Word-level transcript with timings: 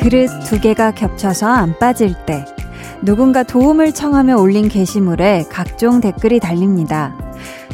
그릇 0.00 0.30
두 0.46 0.58
개가 0.58 0.92
겹쳐서 0.92 1.46
안 1.46 1.78
빠질 1.78 2.14
때 2.24 2.46
누군가 3.02 3.42
도움을 3.42 3.92
청하며 3.92 4.38
올린 4.38 4.68
게시물에 4.68 5.44
각종 5.50 6.00
댓글이 6.00 6.40
달립니다. 6.40 7.14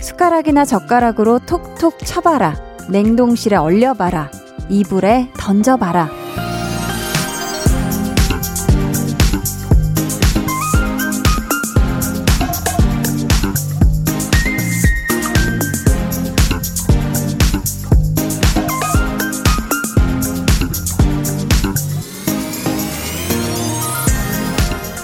숟가락이나 0.01 0.65
젓가락으로 0.65 1.39
톡톡 1.39 2.01
쳐봐라. 2.05 2.57
냉동실에 2.91 3.55
얼려봐라. 3.55 4.31
이불에 4.69 5.31
던져봐라. 5.39 6.11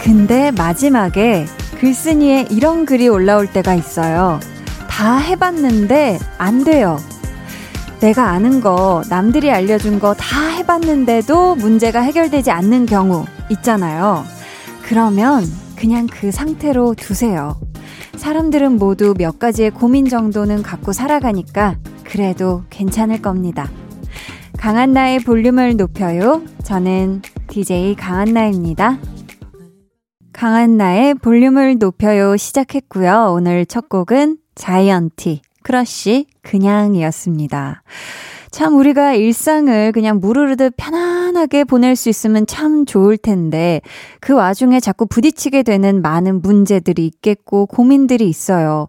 근데 0.02 0.51
마지막에 0.51 1.46
글쓴이에 1.80 2.48
이런 2.51 2.84
글이 2.84 3.09
올라올 3.09 3.46
때가 3.46 3.74
있어요. 3.74 4.38
다 4.88 5.16
해봤는데 5.16 6.18
안 6.38 6.62
돼요. 6.62 6.98
내가 8.00 8.30
아는 8.30 8.60
거, 8.60 9.02
남들이 9.10 9.50
알려준 9.50 9.98
거 9.98 10.14
다 10.14 10.48
해봤는데도 10.48 11.56
문제가 11.56 12.00
해결되지 12.00 12.50
않는 12.50 12.86
경우 12.86 13.24
있잖아요. 13.50 14.24
그러면 14.82 15.45
그냥 15.76 16.07
그 16.10 16.30
상태로 16.30 16.95
두세요. 16.95 17.60
사람들은 18.16 18.76
모두 18.79 19.15
몇 19.16 19.38
가지의 19.38 19.70
고민 19.70 20.09
정도는 20.09 20.62
갖고 20.62 20.92
살아가니까 20.92 21.76
그래도 22.04 22.65
괜찮을 22.70 23.23
겁니다. 23.23 23.70
강한 24.59 24.92
나의 24.92 25.20
볼륨을 25.20 25.76
높여요. 25.76 26.42
저는 26.64 27.23
DJ 27.48 27.95
강한나입니다. 27.96 28.98
강한나의 30.32 31.14
볼륨을 31.14 31.79
높여요 31.79 32.37
시작했고요. 32.37 33.32
오늘 33.35 33.64
첫 33.64 33.88
곡은 33.88 34.38
자이언티, 34.54 35.40
크러쉬, 35.63 36.27
그냥이었습니다. 36.43 37.83
참 38.51 38.77
우리가 38.77 39.15
일상을 39.15 39.93
그냥 39.93 40.19
물 40.18 40.31
흐르듯 40.31 40.74
편안하게 40.77 41.65
보낼 41.65 41.95
수 41.95 42.09
있으면 42.09 42.47
참 42.47 42.85
좋을 42.85 43.16
텐데 43.16 43.81
그 44.21 44.35
와중에 44.35 44.81
자꾸 44.81 45.07
부딪히게 45.07 45.63
되는 45.63 46.03
많은 46.03 46.43
문제들이 46.43 47.07
있겠고 47.07 47.66
고민들이 47.66 48.29
있어요. 48.29 48.88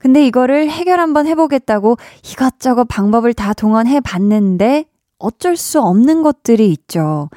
근데 0.00 0.26
이거를 0.26 0.68
해결 0.68 0.98
한번 0.98 1.26
해보겠다고 1.26 1.96
이것저것 2.24 2.84
방법을 2.84 3.32
다 3.32 3.52
동원해 3.54 4.00
봤는데 4.00 4.86
어쩔 5.18 5.56
수 5.56 5.80
없는 5.80 6.22
것들이 6.22 6.70
있죠. 6.72 7.30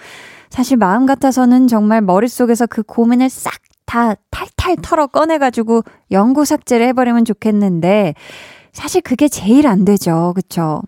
사실 0.50 0.78
마음 0.78 1.06
같아서는 1.06 1.68
정말 1.68 2.02
머릿속에서 2.02 2.66
그 2.66 2.82
고민을 2.82 3.30
싹 3.30 3.54
다 3.90 4.14
탈탈 4.30 4.76
털어 4.84 5.08
꺼내가지고 5.08 5.82
영구 6.12 6.46
삭제를 6.46 6.86
해버리면 6.90 7.26
좋겠는데, 7.26 8.14
사실 8.74 9.02
그게 9.02 9.28
제일 9.28 9.68
안 9.68 9.86
되죠. 9.86 10.34
그쵸? 10.36 10.82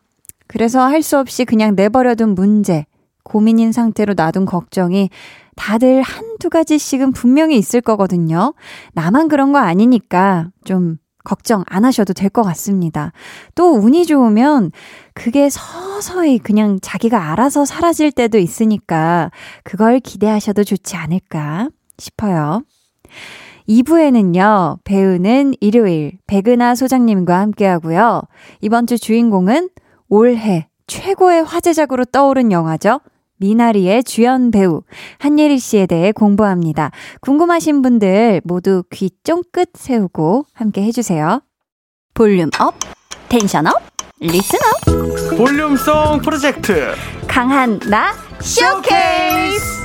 그래서 0.47 0.81
할 0.81 1.01
수 1.01 1.17
없이 1.17 1.45
그냥 1.45 1.75
내버려둔 1.75 2.35
문제, 2.35 2.85
고민인 3.23 3.71
상태로 3.71 4.13
놔둔 4.15 4.45
걱정이 4.45 5.09
다들 5.55 6.01
한두 6.01 6.49
가지씩은 6.49 7.11
분명히 7.13 7.57
있을 7.57 7.81
거거든요. 7.81 8.53
나만 8.93 9.27
그런 9.27 9.51
거 9.51 9.59
아니니까 9.59 10.49
좀 10.65 10.97
걱정 11.23 11.63
안 11.67 11.85
하셔도 11.85 12.13
될 12.13 12.29
것 12.29 12.41
같습니다. 12.43 13.11
또 13.53 13.73
운이 13.75 14.05
좋으면 14.07 14.71
그게 15.13 15.49
서서히 15.49 16.39
그냥 16.39 16.79
자기가 16.81 17.31
알아서 17.31 17.63
사라질 17.63 18.11
때도 18.11 18.39
있으니까 18.39 19.29
그걸 19.63 19.99
기대하셔도 19.99 20.63
좋지 20.63 20.95
않을까 20.95 21.69
싶어요. 21.97 22.63
2부에는요, 23.71 24.79
배우는 24.83 25.53
일요일 25.61 26.17
백은하 26.27 26.75
소장님과 26.75 27.39
함께 27.39 27.65
하고요. 27.65 28.23
이번 28.59 28.85
주 28.85 28.99
주인공은 28.99 29.69
올해 30.09 30.67
최고의 30.87 31.45
화제작으로 31.45 32.03
떠오른 32.05 32.51
영화죠. 32.51 32.99
미나리의 33.37 34.03
주연 34.03 34.51
배우 34.51 34.81
한예리 35.19 35.57
씨에 35.57 35.85
대해 35.85 36.11
공부합니다. 36.11 36.91
궁금하신 37.21 37.81
분들 37.81 38.41
모두 38.43 38.83
귀 38.91 39.09
쫑긋 39.23 39.69
세우고 39.73 40.45
함께 40.53 40.83
해주세요. 40.83 41.41
volume 42.13 42.49
up, 42.59 42.75
tension 43.29 43.67
up, 43.67 43.73
listen 44.19 44.59
up. 44.59 45.37
볼륨송 45.37 46.19
프로젝트 46.21 46.93
강한나 47.25 48.11
쇼케이스. 48.41 49.81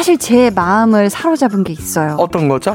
사실 0.00 0.16
제 0.16 0.48
마음을 0.48 1.10
사로잡은 1.10 1.62
게 1.62 1.74
있어요. 1.74 2.16
어떤 2.18 2.48
거죠? 2.48 2.74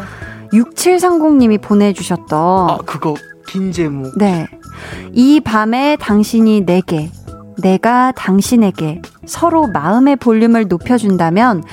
6730님이 0.54 1.60
보내주셨던. 1.60 2.70
아, 2.70 2.78
그거 2.86 3.16
긴 3.48 3.72
제목. 3.72 4.16
네. 4.16 4.48
이 5.12 5.40
밤에 5.40 5.98
당신이 6.00 6.68
내게, 6.68 7.10
내가 7.64 8.12
당신에게 8.12 9.02
서로 9.26 9.66
마음의 9.66 10.18
볼륨을 10.18 10.68
높여준다면 10.68 11.64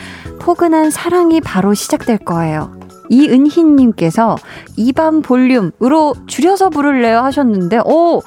포근한 0.40 0.88
사랑이 0.88 1.42
바로 1.42 1.74
시작될 1.74 2.16
거예요. 2.24 2.72
이은희님께서 3.10 4.36
이 4.78 4.94
밤 4.94 5.20
볼륨으로 5.20 6.14
줄여서 6.28 6.70
부를래요 6.70 7.18
하셨는데, 7.18 7.80
오! 7.84 8.22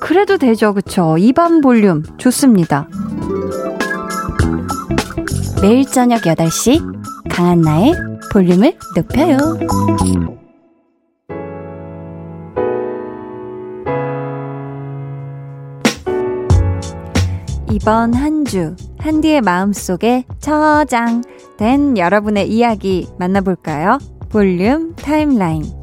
그래도 0.00 0.38
되죠, 0.38 0.72
그쵸? 0.72 1.16
이 1.18 1.34
밤 1.34 1.60
볼륨 1.60 2.02
좋습니다. 2.16 2.88
매일 5.62 5.86
저녁 5.86 6.22
8시 6.22 7.30
강한나의 7.30 7.92
볼륨을 8.32 8.76
높여요. 8.96 9.38
이번 17.70 18.12
한 18.12 18.44
주, 18.44 18.74
한디의 18.98 19.40
마음속에 19.42 20.24
저장된 20.40 21.96
여러분의 21.96 22.50
이야기 22.50 23.06
만나볼까요? 23.20 23.98
볼륨 24.30 24.96
타임라인. 24.96 25.81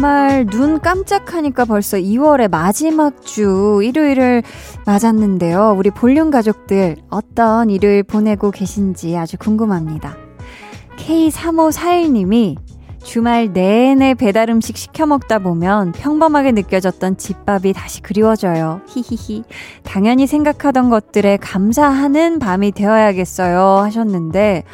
정말 0.00 0.46
눈 0.46 0.80
깜짝하니까 0.80 1.66
벌써 1.66 1.98
2월의 1.98 2.50
마지막 2.50 3.22
주 3.22 3.82
일요일을 3.84 4.42
맞았는데요. 4.86 5.74
우리 5.76 5.90
볼륨 5.90 6.30
가족들 6.30 6.96
어떤 7.10 7.68
일요일 7.68 8.02
보내고 8.02 8.50
계신지 8.50 9.14
아주 9.18 9.36
궁금합니다. 9.36 10.16
K3541님이 10.96 12.56
주말 13.02 13.52
내내 13.52 14.14
배달 14.14 14.48
음식 14.48 14.78
시켜 14.78 15.04
먹다 15.04 15.38
보면 15.38 15.92
평범하게 15.92 16.52
느껴졌던 16.52 17.18
집밥이 17.18 17.74
다시 17.74 18.00
그리워져요. 18.00 18.80
히히히. 18.88 19.44
당연히 19.82 20.26
생각하던 20.26 20.88
것들에 20.88 21.36
감사하는 21.36 22.38
밤이 22.38 22.72
되어야겠어요. 22.72 23.82
하셨는데, 23.82 24.64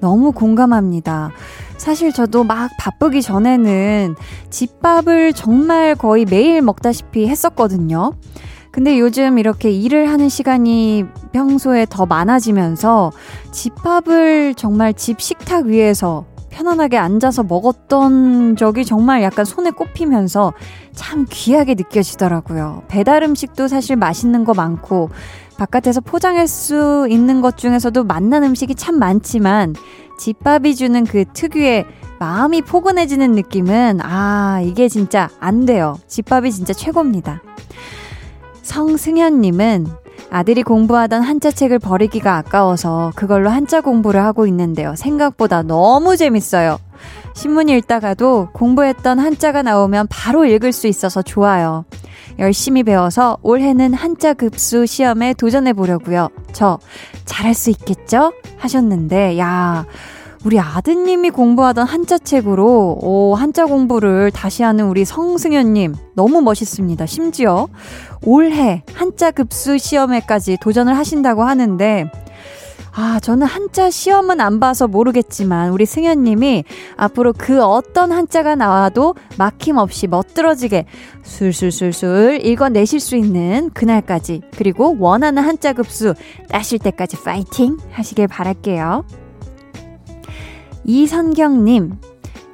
너무 0.00 0.32
공감합니다. 0.32 1.32
사실 1.78 2.12
저도 2.12 2.44
막 2.44 2.70
바쁘기 2.78 3.22
전에는 3.22 4.16
집밥을 4.50 5.32
정말 5.32 5.94
거의 5.94 6.26
매일 6.26 6.60
먹다시피 6.60 7.26
했었거든요. 7.26 8.12
근데 8.70 8.98
요즘 8.98 9.38
이렇게 9.38 9.70
일을 9.70 10.10
하는 10.10 10.28
시간이 10.28 11.04
평소에 11.32 11.86
더 11.88 12.04
많아지면서 12.04 13.12
집밥을 13.50 14.54
정말 14.54 14.92
집 14.92 15.20
식탁 15.20 15.66
위에서 15.66 16.26
편안하게 16.50 16.98
앉아서 16.98 17.44
먹었던 17.44 18.56
적이 18.56 18.84
정말 18.84 19.22
약간 19.22 19.44
손에 19.44 19.70
꼽히면서 19.70 20.52
참 20.92 21.26
귀하게 21.30 21.74
느껴지더라고요. 21.74 22.82
배달 22.88 23.22
음식도 23.22 23.68
사실 23.68 23.96
맛있는 23.96 24.44
거 24.44 24.54
많고 24.54 25.10
바깥에서 25.56 26.00
포장할 26.00 26.46
수 26.46 27.06
있는 27.10 27.40
것 27.40 27.56
중에서도 27.56 28.04
맛난 28.04 28.44
음식이 28.44 28.74
참 28.74 28.98
많지만 28.98 29.74
집밥이 30.18 30.74
주는 30.76 31.04
그 31.04 31.24
특유의 31.32 31.86
마음이 32.18 32.62
포근해지는 32.62 33.32
느낌은, 33.32 34.00
아, 34.02 34.60
이게 34.62 34.88
진짜 34.88 35.30
안 35.40 35.64
돼요. 35.64 35.98
집밥이 36.08 36.50
진짜 36.52 36.72
최고입니다. 36.72 37.42
성승현님은 38.62 39.86
아들이 40.30 40.62
공부하던 40.62 41.22
한자책을 41.22 41.78
버리기가 41.78 42.36
아까워서 42.36 43.12
그걸로 43.14 43.48
한자 43.48 43.80
공부를 43.80 44.22
하고 44.22 44.46
있는데요. 44.46 44.94
생각보다 44.96 45.62
너무 45.62 46.16
재밌어요. 46.16 46.78
신문 47.34 47.68
읽다가도 47.68 48.48
공부했던 48.52 49.20
한자가 49.20 49.62
나오면 49.62 50.08
바로 50.10 50.44
읽을 50.44 50.72
수 50.72 50.86
있어서 50.86 51.22
좋아요. 51.22 51.84
열심히 52.38 52.82
배워서 52.82 53.38
올해는 53.42 53.94
한자 53.94 54.32
급수 54.34 54.86
시험에 54.86 55.34
도전해 55.34 55.72
보려고요. 55.72 56.28
저 56.52 56.78
잘할 57.24 57.54
수 57.54 57.70
있겠죠? 57.70 58.32
하셨는데 58.58 59.38
야, 59.38 59.84
우리 60.44 60.58
아드님이 60.60 61.30
공부하던 61.30 61.86
한자 61.86 62.16
책으로 62.16 62.98
오, 63.02 63.34
한자 63.34 63.66
공부를 63.66 64.30
다시 64.30 64.62
하는 64.62 64.86
우리 64.86 65.04
성승현님 65.04 65.94
너무 66.14 66.40
멋있습니다. 66.40 67.06
심지어 67.06 67.68
올해 68.24 68.84
한자 68.94 69.30
급수 69.30 69.78
시험에까지 69.78 70.58
도전을 70.60 70.96
하신다고 70.96 71.42
하는데 71.42 72.10
아, 73.00 73.20
저는 73.20 73.46
한자 73.46 73.90
시험은 73.90 74.40
안 74.40 74.58
봐서 74.58 74.88
모르겠지만 74.88 75.70
우리 75.70 75.86
승현 75.86 76.24
님이 76.24 76.64
앞으로 76.96 77.32
그 77.32 77.62
어떤 77.62 78.10
한자가 78.10 78.56
나와도 78.56 79.14
막힘없이 79.36 80.08
멋들어지게 80.08 80.84
술술술술 81.22 82.40
읽어내실 82.42 82.98
수 82.98 83.14
있는 83.14 83.70
그날까지 83.72 84.40
그리고 84.56 84.96
원하는 84.98 85.44
한자 85.44 85.74
급수 85.74 86.14
따실 86.48 86.80
때까지 86.80 87.22
파이팅 87.22 87.76
하시길 87.92 88.26
바랄게요. 88.26 89.04
이선경 90.82 91.66
님, 91.66 92.00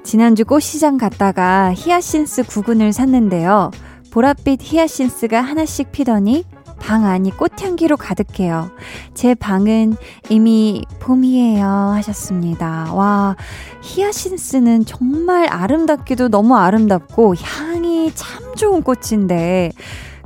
지난주 0.03 0.45
꽃시장 0.45 0.99
갔다가 0.99 1.73
히아신스 1.75 2.43
구근을 2.49 2.93
샀는데요. 2.93 3.71
보랏빛 4.11 4.59
히아신스가 4.61 5.41
하나씩 5.41 5.91
피더니 5.91 6.45
방 6.79 7.05
안이 7.05 7.33
꽃향기로 7.37 7.97
가득해요. 7.97 8.71
제 9.15 9.35
방은 9.35 9.97
이미 10.29 10.85
봄이에요. 11.01 11.65
하셨습니다. 11.95 12.93
와, 12.93 13.37
히아신스는 13.83 14.85
정말 14.85 15.49
아름답기도 15.49 16.29
너무 16.29 16.57
아름답고 16.57 17.35
향이 17.37 18.13
참 18.15 18.55
좋은 18.55 18.83
꽃인데, 18.83 19.73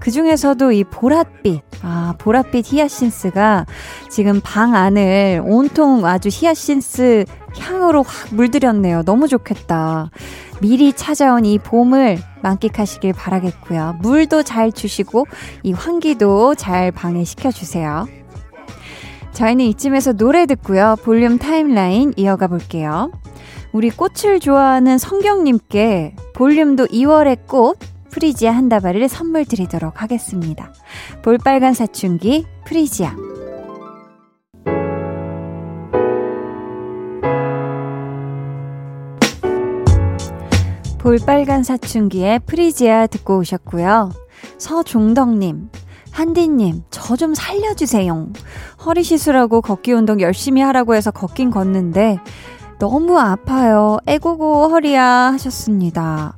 그 0.01 0.11
중에서도 0.11 0.73
이 0.73 0.85
보랏빛, 0.85 1.61
아, 1.83 2.15
보랏빛 2.19 2.73
히아신스가 2.73 3.67
지금 4.11 4.41
방 4.43 4.75
안을 4.75 5.43
온통 5.45 6.07
아주 6.07 6.29
히아신스 6.31 7.25
향으로 7.59 8.03
확 8.03 8.35
물들였네요. 8.35 9.03
너무 9.03 9.29
좋겠다. 9.29 10.11
미리 10.61 10.93
찾아온 10.93 11.45
이 11.45 11.59
봄을 11.59 12.19
만끽하시길 12.43 13.13
바라겠고요. 13.13 13.99
물도 14.01 14.43
잘 14.43 14.73
주시고 14.73 15.27
이 15.63 15.73
환기도 15.73 16.55
잘 16.55 16.91
방해시켜 16.91 17.51
주세요. 17.51 18.07
저희는 19.33 19.67
이쯤에서 19.67 20.15
노래 20.15 20.47
듣고요. 20.47 20.97
볼륨 21.05 21.39
타임라인 21.39 22.13
이어가 22.17 22.49
볼게요. 22.49 23.13
우리 23.73 23.91
꽃을 23.91 24.41
좋아하는 24.41 24.99
성경님께 24.99 26.17
볼륨도 26.35 26.87
2월의 26.87 27.47
꽃 27.47 27.79
프리지아 28.11 28.53
한 28.53 28.69
다발을 28.69 29.09
선물 29.09 29.45
드리도록 29.45 30.03
하겠습니다. 30.03 30.73
볼빨간 31.23 31.75
사춘기 31.75 32.47
프리지아. 32.65 33.28
볼빨간 41.09 41.63
사춘기의 41.63 42.41
프리지아 42.41 43.07
듣고 43.07 43.39
오셨고요. 43.39 44.13
서종덕님, 44.59 45.71
한디님, 46.11 46.83
저 46.91 47.17
좀 47.17 47.33
살려주세요. 47.35 48.27
허리 48.85 49.03
시술하고 49.03 49.63
걷기 49.63 49.91
운동 49.95 50.21
열심히 50.21 50.61
하라고 50.61 50.95
해서 50.95 51.11
걷긴 51.11 51.51
걷는데, 51.51 52.19
너무 52.79 53.19
아파요. 53.19 53.97
애고고 54.07 54.69
허리야 54.69 55.33
하셨습니다. 55.33 56.35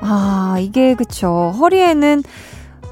아, 0.00 0.56
이게 0.60 0.94
그쵸. 0.94 1.52
허리에는 1.58 2.22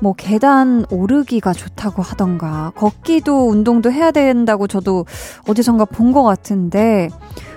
뭐 0.02 0.12
계단 0.12 0.84
오르기가 0.90 1.54
좋다고 1.54 2.02
하던가 2.02 2.72
걷기도 2.76 3.48
운동도 3.48 3.90
해야 3.90 4.10
된다고 4.10 4.66
저도 4.66 5.06
어디선가 5.48 5.86
본 5.86 6.12
것 6.12 6.22
같은데 6.22 7.08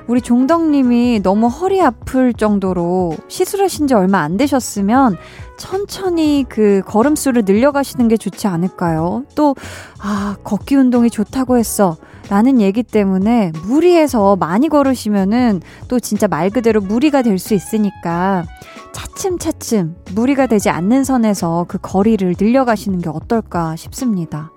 우리 0.07 0.21
종덕님이 0.21 1.21
너무 1.21 1.48
허리 1.48 1.81
아플 1.81 2.33
정도로 2.33 3.15
시술하신 3.27 3.88
지 3.88 3.94
얼마 3.94 4.19
안 4.19 4.38
되셨으면 4.38 5.18
천천히 5.57 6.45
그 6.48 6.81
걸음수를 6.86 7.44
늘려가시는 7.45 8.07
게 8.07 8.15
좋지 8.15 8.48
않을까요? 8.48 9.25
또, 9.36 9.56
아, 10.00 10.38
걷기 10.44 10.75
운동이 10.75 11.09
좋다고 11.09 11.57
했어. 11.57 11.98
라는 12.30 12.59
얘기 12.59 12.83
때문에 12.83 13.54
무리해서 13.65 14.36
많이 14.36 14.68
걸으시면은 14.68 15.62
또 15.88 15.98
진짜 16.00 16.27
말 16.27 16.50
그대로 16.50 16.81
무리가 16.81 17.21
될 17.21 17.39
수 17.39 17.54
있으니까 17.54 18.44
차츰차츰 18.92 19.95
무리가 20.13 20.48
되지 20.48 20.69
않는 20.69 21.06
선에서 21.06 21.65
그 21.69 21.77
거리를 21.81 22.36
늘려가시는 22.38 23.00
게 23.00 23.09
어떨까 23.09 23.75
싶습니다. 23.77 24.51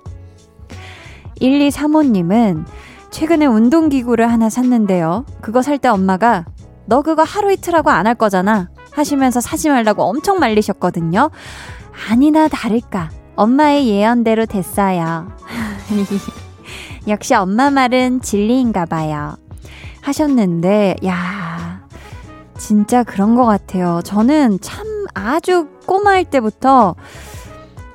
1235님은 1.41 2.65
최근에 3.11 3.47
운동기구를 3.47 4.31
하나 4.31 4.49
샀는데요. 4.49 5.25
그거 5.41 5.63
살 5.63 5.79
때 5.79 5.89
엄마가 5.89 6.45
너 6.87 7.03
그거 7.03 7.23
하루 7.23 7.53
이틀 7.53 7.75
하고 7.75 7.91
안 7.91 8.07
할 8.07 8.15
거잖아. 8.15 8.69
하시면서 8.93 9.41
사지 9.41 9.69
말라고 9.69 10.03
엄청 10.03 10.39
말리셨거든요. 10.39 11.31
아니나 12.11 12.49
다를까. 12.49 13.11
엄마의 13.37 13.89
예언대로 13.89 14.47
됐어요. 14.47 15.29
역시 17.09 17.35
엄마 17.35 17.71
말은 17.71 18.21
진리인가 18.21 18.85
봐요. 18.87 19.37
하셨는데, 20.03 20.97
야 21.07 21.81
진짜 22.59 23.03
그런 23.05 23.35
것 23.37 23.45
같아요. 23.47 24.01
저는 24.05 24.59
참 24.61 24.87
아주 25.15 25.69
꼬마일 25.87 26.25
때부터 26.27 26.95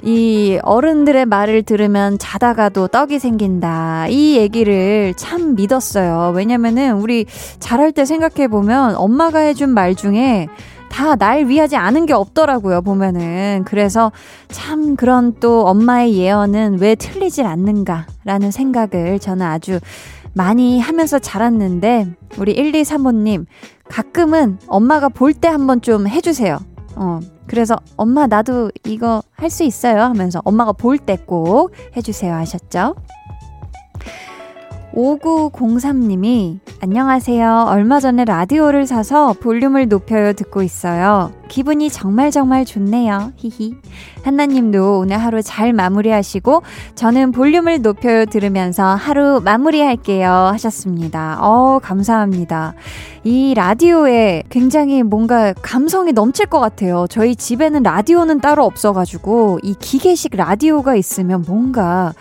이 0.05 0.59
어른들의 0.61 1.25
말을 1.25 1.63
들으면 1.63 2.19
자다가도 2.19 2.89
떡이 2.89 3.17
생긴다. 3.17 4.07
이 4.09 4.37
얘기를 4.37 5.15
참 5.17 5.55
믿었어요. 5.55 6.31
왜냐면은 6.35 6.93
우리 6.97 7.25
자랄 7.59 7.91
때 7.91 8.05
생각해보면 8.05 8.95
엄마가 8.95 9.39
해준 9.39 9.71
말 9.71 9.95
중에 9.95 10.47
다날 10.91 11.47
위하지 11.47 11.75
않은 11.75 12.05
게 12.05 12.13
없더라고요, 12.13 12.83
보면은. 12.83 13.63
그래서 13.65 14.11
참 14.49 14.95
그런 14.95 15.33
또 15.39 15.65
엄마의 15.65 16.15
예언은 16.15 16.77
왜 16.79 16.93
틀리질 16.93 17.45
않는가라는 17.45 18.51
생각을 18.51 19.19
저는 19.19 19.45
아주 19.45 19.79
많이 20.33 20.79
하면서 20.79 21.17
자랐는데, 21.17 22.07
우리 22.37 22.55
1235님, 22.55 23.45
가끔은 23.89 24.59
엄마가 24.67 25.09
볼 25.09 25.33
때 25.33 25.47
한번 25.47 25.81
좀 25.81 26.07
해주세요. 26.07 26.59
어, 26.95 27.19
그래서 27.47 27.75
엄마 27.97 28.27
나도 28.27 28.71
이거 28.85 29.21
할 29.37 29.49
수 29.49 29.63
있어요 29.63 30.01
하면서 30.01 30.41
엄마가 30.45 30.71
볼 30.73 30.97
때 30.97 31.17
꼭 31.25 31.71
해주세요 31.95 32.33
하셨죠? 32.33 32.95
5903님이 34.95 36.59
안녕하세요. 36.79 37.65
얼마 37.67 37.99
전에 37.99 38.23
라디오를 38.23 38.87
사서 38.87 39.33
볼륨을 39.33 39.89
높여요 39.89 40.31
듣고 40.33 40.63
있어요. 40.63 41.33
기분이 41.49 41.89
정말 41.89 42.31
정말 42.31 42.63
좋네요. 42.63 43.33
히히. 43.35 43.75
한나님도 44.23 44.99
오늘 44.99 45.17
하루 45.17 45.41
잘 45.41 45.73
마무리하시고 45.73 46.63
저는 46.95 47.33
볼륨을 47.33 47.81
높여요 47.81 48.25
들으면서 48.25 48.85
하루 48.95 49.41
마무리할게요 49.43 50.29
하셨습니다. 50.29 51.39
어, 51.41 51.79
감사합니다. 51.83 52.73
이 53.25 53.53
라디오에 53.53 54.43
굉장히 54.49 55.03
뭔가 55.03 55.53
감성이 55.53 56.13
넘칠 56.13 56.45
것 56.45 56.59
같아요. 56.59 57.05
저희 57.09 57.35
집에는 57.35 57.83
라디오는 57.83 58.39
따로 58.39 58.63
없어가지고 58.63 59.59
이 59.61 59.75
기계식 59.77 60.35
라디오가 60.35 60.95
있으면 60.95 61.43
뭔가 61.45 62.13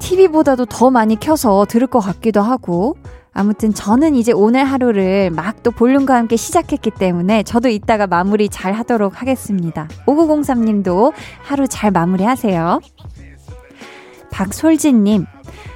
TV보다도 0.00 0.66
더 0.66 0.90
많이 0.90 1.18
켜서 1.18 1.64
들을 1.68 1.86
것 1.86 2.00
같기도 2.00 2.42
하고, 2.42 2.96
아무튼 3.32 3.72
저는 3.72 4.16
이제 4.16 4.32
오늘 4.32 4.64
하루를 4.64 5.30
막 5.30 5.62
또 5.62 5.70
볼륨과 5.70 6.14
함께 6.14 6.36
시작했기 6.36 6.90
때문에 6.90 7.42
저도 7.42 7.68
이따가 7.68 8.06
마무리 8.06 8.48
잘 8.48 8.72
하도록 8.72 9.20
하겠습니다. 9.20 9.88
5903님도 10.06 11.12
하루 11.42 11.68
잘 11.68 11.90
마무리하세요. 11.90 12.80
박솔진님, 14.30 15.26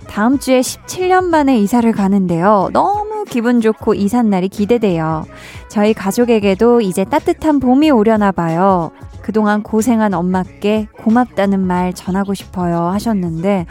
다음 0.08 0.38
주에 0.38 0.60
17년 0.60 1.24
만에 1.24 1.58
이사를 1.58 1.90
가는데요. 1.92 2.70
너무 2.72 3.24
기분 3.28 3.60
좋고 3.60 3.92
이삿날이 3.92 4.48
기대돼요. 4.48 5.26
저희 5.68 5.92
가족에게도 5.92 6.80
이제 6.80 7.04
따뜻한 7.04 7.60
봄이 7.60 7.90
오려나 7.90 8.32
봐요. 8.32 8.90
그동안 9.20 9.62
고생한 9.62 10.14
엄마께 10.14 10.88
고맙다는 11.02 11.60
말 11.60 11.92
전하고 11.92 12.32
싶어요 12.32 12.84
하셨는데, 12.84 13.66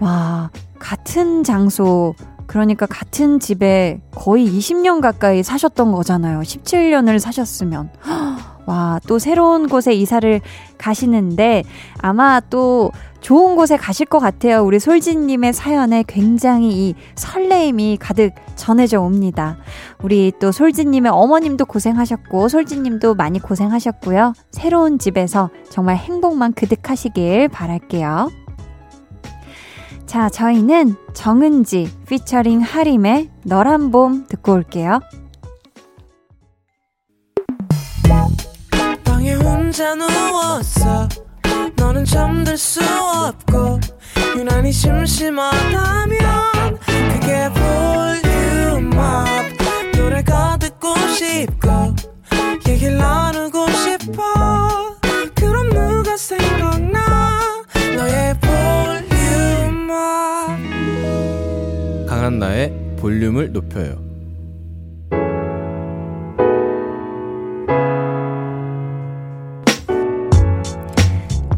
와, 0.00 0.50
같은 0.78 1.42
장소, 1.44 2.14
그러니까 2.46 2.86
같은 2.86 3.40
집에 3.40 4.00
거의 4.14 4.46
20년 4.46 5.00
가까이 5.00 5.42
사셨던 5.42 5.92
거잖아요. 5.92 6.40
17년을 6.40 7.18
사셨으면. 7.18 7.90
와, 8.66 9.00
또 9.06 9.18
새로운 9.18 9.66
곳에 9.66 9.94
이사를 9.94 10.40
가시는데 10.76 11.64
아마 12.00 12.40
또 12.50 12.92
좋은 13.20 13.56
곳에 13.56 13.76
가실 13.76 14.06
것 14.06 14.18
같아요. 14.18 14.62
우리 14.62 14.78
솔지님의 14.78 15.52
사연에 15.52 16.04
굉장히 16.06 16.88
이 16.88 16.94
설레임이 17.14 17.96
가득 17.98 18.32
전해져 18.56 19.00
옵니다. 19.00 19.56
우리 20.02 20.32
또 20.38 20.52
솔지님의 20.52 21.10
어머님도 21.12 21.64
고생하셨고, 21.64 22.48
솔지님도 22.48 23.14
많이 23.14 23.38
고생하셨고요. 23.38 24.34
새로운 24.52 24.98
집에서 24.98 25.50
정말 25.70 25.96
행복만 25.96 26.52
그득하시길 26.52 27.48
바랄게요. 27.48 28.28
자, 30.08 30.30
저희는 30.30 30.96
정은지 31.12 31.92
피처링 32.08 32.62
하림의 32.62 33.28
너란 33.44 33.90
봄 33.90 34.26
듣고 34.26 34.54
올게요. 34.54 35.00
방에 39.04 39.34
혼자 39.34 39.94
누웠어. 39.94 41.06
너는 41.76 42.06
잠들 42.06 42.56
수 42.56 42.80
없고 42.82 43.80
유난히 44.38 44.72
심심하다면 44.72 46.18
그게 47.12 47.50
볼륨업 48.80 49.26
노래가 49.94 50.56
듣고 50.56 50.96
싶고 51.08 51.94
얘기를 52.66 52.96
나누고 52.96 53.70
싶어. 53.72 54.22
그럼 55.34 55.68
누가 55.68 56.16
생각 56.16 56.57
강한나의 62.48 62.96
볼륨을 62.98 63.52
높여요 63.52 63.96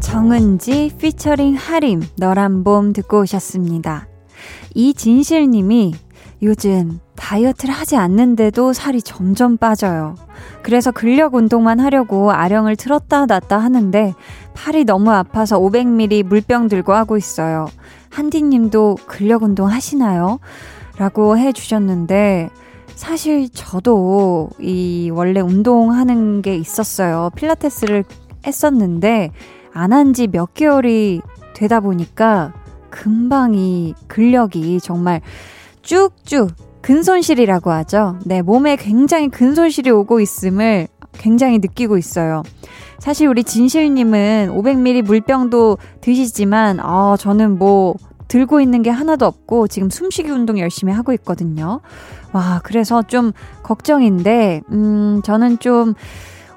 정은지 0.01 0.91
피처링 0.97 1.55
하림 1.55 2.01
너란 2.17 2.63
봄 2.63 2.93
듣고 2.93 3.21
오셨습니다. 3.21 4.07
이진실님이 4.75 5.93
요즘 6.43 6.99
다이어트를 7.15 7.73
하지 7.73 7.95
않는데도 7.95 8.73
살이 8.73 9.01
점점 9.01 9.57
빠져요. 9.57 10.15
그래서 10.63 10.91
근력 10.91 11.35
운동만 11.35 11.79
하려고 11.79 12.31
아령을 12.31 12.75
틀었다 12.75 13.25
놨다 13.27 13.57
하는데 13.57 14.13
팔이 14.53 14.85
너무 14.85 15.11
아파서 15.11 15.59
500ml 15.59 16.23
물병 16.23 16.67
들고 16.67 16.93
하고 16.93 17.17
있어요. 17.17 17.67
한디님도 18.09 18.97
근력 19.07 19.43
운동 19.43 19.69
하시나요? 19.69 20.39
라고 21.01 21.35
해 21.35 21.51
주셨는데 21.51 22.51
사실 22.93 23.49
저도 23.49 24.51
이 24.59 25.09
원래 25.11 25.39
운동하는 25.39 26.43
게 26.43 26.55
있었어요. 26.55 27.31
필라테스를 27.35 28.03
했었는데 28.45 29.31
안 29.73 29.93
한 29.93 30.13
지 30.13 30.27
몇 30.27 30.53
개월이 30.53 31.21
되다 31.55 31.79
보니까 31.79 32.53
금방 32.91 33.55
이 33.55 33.95
근력이 34.07 34.79
정말 34.79 35.21
쭉쭉 35.81 36.51
근손실이라고 36.83 37.71
하죠. 37.71 38.19
네, 38.23 38.43
몸에 38.43 38.75
굉장히 38.75 39.29
근손실이 39.29 39.89
오고 39.89 40.19
있음을 40.19 40.87
굉장히 41.13 41.57
느끼고 41.57 41.97
있어요. 41.97 42.43
사실 42.99 43.27
우리 43.27 43.43
진실님은 43.43 44.49
500ml 44.53 45.01
물병도 45.01 45.79
드시지만, 46.01 46.79
아, 46.79 47.15
저는 47.19 47.57
뭐, 47.57 47.95
들고 48.31 48.61
있는 48.61 48.81
게 48.81 48.89
하나도 48.89 49.25
없고, 49.25 49.67
지금 49.67 49.89
숨쉬기 49.89 50.31
운동 50.31 50.57
열심히 50.57 50.93
하고 50.93 51.11
있거든요. 51.11 51.81
와, 52.31 52.61
그래서 52.63 53.01
좀 53.01 53.33
걱정인데, 53.61 54.61
음, 54.71 55.21
저는 55.25 55.59
좀, 55.59 55.95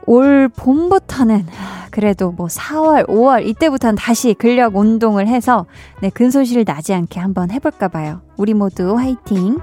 올 0.06 0.48
봄부터는 0.54 1.46
그래도 1.90 2.30
뭐 2.30 2.46
4월, 2.46 3.08
5월 3.08 3.44
이때부터는 3.46 3.96
다시 3.96 4.34
근력 4.34 4.76
운동을 4.76 5.26
해서 5.26 5.66
네, 6.02 6.10
근손실 6.10 6.64
나지 6.64 6.92
않게 6.92 7.18
한번 7.18 7.50
해볼까 7.50 7.88
봐요. 7.88 8.20
우리 8.36 8.54
모두 8.54 8.96
화이팅! 8.96 9.58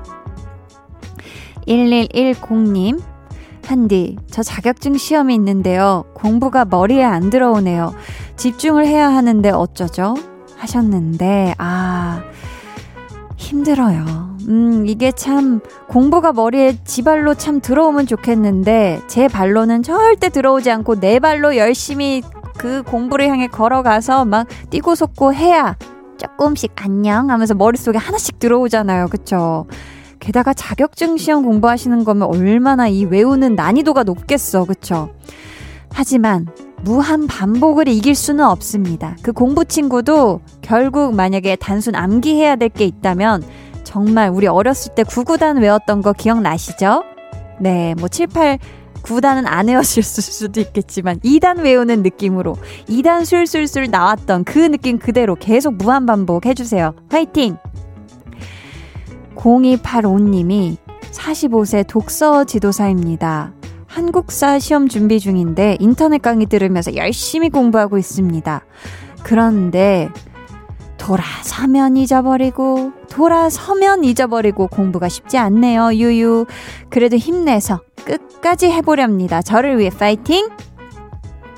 1110님, 1.67 2.99
한디, 3.65 4.17
저 4.31 4.41
자격증 4.41 4.97
시험이 4.97 5.35
있는데요. 5.35 6.03
공부가 6.15 6.65
머리에 6.65 7.03
안 7.03 7.29
들어오네요. 7.29 7.93
집중을 8.35 8.87
해야 8.87 9.07
하는데 9.09 9.49
어쩌죠? 9.51 10.15
하셨는데, 10.61 11.55
아, 11.57 12.21
힘들어요. 13.35 14.31
음, 14.47 14.85
이게 14.87 15.11
참 15.11 15.59
공부가 15.87 16.31
머리에 16.31 16.77
지발로 16.83 17.33
참 17.33 17.59
들어오면 17.59 18.07
좋겠는데 18.07 19.01
제 19.07 19.27
발로는 19.27 19.83
절대 19.83 20.29
들어오지 20.29 20.69
않고 20.71 20.99
내 20.99 21.19
발로 21.19 21.57
열심히 21.57 22.21
그 22.57 22.83
공부를 22.83 23.27
향해 23.29 23.47
걸어가서 23.47 24.25
막 24.25 24.47
뛰고 24.69 24.95
솟고 24.95 25.33
해야 25.33 25.75
조금씩 26.17 26.73
안녕 26.75 27.31
하면서 27.31 27.55
머릿속에 27.55 27.97
하나씩 27.97 28.37
들어오잖아요. 28.37 29.07
그쵸? 29.07 29.65
게다가 30.19 30.53
자격증 30.53 31.17
시험 31.17 31.43
공부하시는 31.43 32.03
거면 32.03 32.27
얼마나 32.27 32.87
이 32.87 33.05
외우는 33.05 33.55
난이도가 33.55 34.03
높겠어. 34.03 34.65
그쵸? 34.65 35.09
하지만 35.91 36.47
무한 36.83 37.27
반복을 37.27 37.87
이길 37.87 38.15
수는 38.15 38.43
없습니다. 38.45 39.15
그 39.21 39.31
공부 39.31 39.65
친구도 39.65 40.41
결국 40.61 41.13
만약에 41.15 41.55
단순 41.57 41.95
암기해야 41.95 42.55
될 42.55 42.69
게 42.69 42.85
있다면 42.85 43.43
정말 43.83 44.29
우리 44.29 44.47
어렸을 44.47 44.95
때 44.95 45.03
9구단 45.03 45.61
외웠던 45.61 46.01
거 46.01 46.13
기억나시죠? 46.13 47.03
네, 47.59 47.93
뭐 47.99 48.07
7, 48.07 48.27
8, 48.27 48.57
9단은 49.03 49.43
안 49.45 49.67
외웠을 49.67 50.01
수도 50.03 50.61
있겠지만 50.61 51.19
2단 51.19 51.61
외우는 51.61 52.01
느낌으로 52.03 52.55
2단 52.87 53.25
술술술 53.25 53.89
나왔던 53.91 54.45
그 54.45 54.59
느낌 54.59 54.97
그대로 54.99 55.35
계속 55.35 55.75
무한 55.75 56.05
반복 56.05 56.45
해주세요. 56.45 56.93
화이팅! 57.09 57.57
0285님이 59.35 60.77
45세 61.11 61.85
독서 61.87 62.43
지도사입니다. 62.45 63.53
한국사 63.91 64.57
시험 64.57 64.87
준비 64.87 65.19
중인데 65.19 65.75
인터넷 65.81 66.21
강의 66.21 66.45
들으면서 66.45 66.95
열심히 66.95 67.49
공부하고 67.49 67.97
있습니다. 67.97 68.63
그런데 69.21 70.09
돌아서면 70.97 71.97
잊어버리고 71.97 72.93
돌아서면 73.09 74.05
잊어버리고 74.05 74.67
공부가 74.67 75.09
쉽지 75.09 75.37
않네요. 75.37 75.93
유유. 75.93 76.45
그래도 76.89 77.17
힘내서 77.17 77.81
끝까지 78.05 78.71
해보렵니다. 78.71 79.41
저를 79.41 79.77
위해 79.77 79.89
파이팅! 79.89 80.47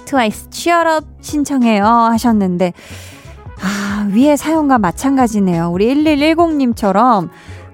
트와이스 0.06 0.50
치얼업 0.50 1.06
신청해요 1.22 1.86
하셨는데 1.86 2.74
아 3.62 4.10
위에 4.12 4.36
사연과 4.36 4.80
마찬가지네요. 4.80 5.70
우리 5.72 5.94
1110님처럼 5.94 7.30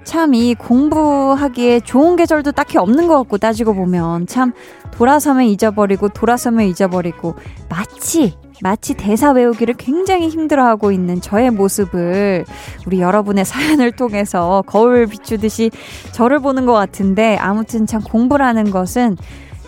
참 0.10 0.34
이 0.34 0.56
공부하기에 0.56 1.82
좋은 1.82 2.16
계절도 2.16 2.54
딱히 2.54 2.80
없는 2.80 3.06
것 3.06 3.16
같고 3.18 3.38
따지고 3.38 3.76
보면 3.76 4.26
참 4.26 4.54
돌아서면 4.90 5.46
잊어버리고 5.46 6.10
돌아서면 6.10 6.66
잊어버리고 6.66 7.36
마치 7.70 8.36
마치 8.64 8.96
대사 8.96 9.30
외우기를 9.32 9.76
굉장히 9.76 10.30
힘들어하고 10.30 10.92
있는 10.92 11.22
저의 11.22 11.52
모습을 11.52 12.44
우리 12.88 13.02
여러분의 13.02 13.46
사연을 13.46 13.92
통해서 13.92 14.64
거울 14.66 15.06
비추듯이 15.06 15.70
저를 16.12 16.40
보는 16.40 16.66
것 16.66 16.74
같은데 16.74 17.38
아무튼 17.38 17.86
참 17.86 18.02
공부라는 18.02 18.72
것은 18.72 19.16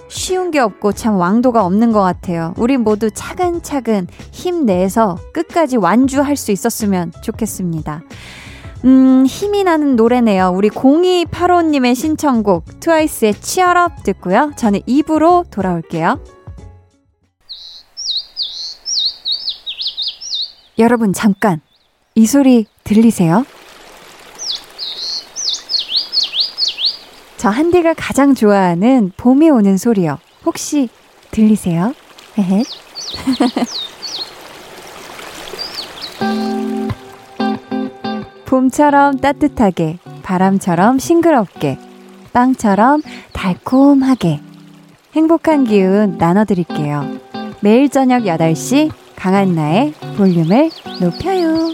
쉬운 0.07 0.49
게 0.49 0.57
없고 0.57 0.93
참 0.93 1.17
왕도가 1.17 1.63
없는 1.63 1.91
것 1.91 2.01
같아요. 2.01 2.55
우리 2.57 2.77
모두 2.77 3.11
차근차근 3.11 4.07
힘내서 4.31 5.17
끝까지 5.33 5.77
완주할 5.77 6.35
수 6.35 6.51
있었으면 6.51 7.11
좋겠습니다. 7.21 8.01
음, 8.83 9.25
힘이 9.27 9.63
나는 9.63 9.95
노래네요. 9.95 10.51
우리 10.55 10.69
0285님의 10.69 11.95
신청곡 11.95 12.79
트와이스의 12.79 13.35
치얼업 13.39 14.03
듣고요. 14.03 14.51
저는 14.55 14.81
입으로 14.87 15.45
돌아올게요. 15.51 16.19
여러분 20.79 21.13
잠깐 21.13 21.61
이 22.15 22.25
소리 22.25 22.65
들리세요? 22.83 23.45
저 27.37 27.49
한디가 27.49 27.93
가장 27.93 28.33
좋아하는 28.33 29.11
봄이 29.17 29.49
오는 29.49 29.77
소리요. 29.77 30.17
혹시 30.45 30.89
들리세요? 31.29 31.93
헤헤. 32.37 32.63
봄처럼 38.51 39.19
따뜻하게, 39.19 39.99
바람처럼 40.23 40.99
싱그럽게, 40.99 41.77
빵처럼 42.33 43.01
달콤하게. 43.31 44.41
행복한 45.15 45.63
기운 45.63 46.17
나눠드릴게요. 46.17 47.05
매일 47.61 47.87
저녁 47.87 48.23
8시 48.23 48.91
강한나의 49.15 49.93
볼륨을 50.17 50.69
높여요. 50.99 51.73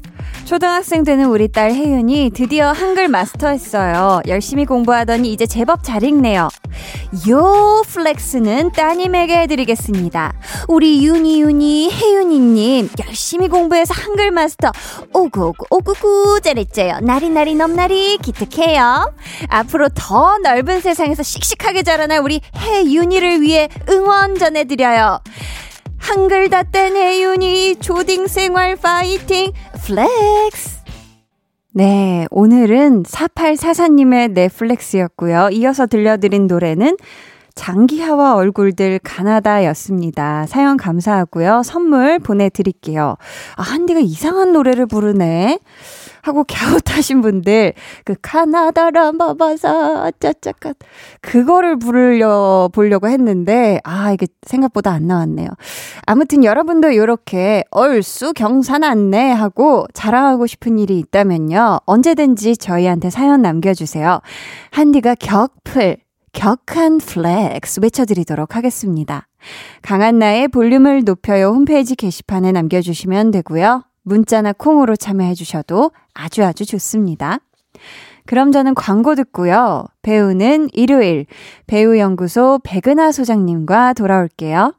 초등학생 0.51 1.05
되는 1.05 1.27
우리 1.27 1.47
딸 1.47 1.71
혜윤이 1.71 2.31
드디어 2.33 2.73
한글 2.73 3.07
마스터했어요. 3.07 4.23
열심히 4.27 4.65
공부하더니 4.65 5.31
이제 5.31 5.45
제법 5.45 5.81
잘 5.81 6.03
읽네요. 6.03 6.49
요 7.29 7.83
flex는 7.87 8.73
따님에게 8.73 9.43
해드리겠습니다. 9.43 10.33
우리 10.67 11.05
윤이 11.05 11.39
윤이 11.39 11.89
혜윤이님 11.93 12.89
열심히 13.07 13.47
공부해서 13.47 13.93
한글 13.93 14.31
마스터 14.31 14.73
오구오구 15.13 15.67
오구구 15.69 16.41
잘했죠요. 16.43 16.99
나리나리 16.99 17.55
넘나리 17.55 18.17
기특해요. 18.17 19.09
앞으로 19.47 19.87
더 19.95 20.37
넓은 20.39 20.81
세상에서 20.81 21.23
씩씩하게 21.23 21.83
자라날 21.83 22.19
우리 22.19 22.41
혜윤이를 22.57 23.39
위해 23.39 23.69
응원 23.87 24.35
전해드려요. 24.35 25.21
한글 26.01 26.49
다 26.49 26.64
뗀 26.64 26.95
혜윤이 26.95 27.77
초딩 27.77 28.27
생활 28.27 28.75
파이팅 28.75 29.51
flex 29.85 30.81
네, 31.73 32.25
오늘은 32.31 33.03
4844님의 33.03 34.31
네 34.33 34.47
flex였고요. 34.47 35.49
이어서 35.53 35.85
들려드린 35.85 36.47
노래는 36.47 36.97
장기하와 37.55 38.35
얼굴들 38.35 38.99
가나다였습니다. 39.03 40.47
사연 40.47 40.75
감사하고요. 40.75 41.61
선물 41.63 42.19
보내드릴게요. 42.19 43.15
아, 43.55 43.61
한디가 43.61 43.99
이상한 44.01 44.51
노래를 44.51 44.85
부르네. 44.85 45.59
하고 46.21 46.43
갸웃하신 46.47 47.21
분들 47.21 47.73
그 48.05 48.15
카나다라 48.21 49.11
마바사 49.11 50.11
짜짜까 50.19 50.73
그거를 51.21 51.77
부르려 51.77 52.69
보려고 52.73 53.07
했는데 53.07 53.79
아 53.83 54.11
이게 54.11 54.27
생각보다 54.43 54.91
안 54.91 55.07
나왔네요. 55.07 55.49
아무튼 56.05 56.43
여러분도 56.43 56.91
이렇게 56.91 57.63
얼쑤 57.71 58.33
경사났네 58.33 59.31
하고 59.31 59.85
자랑하고 59.93 60.47
싶은 60.47 60.79
일이 60.79 60.99
있다면요 60.99 61.79
언제든지 61.85 62.57
저희한테 62.57 63.09
사연 63.09 63.41
남겨주세요. 63.41 64.21
한디가 64.71 65.15
격플 65.15 65.97
격한 66.33 66.99
flex 66.99 67.81
외쳐드리도록 67.81 68.55
하겠습니다. 68.55 69.27
강한나의 69.81 70.47
볼륨을 70.47 71.03
높여요 71.03 71.47
홈페이지 71.49 71.95
게시판에 71.95 72.51
남겨주시면 72.51 73.31
되고요. 73.31 73.83
문자나 74.03 74.53
콩으로 74.53 74.95
참여해 74.95 75.33
주셔도 75.33 75.91
아주 76.13 76.43
아주 76.43 76.65
좋습니다. 76.65 77.39
그럼 78.25 78.51
저는 78.51 78.75
광고 78.75 79.15
듣고요. 79.15 79.85
배우는 80.01 80.69
일요일 80.73 81.25
배우연구소 81.67 82.59
백은하 82.63 83.11
소장님과 83.11 83.93
돌아올게요. 83.93 84.73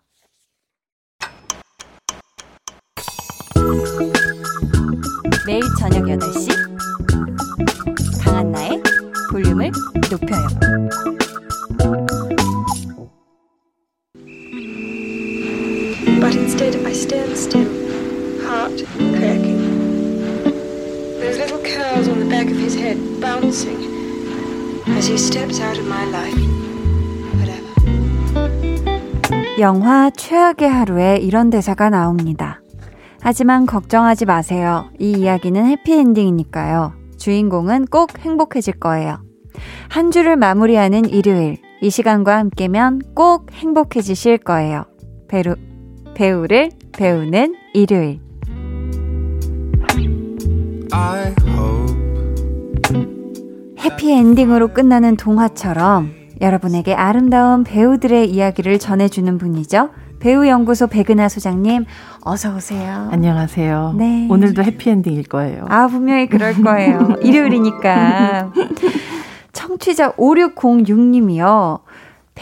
매일 5.47 5.63
저녁 5.79 6.05
8시 6.05 6.49
강한나의 8.25 8.81
볼륨을 9.31 9.73
높여요. 10.11 10.47
But 16.21 16.37
instead 16.37 16.77
I 16.87 16.93
stand 16.93 17.33
still, 17.33 17.82
heart 18.63 18.85
cracking. 19.19 19.59
Those 21.19 21.39
little 21.39 21.59
curls 21.63 22.09
on 22.09 22.21
the 22.21 22.29
back 22.29 22.47
of 22.47 22.57
his 22.57 22.77
head 22.79 22.99
bouncing 23.21 23.91
as 24.97 25.09
he 25.09 25.17
steps 25.17 25.61
out 25.61 25.79
of 25.79 25.87
my 25.87 26.07
life. 26.09 26.53
영화 29.59 30.11
최악의 30.11 30.69
하루에 30.69 31.19
이런 31.19 31.51
대사가 31.51 31.91
나옵니다. 31.91 32.63
하지만 33.21 33.67
걱정하지 33.67 34.25
마세요. 34.25 34.89
이 34.99 35.13
이야기는 35.13 35.67
해피엔딩이니까요. 35.67 36.95
주인공은 37.19 37.87
꼭 37.87 38.19
행복해질 38.19 38.81
거예요. 38.81 39.23
한 39.89 40.11
주를 40.11 40.37
마무리하는 40.37 41.09
일요일, 41.09 41.59
이 41.83 41.91
시간과 41.91 42.39
함께면 42.39 43.03
꼭 43.15 43.53
행복해지실 43.53 44.39
거예요. 44.39 44.87
배우, 45.29 45.55
배우를 46.15 46.71
배우는 46.93 47.55
일요일. 47.75 48.32
I 50.93 51.35
hope 51.47 51.93
해피엔딩으로 53.83 54.69
끝나는 54.69 55.17
동화처럼 55.17 56.13
여러분에게 56.41 56.95
아름다운 56.95 57.65
배우들의 57.65 58.31
이야기를 58.31 58.79
전해주는 58.79 59.39
분이죠. 59.39 59.91
배우연구소 60.21 60.87
백은하 60.89 61.29
소장님, 61.29 61.85
어서오세요. 62.21 63.09
안녕하세요. 63.11 63.95
네. 63.97 64.29
오늘도 64.31 64.63
해피엔딩일 64.63 65.25
거예요. 65.25 65.65
아, 65.69 65.89
분명히 65.89 66.29
그럴 66.29 66.55
거예요. 66.55 67.17
일요일이니까. 67.23 68.53
청취자 69.53 70.13
5606님이요. 70.13 71.81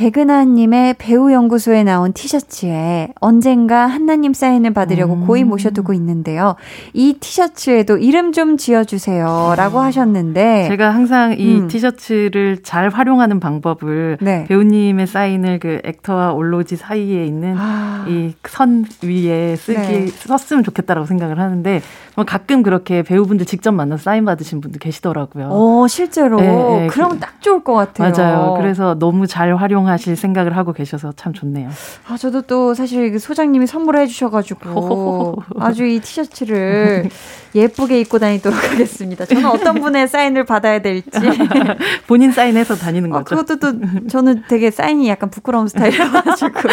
백은하님의 0.01 0.95
배우연구소에 0.95 1.85
나온 1.85 2.15
티셔츠에 2.15 3.09
언젠가 3.21 3.87
한나님 3.87 4.33
사인을 4.33 4.73
받으려고 4.73 5.13
음. 5.13 5.27
고이 5.27 5.45
모셔두고 5.45 5.93
있는데요. 5.93 6.57
이 6.95 7.19
티셔츠에도 7.21 7.99
이름 7.99 8.33
좀 8.33 8.57
지어주세요. 8.57 9.53
라고 9.59 9.79
하셨는데. 9.81 10.69
제가 10.69 10.95
항상 10.95 11.35
이 11.39 11.59
음. 11.59 11.69
티셔츠를 11.69 12.63
잘 12.63 12.89
활용하는 12.89 13.41
방법을 13.41 14.17
네. 14.23 14.47
배우님의 14.49 15.07
사인을 15.07 15.59
그 15.59 15.83
액터와 15.85 16.33
올로지 16.33 16.77
사이에 16.77 17.27
있는 17.27 17.57
아, 17.59 18.07
이선 18.09 18.87
위에 19.05 19.55
쓰기 19.57 19.79
네. 19.79 20.07
썼으면 20.07 20.65
좋겠다라고 20.65 21.07
생각을 21.07 21.39
하는데 21.39 21.83
뭐 22.17 22.25
가끔 22.25 22.63
그렇게 22.63 23.03
배우분들 23.03 23.45
직접 23.45 23.73
만나서 23.73 24.03
사인 24.03 24.25
받으신 24.25 24.63
분들 24.63 24.79
계시더라고요. 24.81 25.49
어, 25.51 25.87
실제로. 25.89 26.41
네, 26.41 26.47
네, 26.47 26.87
그럼 26.87 27.11
그- 27.13 27.19
딱 27.19 27.43
좋을 27.43 27.63
것 27.63 27.75
같아요. 27.75 28.13
맞아요. 28.17 28.55
그래서 28.59 28.95
너무 28.99 29.27
잘 29.27 29.55
활용하 29.55 29.90
실 29.97 30.17
생각을 30.17 30.57
하고 30.57 30.73
계셔서 30.73 31.13
참 31.17 31.33
좋네요. 31.33 31.69
아, 32.09 32.17
저도 32.17 32.43
또 32.43 32.75
사실 32.75 33.13
그 33.13 33.19
소장님이 33.19 33.67
선물해 33.67 34.07
주셔가지고 34.07 35.43
아주 35.61 35.85
이 35.87 36.01
티셔츠를 36.01 37.09
예쁘게 37.55 38.01
입고 38.01 38.19
다니도록 38.19 38.73
하겠습니다. 38.73 39.25
저는 39.25 39.45
어떤 39.47 39.81
분의 39.81 40.09
사인을 40.09 40.45
받아야 40.45 40.81
될지. 40.81 41.11
본인 42.07 42.33
사인해서 42.33 42.77
다니는 42.77 43.13
아, 43.15 43.23
거죠. 43.23 43.37
그것도 43.37 43.59
또 43.59 44.07
저는 44.09 44.45
되게 44.49 44.71
사인이 44.71 45.09
약간 45.09 45.31
부끄러운 45.31 45.69
스타일이라가지고. 45.69 46.69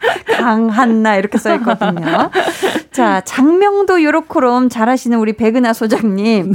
강한나 0.40 1.16
이렇게 1.16 1.36
써 1.36 1.54
있거든요. 1.56 2.30
자, 2.90 3.20
장명도 3.20 4.02
요렇게롬 4.02 4.70
잘하시는 4.70 5.18
우리 5.18 5.34
백은하 5.34 5.74
소장님. 5.74 6.52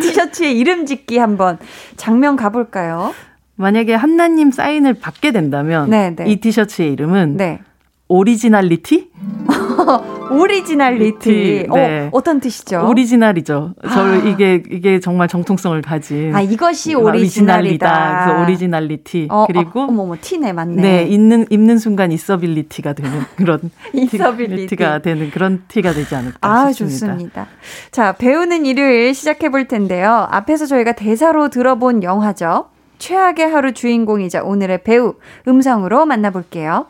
티셔츠에 0.00 0.52
이름 0.52 0.84
짓기 0.84 1.16
한번 1.18 1.58
작명 1.96 2.36
가볼까요? 2.36 3.14
만약에 3.56 3.94
한나님 3.94 4.50
사인을 4.50 4.94
받게 4.94 5.32
된다면 5.32 5.88
네, 5.90 6.14
네. 6.14 6.24
이 6.28 6.36
티셔츠의 6.40 6.92
이름은 6.92 7.36
네. 7.36 7.60
오리지널리티? 8.08 9.10
오리지널리티. 10.30 11.66
네. 11.72 12.00
어, 12.06 12.08
어떤 12.12 12.40
뜻이죠? 12.40 12.86
오리지널이죠. 12.88 13.74
저 13.92 14.00
아. 14.06 14.14
이게 14.16 14.62
이게 14.70 15.00
정말 15.00 15.28
정통성을 15.28 15.80
가진 15.82 16.34
아, 16.34 16.40
이것이 16.40 16.94
오리지널이다. 16.94 17.56
오리지널이다. 17.58 18.24
그래서 18.24 18.42
오리지널리티 18.42 19.28
어, 19.30 19.46
그리고 19.46 19.80
어, 19.80 19.84
어머머 19.84 20.16
티네 20.20 20.52
맞네. 20.52 20.82
네 20.82 21.02
있는 21.04 21.46
입는 21.50 21.78
순간 21.78 22.12
있어빌리티가 22.12 22.92
되는 22.92 23.20
그런 23.36 23.58
있어빌리티. 23.94 24.76
가 24.76 24.98
되는 25.00 25.30
그런 25.30 25.62
티가 25.68 25.92
되지 25.92 26.14
않을까 26.14 26.38
아, 26.40 26.72
싶습니다. 26.72 27.06
좋습니다. 27.14 27.46
자, 27.90 28.12
배우는 28.12 28.66
일요일 28.66 29.14
시작해 29.14 29.48
볼 29.48 29.66
텐데요. 29.66 30.26
앞에서 30.30 30.66
저희가 30.66 30.92
대사로 30.92 31.48
들어본 31.48 32.02
영화죠. 32.02 32.66
최악의 32.98 33.50
하루 33.50 33.72
주인공이자 33.72 34.42
오늘의 34.42 34.84
배우 34.84 35.14
음성으로 35.46 36.06
만나볼게요. 36.06 36.86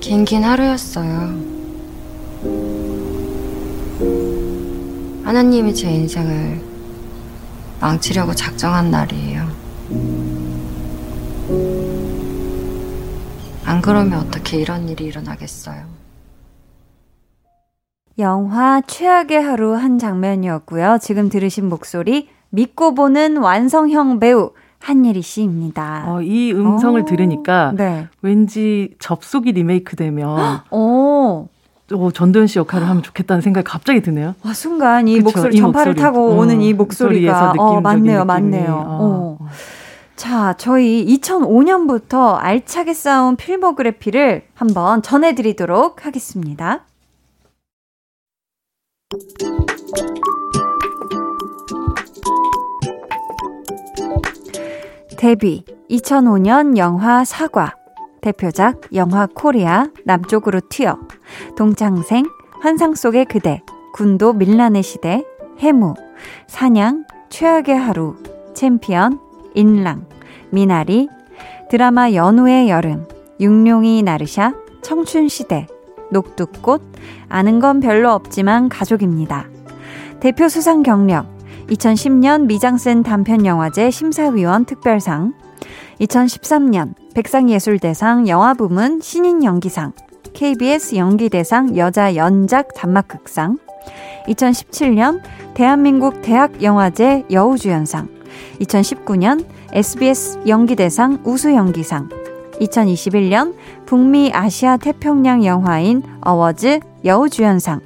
긴긴 0.00 0.44
하루였어요. 0.44 1.56
하나님이 5.24 5.74
제 5.74 5.90
인생을 5.90 6.60
망치려고 7.80 8.34
작정한 8.34 8.90
날이에요. 8.90 9.46
안 13.64 13.82
그러면 13.82 14.20
어떻게 14.20 14.58
이런 14.58 14.88
일이 14.88 15.04
일어나겠어요? 15.06 15.84
영화 18.18 18.80
최악의 18.80 19.42
하루 19.42 19.74
한 19.74 19.98
장면이었고요. 19.98 20.98
지금 21.02 21.28
들으신 21.28 21.68
목소리 21.68 22.28
믿고 22.50 22.94
보는 22.94 23.38
완성형 23.38 24.18
배우 24.20 24.50
한예리 24.78 25.22
씨입니다. 25.22 26.04
어, 26.06 26.22
이 26.22 26.52
음성을 26.52 27.00
오, 27.00 27.04
들으니까 27.04 27.72
네. 27.76 28.06
왠지 28.22 28.94
접속이 28.98 29.52
리메이크 29.52 29.96
되면 29.96 30.60
오. 30.70 31.48
어, 31.92 32.10
전도연 32.12 32.46
씨 32.48 32.58
역할을 32.58 32.88
하면 32.88 33.02
좋겠다는 33.02 33.40
생각이 33.42 33.64
갑자기 33.64 34.00
드네요. 34.00 34.34
와, 34.44 34.52
순간 34.52 35.06
이 35.06 35.14
그쵸, 35.18 35.24
목소리, 35.24 35.56
이 35.56 35.60
전파를 35.60 35.92
목소리. 35.92 36.02
타고 36.02 36.30
어, 36.32 36.36
오는 36.36 36.60
이 36.60 36.72
목소리가, 36.72 37.52
어, 37.56 37.80
맞네요, 37.80 38.24
느낌이. 38.24 38.26
맞네요. 38.26 38.72
어. 38.74 39.38
어. 39.40 39.48
자, 40.16 40.54
저희 40.56 41.04
2005년부터 41.20 42.34
알차게 42.38 42.92
쌓은 42.94 43.36
필모그래피를 43.36 44.42
한번 44.54 45.02
전해드리도록 45.02 46.06
하겠습니다. 46.06 46.84
데뷔 55.16 55.64
2005년 55.90 56.76
영화 56.76 57.24
사과. 57.24 57.74
대표작 58.20 58.94
영화 58.94 59.26
코리아 59.26 59.86
남쪽으로 60.04 60.60
튀어. 60.68 60.98
동창생 61.56 62.26
환상 62.60 62.94
속의 62.94 63.26
그대 63.26 63.62
군도 63.94 64.32
민란의 64.32 64.82
시대 64.82 65.24
해무. 65.58 65.94
사냥 66.46 67.04
최악의 67.30 67.76
하루. 67.78 68.16
챔피언 68.54 69.18
인랑. 69.54 70.06
미나리 70.50 71.08
드라마 71.70 72.12
연우의 72.12 72.68
여름. 72.68 73.06
육룡이 73.40 74.02
나르샤 74.02 74.54
청춘시대. 74.82 75.66
녹두꽃 76.10 76.82
아는 77.28 77.58
건 77.58 77.80
별로 77.80 78.12
없지만 78.12 78.68
가족입니다. 78.68 79.48
대표 80.20 80.48
수상 80.48 80.82
경력 80.82 81.35
2010년 81.68 82.46
미장센 82.46 83.02
단편영화제 83.02 83.90
심사위원 83.90 84.64
특별상. 84.66 85.34
2013년 86.00 86.94
백상예술대상 87.14 88.28
영화부문 88.28 89.00
신인 89.00 89.42
연기상. 89.42 89.92
KBS 90.32 90.94
연기대상 90.94 91.76
여자 91.76 92.14
연작 92.14 92.72
단막극상. 92.74 93.58
2017년 94.28 95.20
대한민국 95.54 96.22
대학영화제 96.22 97.24
여우주연상. 97.32 98.08
2019년 98.60 99.44
SBS 99.72 100.46
연기대상 100.46 101.22
우수연기상. 101.24 102.08
2021년 102.60 103.54
북미 103.86 104.30
아시아 104.32 104.76
태평양 104.76 105.44
영화인 105.44 106.02
어워즈 106.20 106.80
여우주연상 107.04 107.80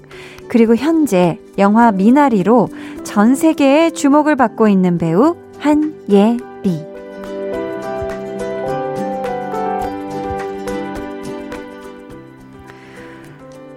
그리고 0.51 0.75
현재 0.75 1.39
영화 1.59 1.93
미나리로 1.93 2.71
전 3.05 3.37
세계의 3.37 3.93
주목을 3.93 4.35
받고 4.35 4.67
있는 4.67 4.99
배우 4.99 5.37
한예리 5.61 6.91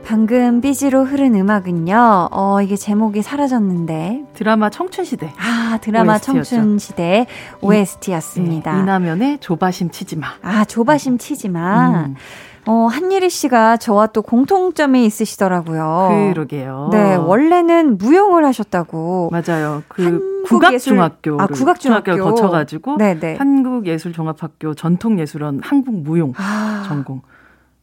방금 0.04 0.62
삐지로 0.62 1.06
흐른 1.06 1.36
음악은요. 1.36 2.30
어, 2.32 2.62
이게 2.62 2.76
제목이 2.76 3.22
사라졌는데. 3.22 4.26
드라마 4.34 4.70
청춘시대. 4.70 5.32
아, 5.38 5.78
드라마. 5.82 6.18
청춘시대 6.18 7.28
OST였습니다. 7.62 8.74
네, 8.76 8.82
이남연의 8.82 9.38
조바심 9.40 9.92
치지마. 9.92 10.28
아, 10.42 10.66
조바심 10.66 11.18
치지마. 11.20 12.06
음, 12.06 12.16
어, 12.66 12.88
한예리 12.88 13.30
씨가 13.30 13.78
저와 13.78 14.08
또 14.08 14.22
공통점이 14.22 15.06
있으시더라고요. 15.06 16.32
그러게요. 16.34 16.90
네, 16.92 17.16
원래는 17.16 17.98
무용을 17.98 18.46
하셨다고. 18.46 19.32
맞아요. 19.32 19.84
그 19.88 20.44
국악중학교 20.48 21.42
아, 21.42 21.48
국악중학교. 21.48 22.18
거쳐가지고 22.18 22.98
네네. 22.98 23.36
한국예술종합학교 23.36 24.74
전통예술원 24.76 25.62
한국무용 25.64 26.34
아, 26.38 26.84
전공. 26.88 27.22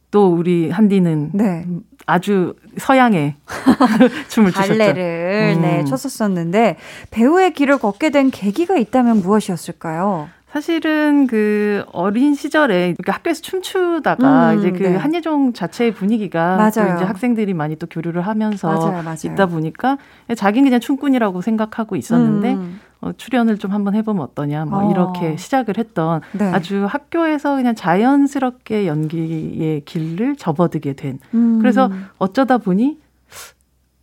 또 0.09 0.27
우리 0.33 0.69
한디는 0.69 1.31
네. 1.33 1.65
아주 2.05 2.55
서양의 2.77 3.35
춤을 4.27 4.51
추셨죠. 4.51 4.67
발레를 4.77 5.61
네, 5.61 5.79
음. 5.79 5.85
췄었었는데 5.85 6.75
배우의 7.11 7.53
길을 7.53 7.77
걷게 7.77 8.09
된 8.09 8.29
계기가 8.29 8.77
있다면 8.77 9.21
무엇이었을까요? 9.21 10.27
사실은 10.51 11.27
그 11.27 11.85
어린 11.93 12.35
시절에 12.35 12.95
학교에서 13.07 13.41
춤추다가 13.41 14.51
음, 14.51 14.59
이제 14.59 14.71
그 14.71 14.83
네. 14.83 14.95
한예종 14.97 15.53
자체의 15.53 15.93
분위기가 15.93 16.69
또 16.73 16.81
맞아요. 16.81 16.95
이제 16.95 17.05
학생들이 17.05 17.53
많이 17.53 17.77
또 17.77 17.87
교류를 17.87 18.23
하면서 18.23 18.67
맞아요, 18.67 19.01
맞아요. 19.01 19.15
있다 19.23 19.45
보니까 19.45 19.97
자기는 20.35 20.67
그냥 20.67 20.81
춤꾼이라고 20.81 21.39
생각하고 21.41 21.95
있었는데 21.95 22.53
음, 22.55 22.81
어, 22.99 23.13
출연을 23.13 23.59
좀 23.59 23.71
한번 23.71 23.95
해보면 23.95 24.21
어떠냐 24.23 24.65
뭐 24.65 24.85
어. 24.85 24.91
이렇게 24.91 25.37
시작을 25.37 25.77
했던 25.77 26.19
네. 26.33 26.51
아주 26.51 26.85
학교에서 26.85 27.55
그냥 27.55 27.73
자연스럽게 27.73 28.87
연기의 28.87 29.83
길을 29.85 30.35
접어들게 30.35 30.93
된 30.93 31.19
음. 31.33 31.59
그래서 31.59 31.89
어쩌다 32.17 32.57
보니 32.57 32.99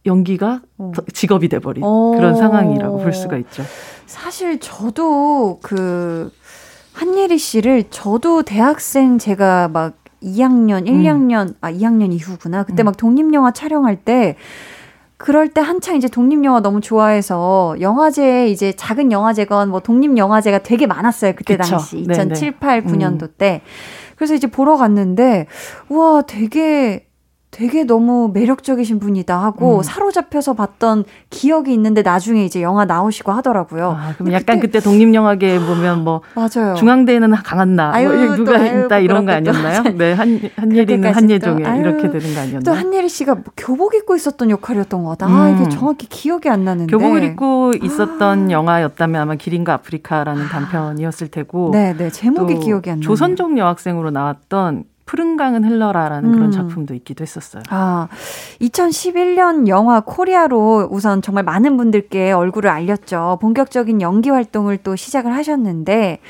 연기가 0.06 0.62
어. 0.78 0.92
직업이 1.12 1.48
돼버린 1.50 1.84
어. 1.84 2.12
그런 2.16 2.34
상황이라고 2.34 2.98
볼 2.98 3.12
수가 3.12 3.36
있죠. 3.36 3.62
사실 4.06 4.58
저도 4.58 5.60
그 5.62 6.32
한예리 6.98 7.38
씨를 7.38 7.84
저도 7.90 8.42
대학생 8.42 9.18
제가 9.18 9.68
막 9.68 9.98
2학년, 10.20 10.88
1, 10.88 10.94
음. 10.94 11.02
2학년, 11.04 11.54
아 11.60 11.70
2학년 11.70 12.12
이후구나. 12.12 12.64
그때 12.64 12.82
음. 12.82 12.86
막 12.86 12.96
독립영화 12.96 13.52
촬영할 13.52 14.04
때 14.04 14.34
그럴 15.16 15.46
때 15.48 15.60
한창 15.60 15.94
이제 15.94 16.08
독립영화 16.08 16.60
너무 16.60 16.80
좋아해서 16.80 17.76
영화제 17.80 18.48
이제 18.48 18.72
작은 18.72 19.12
영화제건 19.12 19.70
뭐 19.70 19.78
독립영화제가 19.78 20.64
되게 20.64 20.88
많았어요. 20.88 21.34
그때 21.36 21.56
그쵸. 21.56 21.70
당시 21.70 22.04
네네. 22.04 22.34
2007, 22.34 22.58
8, 22.58 22.82
9년도 22.82 23.22
음. 23.22 23.28
때. 23.38 23.60
그래서 24.16 24.34
이제 24.34 24.48
보러 24.48 24.76
갔는데 24.76 25.46
우와 25.88 26.22
되게 26.22 27.07
되게 27.50 27.82
너무 27.84 28.30
매력적이신 28.34 28.98
분이다 29.00 29.42
하고 29.42 29.78
음. 29.78 29.82
사로잡혀서 29.82 30.52
봤던 30.52 31.04
기억이 31.30 31.72
있는데 31.72 32.02
나중에 32.02 32.44
이제 32.44 32.60
영화 32.60 32.84
나오시고 32.84 33.32
하더라고요. 33.32 33.96
아, 33.98 34.12
그럼 34.18 34.32
약간 34.32 34.60
그때- 34.60 34.78
그때, 34.78 34.80
독립영화계 34.80 35.58
보면 35.60 36.04
뭐 36.04 36.20
맞아요. 36.34 36.74
중앙대는 36.74 37.30
강한나, 37.32 37.90
아유, 37.94 38.08
뭐 38.10 38.36
또, 38.36 38.44
누가 38.44 38.58
있다 38.58 38.98
이런 38.98 39.24
거. 39.24 39.32
아니었나요? 39.32 39.82
네, 39.96 40.12
한 40.12 40.40
한예리는 40.56 41.12
한예종에 41.14 41.62
이렇게 41.80 42.10
되는 42.10 42.34
거 42.34 42.40
아니었나요? 42.40 42.60
또 42.64 42.72
한예리 42.72 43.08
씨가 43.08 43.34
뭐 43.36 43.44
교복 43.56 43.94
입고 43.94 44.14
있었던 44.14 44.50
역할이었던 44.50 45.02
것 45.02 45.10
같아. 45.16 45.26
아, 45.32 45.48
이게 45.48 45.64
음. 45.64 45.70
정확히 45.70 46.06
기억이 46.06 46.48
안 46.50 46.64
나는데. 46.64 46.90
교복을 46.92 47.22
입고 47.24 47.72
있었던 47.82 48.50
영화였다면 48.50 49.20
아마 49.22 49.34
기린과 49.36 49.72
아프리카라는 49.72 50.48
단편이었을 50.48 51.28
테고 51.28 51.70
네, 51.72 51.94
네. 51.96 52.10
제목이 52.10 52.54
또 52.54 52.60
기억이 52.60 52.90
안 52.90 52.98
나요. 52.98 53.04
조선족 53.06 53.56
여학생으로 53.56 54.10
나왔던 54.10 54.84
푸른 55.08 55.38
강은 55.38 55.64
흘러라라는 55.64 56.28
음. 56.28 56.34
그런 56.34 56.50
작품도 56.50 56.92
있기도 56.92 57.22
했었어요. 57.22 57.62
아, 57.70 58.08
2011년 58.60 59.66
영화 59.66 60.00
코리아로 60.00 60.88
우선 60.90 61.22
정말 61.22 61.44
많은 61.44 61.78
분들께 61.78 62.32
얼굴을 62.32 62.68
알렸죠. 62.68 63.38
본격적인 63.40 64.02
연기 64.02 64.28
활동을 64.28 64.76
또 64.76 64.96
시작을 64.96 65.34
하셨는데, 65.34 66.20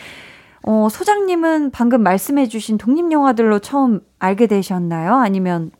어, 0.62 0.86
소장님은 0.90 1.72
방금 1.72 2.04
말씀해주신 2.04 2.78
독립 2.78 3.10
영화들로 3.10 3.58
처음 3.58 4.00
알게 4.20 4.46
되셨나요? 4.46 5.16
아니면, 5.16 5.72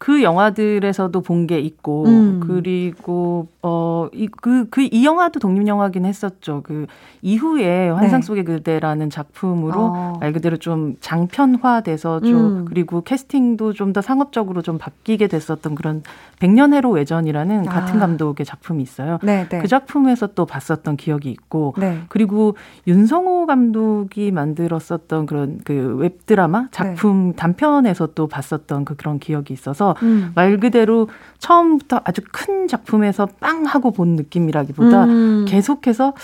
그 0.00 0.22
영화들에서도 0.22 1.20
본 1.20 1.46
게 1.46 1.58
있고 1.60 2.04
음. 2.06 2.40
그리고 2.46 3.48
어이그그 3.62 4.88
이 4.92 5.04
영화도 5.04 5.40
독립 5.40 5.66
영화긴 5.66 6.04
했었죠. 6.04 6.62
그 6.64 6.86
이후에 7.22 7.90
환상 7.90 8.20
네. 8.20 8.26
속의 8.26 8.44
그대라는 8.44 9.10
작품으로 9.10 9.80
어. 9.80 10.16
말 10.20 10.32
그대로 10.32 10.56
좀 10.56 10.96
장편화돼서 11.00 12.20
좀 12.20 12.34
음. 12.34 12.64
그리고 12.66 13.02
캐스팅도 13.02 13.72
좀 13.74 13.90
더 13.92 14.00
상업적으로 14.00 14.62
좀 14.62 14.78
바뀌게 14.78 15.26
됐었던 15.26 15.74
그런 15.74 16.04
백년 16.38 16.72
해로 16.72 16.90
외전이라는 16.90 17.66
아. 17.68 17.70
같은 17.72 17.98
감독의 17.98 18.46
작품이 18.46 18.82
있어요. 18.84 19.18
네, 19.22 19.48
네. 19.48 19.58
그 19.58 19.66
작품에서 19.66 20.28
또 20.28 20.46
봤었던 20.46 20.96
기억이 20.96 21.28
있고 21.30 21.74
네. 21.76 22.02
그리고 22.08 22.56
윤성호 22.86 23.46
감독이 23.46 24.30
만들었었던 24.30 25.26
그런 25.26 25.58
그 25.64 25.96
웹드라마 25.96 26.68
작품 26.70 27.32
단편에서 27.34 28.10
또 28.14 28.28
봤었던 28.28 28.84
그 28.84 28.94
그런 28.94 29.18
기억이 29.18 29.52
있어서 29.52 29.89
음. 30.02 30.32
말 30.34 30.58
그대로 30.58 31.08
처음부터 31.38 32.00
아주 32.04 32.22
큰 32.32 32.68
작품에서 32.68 33.26
빵 33.40 33.64
하고 33.64 33.90
본 33.90 34.16
느낌이라기보다 34.16 35.04
음. 35.04 35.44
계속해서 35.48 36.14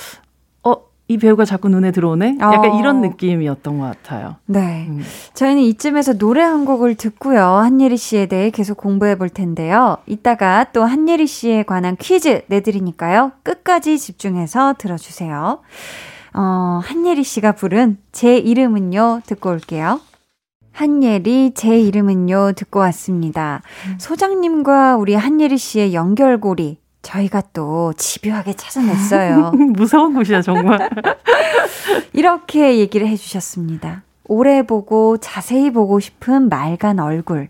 어, 0.65 0.75
이 1.09 1.19
배우가 1.19 1.45
자꾸 1.45 1.69
눈에 1.69 1.93
들어오네? 1.93 2.39
약간 2.41 2.71
어. 2.71 2.79
이런 2.79 3.01
느낌이었던 3.01 3.79
것 3.79 3.85
같아요. 3.85 4.37
네. 4.47 4.87
음. 4.89 5.03
저희는 5.35 5.63
이쯤에서 5.63 6.19
노래 6.19 6.43
한 6.43 6.65
곡을 6.65 6.97
듣고요. 6.97 7.43
한예리 7.43 7.97
씨에 7.97 8.27
대해 8.27 8.51
계속 8.51 8.77
공부해 8.77 9.17
볼 9.17 9.29
텐데요. 9.29 9.99
이따가 10.07 10.67
또 10.73 10.85
한예리 10.85 11.27
씨에 11.27 11.63
관한 11.63 11.97
퀴즈 11.97 12.43
내드리니까요. 12.49 13.33
끝까지 13.43 13.99
집중해서 13.99 14.75
들어주세요. 14.79 15.61
어, 16.35 16.81
한예리 16.85 17.23
씨가 17.25 17.53
부른 17.53 17.99
제 18.13 18.37
이름은요. 18.37 19.23
듣고 19.27 19.51
올게요. 19.51 20.01
한예리 20.77 21.53
제 21.55 21.81
이름은요 21.81 22.53
듣고 22.53 22.81
왔습니다. 22.81 23.62
소장님과 23.97 24.97
우리 24.97 25.15
한예리 25.15 25.57
씨의 25.57 25.95
연결고리 25.95 26.77
저희가 27.01 27.45
또 27.55 27.95
집요하게 27.97 28.53
찾아냈어요. 28.57 29.53
무서운 29.73 30.12
곳이야, 30.12 30.43
정말. 30.43 30.91
이렇게 32.12 32.79
얘기를 32.79 33.09
해주셨습니다. 33.09 34.03
오래 34.25 34.62
보고 34.62 35.17
자세히 35.17 35.71
보고 35.73 35.99
싶은 35.99 36.51
맑은 36.51 37.01
얼굴, 37.01 37.49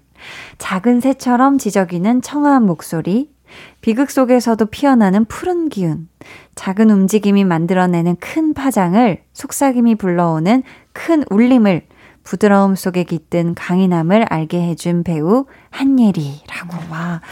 작은 0.59 1.01
새처럼 1.01 1.59
지저귀는 1.59 2.23
청아한 2.23 2.65
목소리, 2.65 3.33
비극 3.81 4.13
속에서도 4.13 4.65
피어나는 4.67 5.25
푸른 5.25 5.69
기운, 5.69 6.09
작은 6.55 6.91
움직임이 6.91 7.45
만들어내는 7.45 8.17
큰 8.21 8.55
파장을 8.55 9.21
속삭임이 9.33 9.97
불러오는 9.97 10.63
큰 10.93 11.25
울림을 11.29 11.83
부드러움 12.27 12.75
속에 12.75 13.05
깃든 13.05 13.55
강인함을 13.55 14.25
알게 14.29 14.61
해준 14.61 15.05
배우 15.05 15.47
한예리라고 15.71 16.77
와 16.91 17.23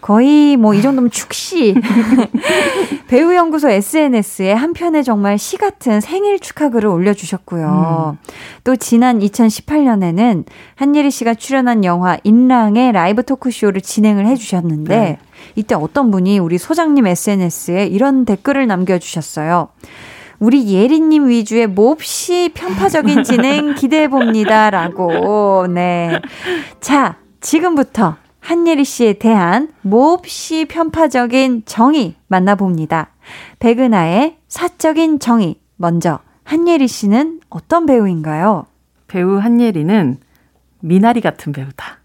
거의 0.00 0.56
뭐 0.56 0.74
이 0.80 0.82
정도면 0.82 1.10
축시 1.10 1.74
배우 3.06 3.34
연구소 3.34 3.68
SNS에 3.68 4.52
한 4.52 4.72
편의 4.72 5.04
정말 5.04 5.38
시 5.38 5.58
같은 5.58 6.00
생일 6.00 6.40
축하 6.40 6.70
글을 6.70 6.88
올려주셨고요. 6.88 8.16
음. 8.16 8.18
또 8.64 8.76
지난 8.76 9.18
2018년에는 9.18 10.44
한예리 10.76 11.10
씨가 11.10 11.34
출연한 11.34 11.84
영화 11.84 12.16
인랑의 12.24 12.92
라이브 12.92 13.22
토크쇼를 13.22 13.82
진행을 13.82 14.26
해주셨는데 14.26 14.96
네. 14.96 15.18
이때 15.54 15.74
어떤 15.74 16.10
분이 16.10 16.38
우리 16.38 16.56
소장님 16.56 17.06
SNS에 17.06 17.86
이런 17.86 18.24
댓글을 18.24 18.66
남겨주셨어요. 18.66 19.68
우리 20.40 20.72
예리님 20.72 21.28
위주의 21.28 21.66
몹시 21.66 22.50
편파적인 22.54 23.24
진행 23.24 23.74
기대해 23.76 24.08
봅니다. 24.08 24.70
라고. 24.70 25.66
네. 25.68 26.18
자, 26.80 27.18
지금부터 27.40 28.16
한예리 28.40 28.84
씨에 28.84 29.12
대한 29.14 29.68
몹시 29.82 30.64
편파적인 30.64 31.64
정의 31.66 32.14
만나봅니다. 32.26 33.10
백은하의 33.58 34.38
사적인 34.48 35.18
정의. 35.20 35.56
먼저, 35.76 36.18
한예리 36.44 36.88
씨는 36.88 37.40
어떤 37.48 37.86
배우인가요? 37.86 38.66
배우 39.08 39.36
한예리는 39.38 40.18
미나리 40.80 41.20
같은 41.20 41.52
배우다. 41.52 41.98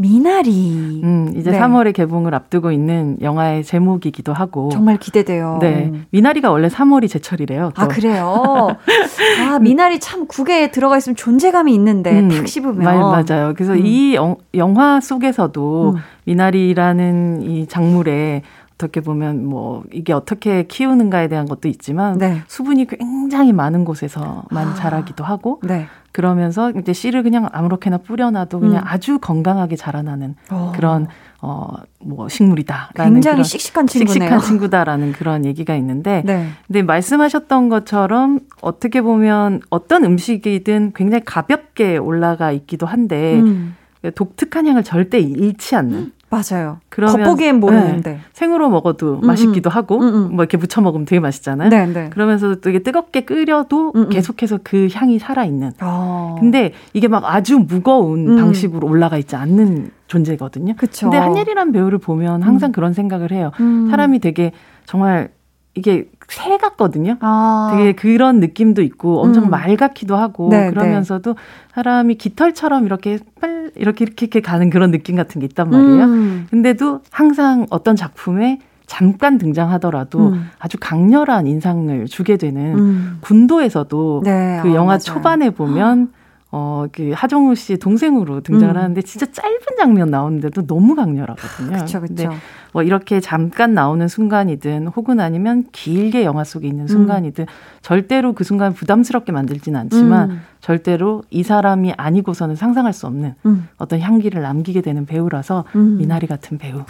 아, 0.00 0.02
미나리. 0.02 1.00
음, 1.04 1.32
이제 1.36 1.50
네. 1.50 1.58
3월에 1.58 1.92
개봉을 1.92 2.34
앞두고 2.34 2.72
있는 2.72 3.18
영화의 3.20 3.64
제목이기도 3.64 4.32
하고. 4.32 4.70
정말 4.70 4.96
기대돼요. 4.96 5.58
네. 5.60 5.92
미나리가 6.10 6.50
원래 6.50 6.68
3월이 6.68 7.08
제철이래요. 7.08 7.72
또. 7.74 7.82
아, 7.82 7.88
그래요? 7.88 8.76
아, 9.46 9.58
미나리 9.58 10.00
참 10.00 10.26
국에 10.26 10.70
들어가 10.70 10.96
있으면 10.96 11.16
존재감이 11.16 11.74
있는데, 11.74 12.18
음, 12.18 12.28
탁 12.28 12.48
씹으면. 12.48 12.78
말, 12.78 12.98
맞아요. 12.98 13.52
그래서 13.54 13.74
음. 13.74 13.82
이 13.84 14.14
영, 14.14 14.36
영화 14.54 15.00
속에서도 15.00 15.92
음. 15.96 16.00
미나리라는 16.24 17.42
이 17.42 17.66
작물에 17.66 18.42
어떻게 18.80 19.02
보면 19.02 19.44
뭐 19.44 19.84
이게 19.92 20.14
어떻게 20.14 20.62
키우는가에 20.62 21.28
대한 21.28 21.46
것도 21.46 21.68
있지만 21.68 22.16
네. 22.16 22.40
수분이 22.46 22.86
굉장히 22.86 23.52
많은 23.52 23.84
곳에서 23.84 24.44
만 24.50 24.68
아. 24.68 24.74
자라기도 24.74 25.22
하고 25.22 25.60
네. 25.62 25.86
그러면서 26.12 26.70
이제 26.72 26.92
씨를 26.92 27.22
그냥 27.22 27.48
아무렇게나 27.52 27.98
뿌려놔도 27.98 28.60
그냥 28.60 28.82
음. 28.82 28.82
아주 28.84 29.18
건강하게 29.18 29.76
자라나는 29.76 30.34
오. 30.50 30.54
어. 30.54 30.72
그런 30.74 31.06
어 31.40 31.90
뭐 32.02 32.28
식물이다. 32.28 32.92
굉장히 32.96 33.44
씩씩한 33.44 33.86
친구네요. 33.86 34.12
씩씩한 34.20 34.40
친구다라는 34.40 35.12
그런 35.12 35.44
얘기가 35.44 35.74
있는데, 35.76 36.22
네. 36.24 36.48
근데 36.66 36.82
말씀하셨던 36.82 37.68
것처럼 37.68 38.40
어떻게 38.62 39.02
보면 39.02 39.60
어떤 39.70 40.04
음식이든 40.04 40.92
굉장히 40.94 41.22
가볍게 41.24 41.98
올라가 41.98 42.52
있기도 42.52 42.86
한데 42.86 43.40
음. 43.40 43.76
독특한 44.14 44.66
향을 44.66 44.82
절대 44.82 45.18
잃지 45.18 45.76
않는. 45.76 46.12
맞아요. 46.30 46.78
그러면 46.88 47.16
겉보기엔 47.16 47.58
모르는데 47.58 48.12
네, 48.12 48.20
생으로 48.32 48.70
먹어도 48.70 49.14
음음. 49.16 49.26
맛있기도 49.26 49.68
하고 49.68 50.00
음음. 50.00 50.36
뭐 50.36 50.44
이렇게 50.44 50.56
무쳐 50.56 50.80
먹으면 50.80 51.04
되게 51.04 51.18
맛있잖아요. 51.18 51.70
네, 51.70 51.86
네. 51.86 52.08
그러면서도 52.10 52.60
또 52.60 52.70
이게 52.70 52.78
뜨겁게 52.78 53.22
끓여도 53.22 53.92
음음. 53.96 54.08
계속해서 54.10 54.60
그 54.62 54.88
향이 54.92 55.18
살아 55.18 55.44
있는. 55.44 55.72
어. 55.80 56.36
근데 56.38 56.72
이게 56.92 57.08
막 57.08 57.24
아주 57.26 57.58
무거운 57.58 58.28
음. 58.28 58.36
방식으로 58.36 58.86
올라가 58.86 59.18
있지 59.18 59.34
않는 59.34 59.90
존재거든요. 60.06 60.74
그쵸. 60.76 61.10
근데 61.10 61.18
한예리란 61.18 61.72
배우를 61.72 61.98
보면 61.98 62.42
항상 62.42 62.70
음. 62.70 62.72
그런 62.72 62.92
생각을 62.92 63.32
해요. 63.32 63.50
음. 63.58 63.88
사람이 63.90 64.20
되게 64.20 64.52
정말 64.86 65.30
이게 65.74 66.08
새 66.30 66.56
같거든요. 66.58 67.16
아. 67.20 67.72
되게 67.76 67.92
그런 67.92 68.40
느낌도 68.40 68.82
있고 68.82 69.20
엄청 69.20 69.44
음. 69.44 69.50
맑았기도 69.50 70.16
하고 70.16 70.48
네, 70.48 70.66
네. 70.66 70.70
그러면서도 70.70 71.34
네. 71.34 71.40
사람이 71.74 72.14
깃털처럼 72.16 72.86
이렇게 72.86 73.18
빨 73.40 73.72
이렇게 73.74 74.04
이렇게 74.04 74.26
이렇게 74.26 74.40
가는 74.40 74.70
그런 74.70 74.90
느낌 74.90 75.16
같은 75.16 75.40
게 75.40 75.46
있단 75.46 75.70
말이에요. 75.70 76.04
음. 76.04 76.46
근데도 76.50 77.00
항상 77.10 77.66
어떤 77.70 77.96
작품에 77.96 78.60
잠깐 78.86 79.38
등장하더라도 79.38 80.30
음. 80.30 80.50
아주 80.58 80.76
강렬한 80.80 81.46
인상을 81.46 82.06
주게 82.06 82.36
되는 82.36 82.78
음. 82.78 83.18
군도에서도 83.20 84.22
네, 84.24 84.60
그 84.62 84.74
영화 84.74 84.94
아, 84.94 84.98
초반에 84.98 85.50
보면 85.50 86.10
어, 86.52 86.86
그 86.90 87.12
하정우 87.14 87.54
씨 87.54 87.76
동생으로 87.76 88.40
등장을 88.40 88.74
음. 88.74 88.76
하는데 88.76 89.02
진짜 89.02 89.26
짧은 89.30 89.58
장면 89.78 90.10
나오는데도 90.10 90.66
너무 90.66 90.96
강렬하거든요. 90.96 91.68
그렇죠, 91.68 92.00
그렇죠. 92.00 92.30
뭐 92.72 92.82
이렇게 92.82 93.20
잠깐 93.20 93.72
나오는 93.72 94.06
순간이든 94.08 94.88
혹은 94.88 95.20
아니면 95.20 95.66
길게 95.70 96.24
영화 96.24 96.42
속에 96.42 96.66
있는 96.66 96.88
순간이든 96.88 97.44
음. 97.44 97.80
절대로 97.82 98.32
그 98.32 98.42
순간 98.42 98.74
부담스럽게 98.74 99.30
만들지는 99.30 99.78
않지만 99.80 100.30
음. 100.30 100.40
절대로 100.60 101.22
이 101.30 101.42
사람이 101.44 101.94
아니고서는 101.96 102.56
상상할 102.56 102.92
수 102.92 103.06
없는 103.06 103.34
음. 103.46 103.68
어떤 103.78 104.00
향기를 104.00 104.42
남기게 104.42 104.82
되는 104.82 105.06
배우라서 105.06 105.64
음. 105.76 105.98
미나리 105.98 106.26
같은 106.26 106.58
배우. 106.58 106.82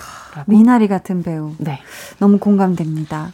미나리 0.47 0.89
같은 0.89 1.23
배우. 1.23 1.53
네. 1.59 1.81
너무 2.19 2.39
공감됩니다. 2.39 3.31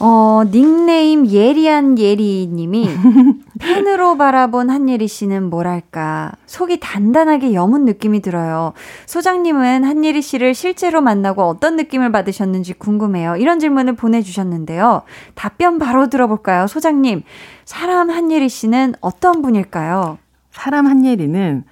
어, 0.00 0.42
닉네임 0.50 1.26
예리한 1.26 1.98
예리님이 1.98 2.88
팬으로 3.60 4.16
바라본 4.16 4.70
한예리 4.70 5.06
씨는 5.08 5.48
뭐랄까 5.50 6.32
속이 6.46 6.80
단단하게 6.80 7.54
여문 7.54 7.84
느낌이 7.84 8.20
들어요. 8.20 8.72
소장님은 9.06 9.84
한예리 9.84 10.20
씨를 10.22 10.54
실제로 10.54 11.00
만나고 11.00 11.42
어떤 11.42 11.76
느낌을 11.76 12.12
받으셨는지 12.12 12.74
궁금해요. 12.74 13.36
이런 13.36 13.58
질문을 13.58 13.94
보내주셨는데요. 13.94 15.02
답변 15.34 15.78
바로 15.78 16.08
들어볼까요, 16.08 16.66
소장님? 16.66 17.22
사람 17.64 18.10
한예리 18.10 18.48
씨는 18.48 18.94
어떤 19.00 19.42
분일까요? 19.42 20.18
사람 20.50 20.86
한예리는 20.86 21.64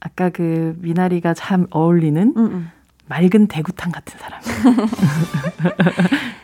아까 0.00 0.30
그 0.30 0.76
미나리가 0.80 1.34
참 1.34 1.66
어울리는 1.70 2.34
음, 2.36 2.44
음. 2.44 2.70
맑은 3.08 3.46
대구탕 3.46 3.92
같은 3.92 4.18
사람. 4.18 4.40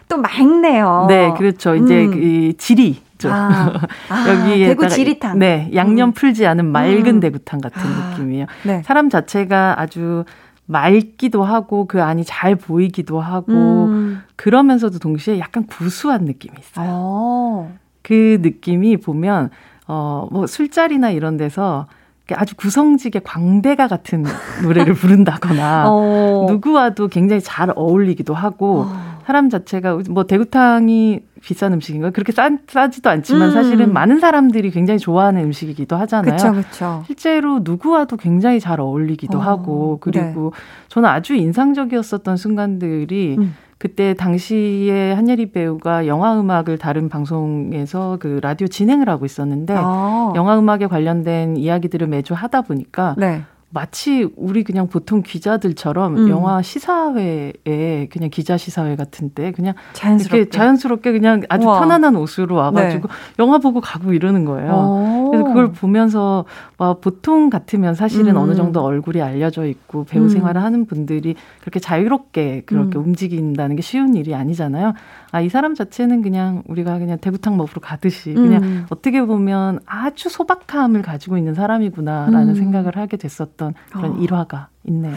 또 0.09 0.17
맑네요. 0.17 1.07
네, 1.09 1.33
그렇죠. 1.37 1.75
이제 1.75 2.05
음. 2.05 2.11
그 2.13 2.57
지리. 2.57 3.01
아, 3.25 3.73
아, 4.09 4.29
여기에 4.29 4.69
대구 4.69 4.89
지리탕. 4.89 5.39
네, 5.39 5.71
양념 5.75 6.11
음. 6.11 6.13
풀지 6.13 6.45
않은 6.47 6.67
맑은 6.67 7.07
음. 7.07 7.21
대구탕 7.21 7.61
같은 7.61 7.81
아, 7.81 8.11
느낌이에요. 8.11 8.47
네. 8.65 8.83
사람 8.83 9.09
자체가 9.11 9.81
아주 9.81 10.25
맑기도 10.67 11.45
하고 11.45 11.87
그 11.87 12.03
안이 12.03 12.25
잘 12.25 12.57
보이기도 12.57 13.21
하고 13.21 13.53
음. 13.87 14.23
그러면서도 14.37 14.99
동시에 14.99 15.39
약간 15.39 15.67
구수한 15.67 16.25
느낌이 16.25 16.57
있어요. 16.59 16.91
오. 16.91 16.93
어. 16.95 17.73
그 18.03 18.39
느낌이 18.43 18.97
보면 18.97 19.51
어뭐 19.87 20.47
술자리나 20.49 21.11
이런 21.11 21.37
데서 21.37 21.87
아주 22.35 22.55
구성지게 22.57 23.21
광대가 23.25 23.89
같은 23.89 24.25
노래를 24.63 24.95
부른다거나 24.95 25.85
어. 25.91 26.47
누구와도 26.49 27.09
굉장히 27.09 27.43
잘 27.43 27.73
어울리기도 27.75 28.35
하고 28.35 28.87
어. 28.87 29.13
사람 29.25 29.51
자체가 29.51 30.01
뭐 30.11 30.25
대구탕이 30.25 31.21
비싼 31.43 31.73
음식인가요? 31.73 32.13
그렇게 32.13 32.33
싸, 32.33 32.51
싸지도 32.67 33.11
않지만 33.11 33.49
음. 33.49 33.53
사실은 33.53 33.93
많은 33.93 34.21
사람들이 34.21 34.71
굉장히 34.71 34.99
좋아하는 34.99 35.45
음식이기도 35.45 35.97
하잖아요. 35.97 36.37
그쵸, 36.37 36.53
그쵸. 36.53 37.03
실제로 37.07 37.61
누구와도 37.63 38.17
굉장히 38.17 38.61
잘 38.61 38.81
어울리기도 38.81 39.39
어. 39.39 39.41
하고 39.41 39.99
그리고 40.01 40.53
네. 40.55 40.63
저는 40.89 41.09
아주 41.09 41.35
인상적이었었던 41.35 42.37
순간들이 42.37 43.37
음. 43.39 43.55
그때 43.83 44.15
당시에 44.15 45.13
한예리 45.13 45.51
배우가 45.51 46.07
영화 46.07 46.39
음악을 46.39 46.79
다룬 46.79 47.09
방송에서 47.09 48.17
그 48.21 48.39
라디오 48.41 48.69
진행을 48.69 49.09
하고 49.09 49.27
있었는데 49.27 49.75
아. 49.77 50.33
영화 50.37 50.57
음악에 50.57 50.87
관련된 50.87 51.57
이야기들을 51.57 52.07
매주 52.07 52.33
하다 52.33 52.63
보니까 52.63 53.17
네. 53.19 53.43
마치 53.75 54.29
우리 54.37 54.65
그냥 54.65 54.87
보통 54.87 55.23
기자들처럼 55.23 56.17
음. 56.17 56.29
영화 56.29 56.61
시사회에 56.61 58.09
그냥 58.11 58.29
기자 58.31 58.59
시사회 58.59 58.97
같은데 58.97 59.51
그냥 59.53 59.75
자연스럽게 59.95 60.37
이렇게 60.37 60.51
자연스럽게 60.51 61.13
그냥 61.13 61.43
아주 61.49 61.67
우와. 61.67 61.81
편안한 61.81 62.15
옷으로 62.17 62.55
와가지고 62.57 63.09
네. 63.09 63.15
영화 63.39 63.59
보고 63.59 63.81
가고 63.81 64.13
이러는 64.13 64.45
거예요. 64.45 64.73
오. 64.73 65.31
그래서 65.31 65.45
그걸 65.47 65.73
보면서 65.73 66.45
와 66.77 66.95
보통 66.95 67.49
같으면 67.49 67.95
사실은 67.95 68.37
음. 68.37 68.43
어느 68.43 68.55
정도 68.55 68.83
얼굴이 68.83 69.23
알려져 69.23 69.65
있고 69.65 70.05
배우 70.05 70.25
음. 70.25 70.29
생활을 70.29 70.63
하는 70.63 70.85
분들이 70.85 71.35
그렇게 71.61 71.81
자유롭게 71.81 72.65
그렇게 72.67 72.99
음. 72.99 73.05
움직인다는 73.05 73.77
게 73.77 73.83
쉬운 73.83 74.15
일이 74.15 74.35
아니잖아요. 74.35 74.93
아, 75.33 75.41
이 75.41 75.49
사람 75.49 75.75
자체는 75.75 76.21
그냥 76.21 76.63
우리가 76.69 76.99
그냥 76.99 77.17
대구탕 77.19 77.57
먹으러 77.57 77.81
가듯이 77.81 78.35
그냥 78.35 78.63
음. 78.63 78.87
어떻게 78.91 79.25
보면 79.25 79.81
아주 79.87 80.29
소박함을 80.29 81.01
가지고 81.01 81.39
있는 81.39 81.55
사람이구나라는 81.55 82.51
음. 82.51 82.55
생각을 82.55 82.99
하게 82.99 83.17
됐었던 83.17 83.73
그런 83.91 84.13
어. 84.13 84.17
일화가 84.19 84.69
있네요. 84.89 85.15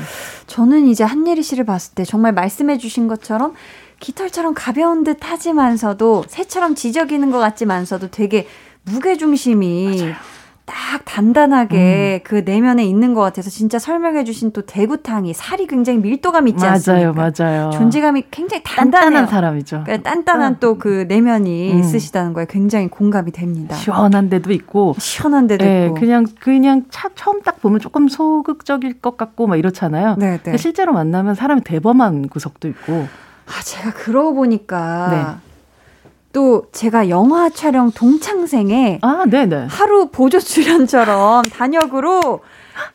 저는 0.47 0.87
이제 0.87 1.03
한예리 1.03 1.43
씨를 1.43 1.65
봤을 1.65 1.95
때 1.95 2.05
정말 2.05 2.31
말씀해 2.31 2.77
주신 2.77 3.09
것처럼 3.09 3.55
깃털처럼 3.99 4.53
가벼운 4.55 5.03
듯 5.03 5.17
하지만서도 5.21 6.23
새처럼 6.27 6.75
지저귀는 6.75 7.29
것 7.29 7.39
같지만서도 7.39 8.09
되게 8.09 8.47
무게중심이 8.83 9.97
맞아요. 9.99 10.13
딱 10.65 11.01
단단하게 11.05 12.21
음. 12.21 12.23
그 12.23 12.41
내면에 12.43 12.83
있는 12.83 13.13
것 13.13 13.21
같아서 13.21 13.49
진짜 13.51 13.77
설명해주신 13.77 14.51
또 14.51 14.63
대구탕이 14.63 15.33
살이 15.33 15.67
굉장히 15.67 15.99
밀도감 15.99 16.47
있지 16.47 16.65
않습니까? 16.65 17.13
맞아요, 17.13 17.31
맞아요. 17.37 17.69
존재감이 17.69 18.23
굉장히 18.31 18.63
단단해요. 18.63 18.91
단단한 18.91 19.27
사람이죠. 19.27 19.83
그러니까 19.85 20.09
단단한 20.09 20.59
또그 20.59 21.05
내면이 21.07 21.71
음. 21.71 21.79
있으시다는 21.79 22.33
거에 22.33 22.47
굉장히 22.49 22.87
공감이 22.87 23.31
됩니다. 23.31 23.75
시원한 23.75 24.29
데도 24.29 24.51
있고 24.53 24.95
시원한 24.97 25.45
데도 25.45 25.63
네, 25.63 25.85
있고 25.85 25.95
그냥 25.95 26.25
그냥 26.39 26.85
차, 26.89 27.09
처음 27.13 27.41
딱 27.43 27.61
보면 27.61 27.79
조금 27.79 28.07
소극적일 28.07 28.99
것 29.01 29.17
같고 29.17 29.45
막 29.45 29.57
이렇잖아요. 29.57 30.15
네, 30.17 30.39
네. 30.41 30.57
실제로 30.57 30.93
만나면 30.93 31.35
사람이 31.35 31.61
대범한 31.61 32.27
구석도 32.29 32.67
있고. 32.69 33.07
아, 33.45 33.61
제가 33.63 33.91
그러고 33.93 34.33
보니까 34.33 35.39
네. 35.41 35.44
또 36.35 36.65
제가 36.73 37.07
영화 37.07 37.49
촬영 37.49 37.91
동창생에 37.91 38.99
아, 39.01 39.23
네네. 39.25 39.67
하루 39.69 40.09
보조 40.09 40.37
출연처럼 40.37 41.43
단역으로 41.49 42.41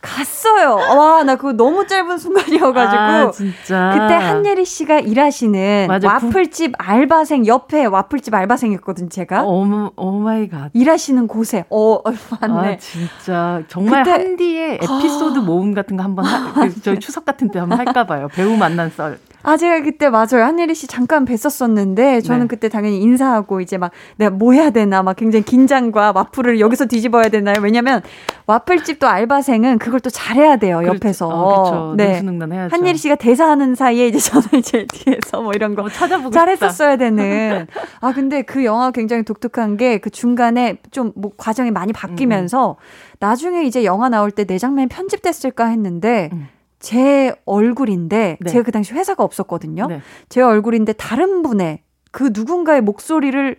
갔어요. 0.03 0.74
와, 0.74 1.22
나 1.24 1.37
그거 1.37 1.55
너무 1.55 1.87
짧은 1.87 2.18
순간이어가지고. 2.18 3.00
아, 3.00 3.31
진짜. 3.31 3.92
그때 3.94 4.12
한예리 4.12 4.66
씨가 4.66 5.00
일하시는 5.00 5.87
맞아, 5.88 6.07
와플집 6.07 6.76
구... 6.76 6.85
알바생 6.85 7.46
옆에 7.46 7.87
와플집 7.87 8.35
알바생이었거든, 8.35 9.09
제가. 9.09 9.44
오, 9.44 9.90
oh 9.96 10.11
my 10.18 10.46
god. 10.46 10.68
일하시는 10.74 11.26
곳에. 11.26 11.64
어, 11.70 12.03
맞네. 12.03 12.74
아, 12.74 12.76
진짜. 12.76 13.62
정말 13.68 14.03
그때... 14.03 14.11
한디의 14.11 14.81
에피소드 14.83 15.38
아... 15.38 15.42
모음 15.42 15.72
같은 15.72 15.96
거 15.96 16.03
한번 16.03 16.26
하, 16.26 16.68
그 16.68 16.83
저희 16.83 16.98
추석 16.98 17.24
같은 17.24 17.50
때 17.50 17.59
한번 17.59 17.79
할까봐요. 17.79 18.29
배우 18.29 18.59
만난 18.59 18.90
썰. 18.90 19.18
아, 19.42 19.57
제가 19.57 19.83
그때 19.83 20.11
맞아요. 20.11 20.44
한예리 20.44 20.74
씨 20.74 20.87
잠깐 20.87 21.24
뵀었었는데, 21.24 22.24
저는 22.24 22.42
네. 22.42 22.46
그때 22.46 22.68
당연히 22.68 22.98
인사하고, 23.00 23.61
이제 23.61 23.79
막, 23.79 23.90
내가 24.16 24.31
뭐 24.31 24.53
해야 24.53 24.70
되나, 24.70 25.03
막 25.03 25.16
굉장히 25.16 25.44
긴장과 25.44 26.12
와플을 26.14 26.61
여기서 26.61 26.87
뒤집어야 26.87 27.29
되나요? 27.29 27.57
왜냐면, 27.62 28.03
와플집도 28.46 29.07
알바생은 29.07 29.79
그걸 29.79 30.00
또 30.00 30.11
잘해야 30.11 30.57
돼요, 30.57 30.79
그렇죠. 30.79 30.94
옆에서. 30.96 31.29
어, 31.29 31.62
그렇죠. 31.62 31.94
네. 31.96 32.20
해야죠. 32.55 32.74
한예리 32.76 32.98
씨가 32.98 33.14
대사하는 33.14 33.74
사이에 33.74 34.09
이제 34.09 34.18
저는 34.18 34.46
이제 34.59 34.87
뒤에서 34.92 35.40
뭐 35.40 35.53
이런 35.55 35.74
거 35.74 35.83
어, 35.85 35.88
찾아보고 35.88 36.31
잘했었어야 36.31 36.96
되는. 36.96 37.66
아, 38.00 38.12
근데 38.12 38.42
그 38.42 38.64
영화 38.64 38.90
굉장히 38.90 39.22
독특한 39.24 39.76
게 39.76 39.98
그 40.00 40.11
중간에 40.11 40.79
좀 40.90 41.12
뭐 41.16 41.33
과정이 41.37 41.70
많이 41.70 41.92
바뀌면서, 41.92 42.76
음. 42.79 43.14
나중에 43.20 43.64
이제 43.64 43.85
영화 43.85 44.09
나올 44.09 44.31
때 44.31 44.44
내 44.44 44.59
장면이 44.59 44.88
편집됐을까 44.88 45.66
했는데, 45.66 46.31
음. 46.33 46.48
제 46.81 47.33
얼굴인데 47.45 48.38
네. 48.40 48.51
제가 48.51 48.64
그 48.64 48.73
당시 48.73 48.93
회사가 48.95 49.23
없었거든요. 49.23 49.87
네. 49.87 50.01
제 50.29 50.40
얼굴인데 50.40 50.95
다른 50.95 51.43
분의 51.43 51.83
그 52.11 52.31
누군가의 52.33 52.81
목소리를 52.81 53.57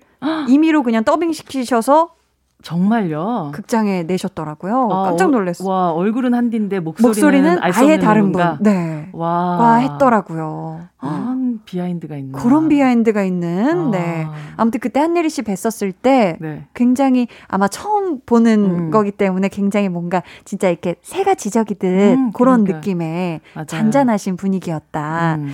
임의로 0.49 0.83
그냥 0.83 1.03
더빙 1.03 1.31
시키셔서 1.31 2.15
정말요? 2.61 3.51
극장에 3.53 4.03
내셨더라고요. 4.03 4.89
아, 4.91 5.03
깜짝 5.03 5.31
놀랐어요. 5.31 5.67
와, 5.67 5.91
얼굴은 5.91 6.33
한디인데 6.33 6.79
목소리는, 6.79 7.09
목소리는 7.09 7.57
아예 7.61 7.99
다른 7.99 8.31
분. 8.31 8.41
네. 8.59 9.09
와. 9.13 9.57
와 9.57 9.75
했더라고요. 9.77 10.81
그런 10.97 11.59
비하인드가 11.65 12.15
있는. 12.15 12.33
그런 12.33 12.69
비하인드가 12.69 13.23
있는. 13.23 13.87
아. 13.87 13.91
네. 13.91 14.27
아무튼 14.57 14.79
그때 14.79 14.99
한예리 14.99 15.29
씨 15.29 15.41
뵀었을 15.41 15.93
때 16.01 16.37
네. 16.39 16.67
굉장히 16.73 17.27
아마 17.47 17.67
처음 17.67 18.19
보는 18.25 18.63
음. 18.63 18.91
거기 18.91 19.11
때문에 19.11 19.49
굉장히 19.49 19.89
뭔가 19.89 20.21
진짜 20.45 20.69
이렇게 20.69 20.95
새가 21.01 21.35
지저귀듯 21.35 21.83
음, 21.83 22.31
그런 22.31 22.63
그러니까. 22.63 22.77
느낌의 22.77 23.41
맞아요. 23.55 23.65
잔잔하신 23.65 24.37
분위기였다. 24.37 25.35
음. 25.39 25.53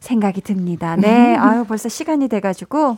생각이 0.00 0.40
듭니다. 0.40 0.96
네. 1.00 1.36
아유, 1.36 1.64
벌써 1.66 1.88
시간이 1.88 2.28
돼가지고 2.28 2.96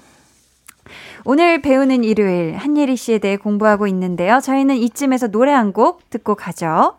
오늘 1.25 1.61
배우는 1.63 2.05
일요일 2.05 2.57
한예리 2.57 2.97
씨에 2.97 3.19
대해 3.19 3.37
공부하고 3.37 3.87
있는데요. 3.87 4.41
저희는 4.41 4.77
이쯤에서 4.77 5.29
노래 5.29 5.53
한 5.53 5.73
곡 5.73 6.11
듣고 6.11 6.35
가죠. 6.35 6.97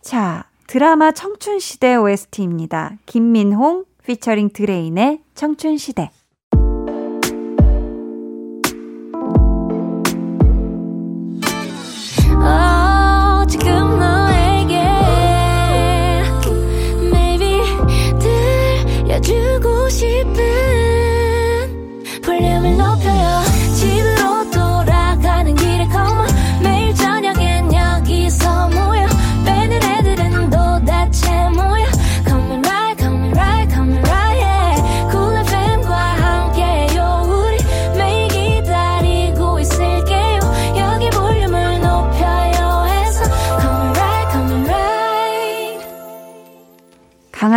자, 0.00 0.44
드라마 0.66 1.12
청춘시대 1.12 1.96
OST입니다. 1.96 2.92
김민홍 3.06 3.84
피처링 4.06 4.50
드레인의 4.50 5.20
청춘시대. 5.34 6.10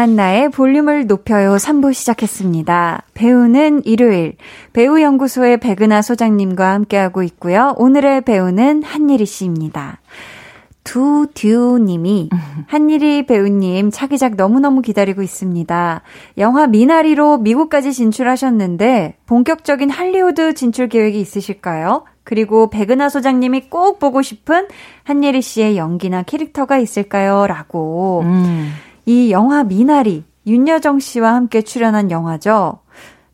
강한나의 0.03 0.49
볼륨을 0.49 1.07
높여요 1.07 1.55
3부 1.55 1.93
시작했습니다. 1.93 3.03
배우는 3.13 3.85
일요일 3.85 4.35
배우연구소의 4.73 5.61
백은하 5.61 6.01
소장님과 6.01 6.73
함께하고 6.73 7.23
있고요. 7.23 7.73
오늘의 7.77 8.21
배우는 8.25 8.83
한예리 8.83 9.25
씨입니다. 9.25 10.01
두듀님이 10.83 12.29
한일이 12.67 13.25
배우님 13.25 13.91
차기작 13.91 14.35
너무너무 14.35 14.81
기다리고 14.81 15.21
있습니다. 15.21 16.01
영화 16.37 16.67
미나리로 16.67 17.37
미국까지 17.37 17.93
진출하셨는데 17.93 19.15
본격적인 19.25 19.89
할리우드 19.89 20.53
진출 20.53 20.89
계획이 20.89 21.17
있으실까요? 21.21 22.03
그리고 22.25 22.69
백은하 22.69 23.07
소장님이 23.07 23.69
꼭 23.69 23.99
보고 23.99 24.21
싶은 24.21 24.67
한예리 25.05 25.41
씨의 25.41 25.77
연기나 25.77 26.23
캐릭터가 26.23 26.77
있을까요? 26.77 27.47
라고. 27.47 28.23
음. 28.25 28.73
이 29.05 29.31
영화 29.31 29.63
미나리, 29.63 30.23
윤여정 30.47 30.99
씨와 30.99 31.33
함께 31.33 31.61
출연한 31.61 32.11
영화죠. 32.11 32.79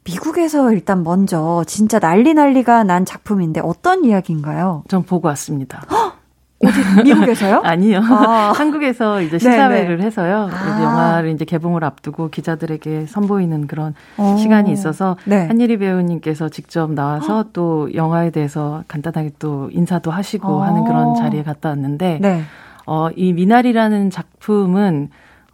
미국에서 0.04 0.72
일단 0.72 1.04
먼저 1.04 1.64
진짜 1.68 2.00
난리 2.00 2.34
난리가 2.34 2.84
난 2.84 3.06
작품인데 3.06 3.62
어떤 3.64 4.06
이야기인가요? 4.06 4.84
전 4.88 5.04
보고 5.04 5.28
왔습니다. 5.28 5.84
어디 6.62 7.04
미국에서요? 7.04 7.62
아니요. 7.64 8.02
아. 8.04 8.52
한국에서 8.54 9.22
이제 9.22 9.38
시사회를 9.38 9.98
네네. 9.98 10.04
해서요. 10.06 10.50
아. 10.52 10.84
영화를 10.84 11.30
이제 11.30 11.46
개봉을 11.46 11.84
앞두고 11.86 12.30
기자들에게 12.32 13.06
선보이는 13.06 13.68
그런 13.68 13.94
오. 14.18 14.24
어. 14.24 14.38
시간이 14.38 14.72
있어서 14.72 15.16
네. 15.26 15.46
한예리 15.48 15.78
배우님께서 15.78 16.50
직접 16.50 16.92
나와서 16.92 17.46
또 17.54 17.94
영화에 17.94 18.32
대해서 18.32 18.84
간단하게 18.88 19.32
또 19.40 19.70
인사도 19.72 20.12
하시고 20.12 20.58
오. 20.58 20.62
하는 20.62 20.84
그런 20.84 21.16
자리에 21.16 21.44
갔다 21.44 21.70
왔는데 21.70 22.20
네. 22.22 22.42
어, 22.86 23.10
이 23.16 23.32
미나리라는 23.32 24.10
작품은 24.10 25.12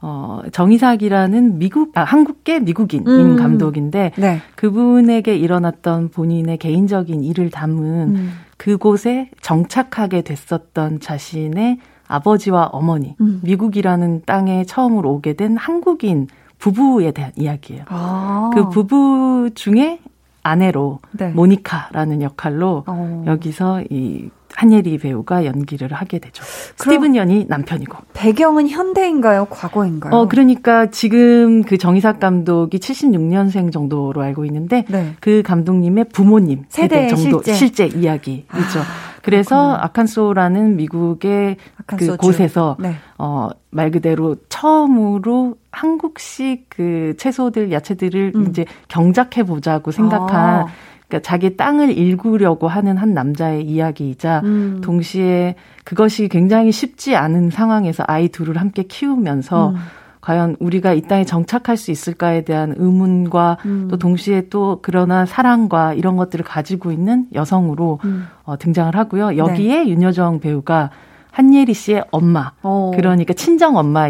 어, 0.07 0.41
정의삭이라는 0.51 1.57
미국, 1.57 1.97
아, 1.97 2.03
한국계 2.03 2.59
미국인인 2.59 3.07
음. 3.07 3.35
감독인데, 3.37 4.11
네. 4.15 4.39
그분에게 4.55 5.35
일어났던 5.35 6.09
본인의 6.09 6.59
개인적인 6.59 7.23
일을 7.23 7.49
담은 7.49 8.15
음. 8.15 8.31
그곳에 8.57 9.31
정착하게 9.41 10.21
됐었던 10.21 10.99
자신의 10.99 11.79
아버지와 12.07 12.65
어머니, 12.65 13.15
음. 13.19 13.41
미국이라는 13.43 14.21
땅에 14.27 14.63
처음으로 14.63 15.11
오게 15.11 15.33
된 15.33 15.57
한국인 15.57 16.27
부부에 16.59 17.09
대한 17.09 17.31
이야기예요. 17.35 17.85
아. 17.87 18.51
그 18.53 18.69
부부 18.69 19.49
중에 19.55 20.01
아내로 20.43 20.99
네. 21.13 21.29
모니카라는 21.29 22.21
역할로 22.21 22.83
어. 22.85 23.23
여기서 23.25 23.81
이 23.89 24.29
한예리 24.55 24.97
배우가 24.97 25.45
연기를 25.45 25.93
하게 25.93 26.19
되죠. 26.19 26.43
스티븐 26.77 27.15
연이 27.15 27.45
남편이고. 27.47 27.97
배경은 28.13 28.69
현대인가요? 28.69 29.45
과거인가요? 29.45 30.13
어, 30.13 30.27
그러니까 30.27 30.87
지금 30.87 31.63
그 31.63 31.77
정희삭 31.77 32.19
감독이 32.19 32.79
76년생 32.79 33.71
정도로 33.71 34.21
알고 34.21 34.45
있는데 34.45 34.85
네. 34.89 35.15
그 35.19 35.43
감독님의 35.43 36.05
부모님 36.13 36.63
세대, 36.69 37.07
정도 37.07 37.41
실제, 37.43 37.53
실제 37.53 37.85
이야기이죠. 37.87 38.79
아, 38.79 39.15
그래서 39.21 39.73
아칸소라는 39.75 40.77
미국의 40.77 41.57
그 41.87 42.15
곳에서 42.15 42.77
네. 42.79 42.95
어, 43.17 43.49
말 43.71 43.91
그대로 43.91 44.35
처음으로 44.49 45.55
한국식 45.71 46.67
그 46.69 47.15
채소들, 47.17 47.71
야채들을 47.71 48.33
음. 48.35 48.47
이제 48.49 48.65
경작해 48.87 49.43
보자고 49.43 49.91
생각한 49.91 50.59
아. 50.61 50.67
그러니까 51.07 51.27
자기 51.27 51.55
땅을 51.55 51.95
일구려고 51.97 52.67
하는 52.67 52.97
한 52.97 53.13
남자의 53.13 53.63
이야기이자 53.63 54.41
음. 54.43 54.81
동시에 54.83 55.55
그것이 55.83 56.27
굉장히 56.27 56.71
쉽지 56.71 57.15
않은 57.15 57.51
상황에서 57.51 58.03
아이 58.07 58.27
둘을 58.29 58.57
함께 58.57 58.83
키우면서 58.83 59.69
음. 59.69 59.75
과연 60.21 60.55
우리가 60.59 60.93
이 60.93 61.01
땅에 61.01 61.23
정착할 61.23 61.77
수 61.77 61.91
있을까에 61.91 62.41
대한 62.41 62.73
의문과 62.75 63.57
음. 63.65 63.87
또 63.91 63.97
동시에 63.97 64.49
또 64.49 64.79
그러나 64.81 65.27
사랑과 65.27 65.93
이런 65.93 66.17
것들을 66.17 66.43
가지고 66.43 66.91
있는 66.91 67.27
여성으로 67.35 67.99
음. 68.03 68.27
어, 68.43 68.57
등장을 68.57 68.95
하고요. 68.95 69.37
여기에 69.37 69.83
네. 69.83 69.89
윤여정 69.89 70.39
배우가 70.39 70.89
한예리 71.29 71.75
씨의 71.75 72.05
엄마, 72.11 72.53
오. 72.63 72.69
어. 72.69 72.91
그러니까 72.95 73.33
친정 73.33 73.77
엄마 73.77 74.09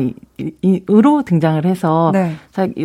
로 0.88 1.24
등장을 1.24 1.66
해서 1.66 2.12
네. 2.14 2.36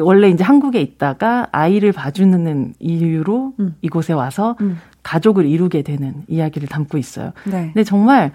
원래 0.00 0.28
이제 0.28 0.44
한국에 0.44 0.80
있다가 0.80 1.48
아이를 1.52 1.92
봐주는 1.92 2.74
이유로 2.78 3.54
음. 3.58 3.74
이곳에 3.82 4.12
와서 4.12 4.56
음. 4.60 4.78
가족을 5.02 5.46
이루게 5.46 5.82
되는 5.82 6.14
이야기를 6.28 6.68
담고 6.68 6.98
있어요. 6.98 7.32
네. 7.44 7.70
근데 7.72 7.84
정말 7.84 8.32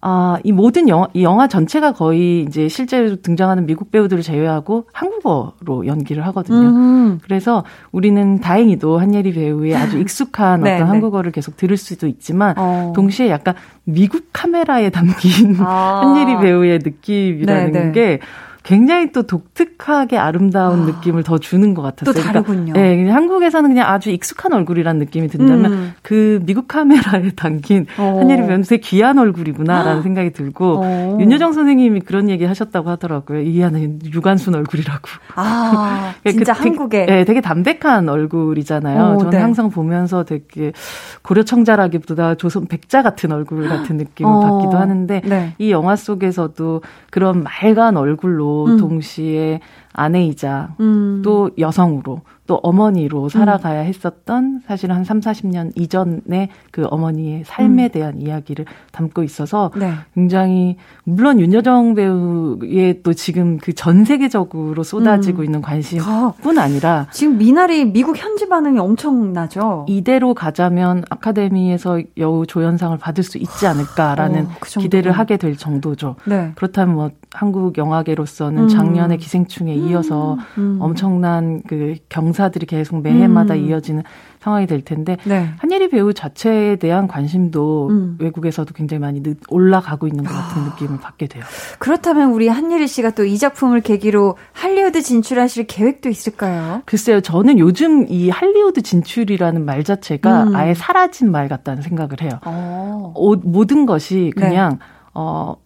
아, 0.00 0.38
이 0.44 0.52
모든 0.52 0.88
영화, 0.88 1.08
이 1.12 1.24
영화 1.24 1.48
전체가 1.48 1.92
거의 1.92 2.42
이제 2.42 2.68
실제로 2.68 3.16
등장하는 3.16 3.66
미국 3.66 3.90
배우들을 3.90 4.22
제외하고 4.22 4.86
한국어로 4.92 5.86
연기를 5.86 6.24
하거든요. 6.26 6.68
음. 6.68 7.18
그래서 7.24 7.64
우리는 7.90 8.38
다행히도 8.40 8.98
한예리 8.98 9.32
배우의 9.32 9.74
아주 9.74 9.98
익숙한 9.98 10.62
네, 10.62 10.74
어떤 10.74 10.86
네. 10.86 10.90
한국어를 10.90 11.32
계속 11.32 11.56
들을 11.56 11.76
수도 11.76 12.06
있지만 12.06 12.54
어. 12.58 12.92
동시에 12.94 13.28
약간 13.28 13.54
미국 13.82 14.26
카메라에 14.32 14.90
담긴 14.90 15.56
아. 15.58 16.02
한예리 16.14 16.38
배우의 16.42 16.78
느낌이라는 16.84 17.72
네, 17.72 17.84
네. 17.86 17.92
게 17.92 18.18
굉장히 18.62 19.12
또 19.12 19.22
독특하게 19.22 20.18
아름다운 20.18 20.82
아, 20.82 20.84
느낌을 20.86 21.22
더 21.22 21.38
주는 21.38 21.74
것 21.74 21.82
같았어요. 21.82 22.12
또 22.12 22.20
그러니까 22.20 22.32
다르군요. 22.32 22.72
그러니까, 22.72 23.04
네, 23.04 23.10
한국에서는 23.10 23.70
그냥 23.70 23.88
아주 23.88 24.10
익숙한 24.10 24.52
얼굴이라는 24.52 24.98
느낌이 24.98 25.28
든다면 25.28 25.72
음. 25.72 25.92
그 26.02 26.40
미국 26.44 26.68
카메라에 26.68 27.30
담긴 27.36 27.86
어. 27.98 28.18
한예리 28.20 28.42
되게 28.42 28.78
귀한 28.78 29.18
얼굴이구나라는 29.18 30.02
생각이 30.02 30.32
들고 30.32 30.82
어. 30.84 31.18
윤여정 31.20 31.52
선생님이 31.52 32.00
그런 32.00 32.28
얘기 32.28 32.44
하셨다고 32.44 32.90
하더라고요. 32.90 33.40
이 33.40 33.62
안에 33.62 33.98
유관순 34.04 34.54
얼굴이라고. 34.54 35.08
아, 35.36 36.12
그 36.24 36.32
진짜 36.32 36.52
그, 36.52 36.62
한국에. 36.64 37.06
네, 37.06 37.24
되게 37.24 37.40
담백한 37.40 38.08
얼굴이잖아요. 38.08 39.14
오, 39.14 39.18
저는 39.18 39.30
네. 39.30 39.38
항상 39.38 39.70
보면서 39.70 40.24
되게 40.24 40.72
고려청자라기보다 41.22 42.34
조선 42.34 42.66
백자 42.66 43.02
같은 43.02 43.32
얼굴 43.32 43.68
같은 43.68 43.96
느낌을 43.96 44.30
어. 44.30 44.40
받기도 44.40 44.76
하는데 44.76 45.22
네. 45.24 45.54
이 45.58 45.70
영화 45.70 45.96
속에서도 45.96 46.82
그런 47.10 47.42
맑은 47.42 47.96
얼굴로 47.96 48.57
음. 48.66 48.76
동시에 48.78 49.60
아내이자 49.92 50.74
음. 50.80 51.22
또 51.24 51.50
여성으로 51.58 52.22
또 52.46 52.54
어머니로 52.62 53.28
살아가야 53.28 53.80
했었던 53.80 54.62
사실 54.66 54.90
한 54.90 55.04
3, 55.04 55.20
40년 55.20 55.70
이전의 55.74 56.48
그 56.70 56.86
어머니의 56.90 57.42
삶에 57.44 57.84
음. 57.84 57.90
대한 57.90 58.22
이야기를 58.22 58.64
담고 58.90 59.22
있어서 59.22 59.70
네. 59.76 59.92
굉장히 60.14 60.76
물론 61.04 61.40
윤여정 61.40 61.94
배우의 61.94 63.02
또 63.02 63.12
지금 63.14 63.58
그 63.58 63.72
전 63.78 64.04
세계적으로 64.04 64.82
쏟아지고 64.82 65.42
음. 65.42 65.44
있는 65.44 65.62
관심뿐 65.62 66.58
아니라 66.58 67.06
지금 67.12 67.38
미나리 67.38 67.84
미국 67.84 68.16
현지 68.16 68.48
반응이 68.48 68.78
엄청나죠. 68.78 69.86
이대로 69.88 70.34
가자면 70.34 71.04
아카데미에서 71.10 72.02
여우 72.16 72.44
조연상을 72.46 72.98
받을 72.98 73.22
수 73.22 73.38
있지 73.38 73.66
않을까라는 73.68 74.46
어, 74.46 74.50
그 74.58 74.80
기대를 74.80 75.12
하게 75.12 75.36
될 75.36 75.56
정도죠. 75.56 76.16
네. 76.24 76.52
그렇다면 76.56 76.94
뭐 76.96 77.10
한국 77.32 77.78
영화계로서는 77.78 78.64
음. 78.64 78.68
작년의 78.68 79.18
기생충에 79.18 79.74
이어서 79.78 80.36
음. 80.58 80.78
엄청난 80.80 81.62
그 81.66 81.94
경사들이 82.08 82.66
계속 82.66 83.00
매해마다 83.02 83.54
음. 83.54 83.64
이어지는 83.66 84.02
상황이 84.40 84.66
될 84.66 84.82
텐데 84.82 85.16
네. 85.24 85.48
한예리 85.58 85.90
배우 85.90 86.12
자체에 86.12 86.76
대한 86.76 87.08
관심도 87.08 87.88
음. 87.88 88.16
외국에서도 88.20 88.72
굉장히 88.74 89.00
많이 89.00 89.22
올라가고 89.48 90.06
있는 90.06 90.24
것 90.24 90.32
같은 90.32 90.62
아. 90.62 90.64
느낌을 90.66 91.00
받게 91.00 91.26
돼요. 91.26 91.44
그렇다면 91.78 92.32
우리 92.32 92.48
한예리 92.48 92.86
씨가 92.88 93.10
또 93.12 93.28
이 93.28 93.36
작품을 93.36 93.82
계기로 93.82 94.36
할리우드 94.52 95.02
진출하실 95.02 95.66
계획도 95.66 96.08
있을까요? 96.08 96.82
글쎄요, 96.86 97.20
저는 97.20 97.58
요즘 97.58 98.06
이 98.08 98.30
할리우드 98.30 98.82
진출이라는 98.82 99.64
말 99.64 99.84
자체가 99.84 100.44
음. 100.44 100.56
아예 100.56 100.74
사라진 100.74 101.30
말 101.30 101.48
같다는 101.48 101.82
생각을 101.82 102.22
해요. 102.22 102.30
어. 102.44 103.12
모든 103.42 103.86
것이 103.86 104.32
그냥 104.34 104.78
네. 104.78 104.78
어 105.14 105.56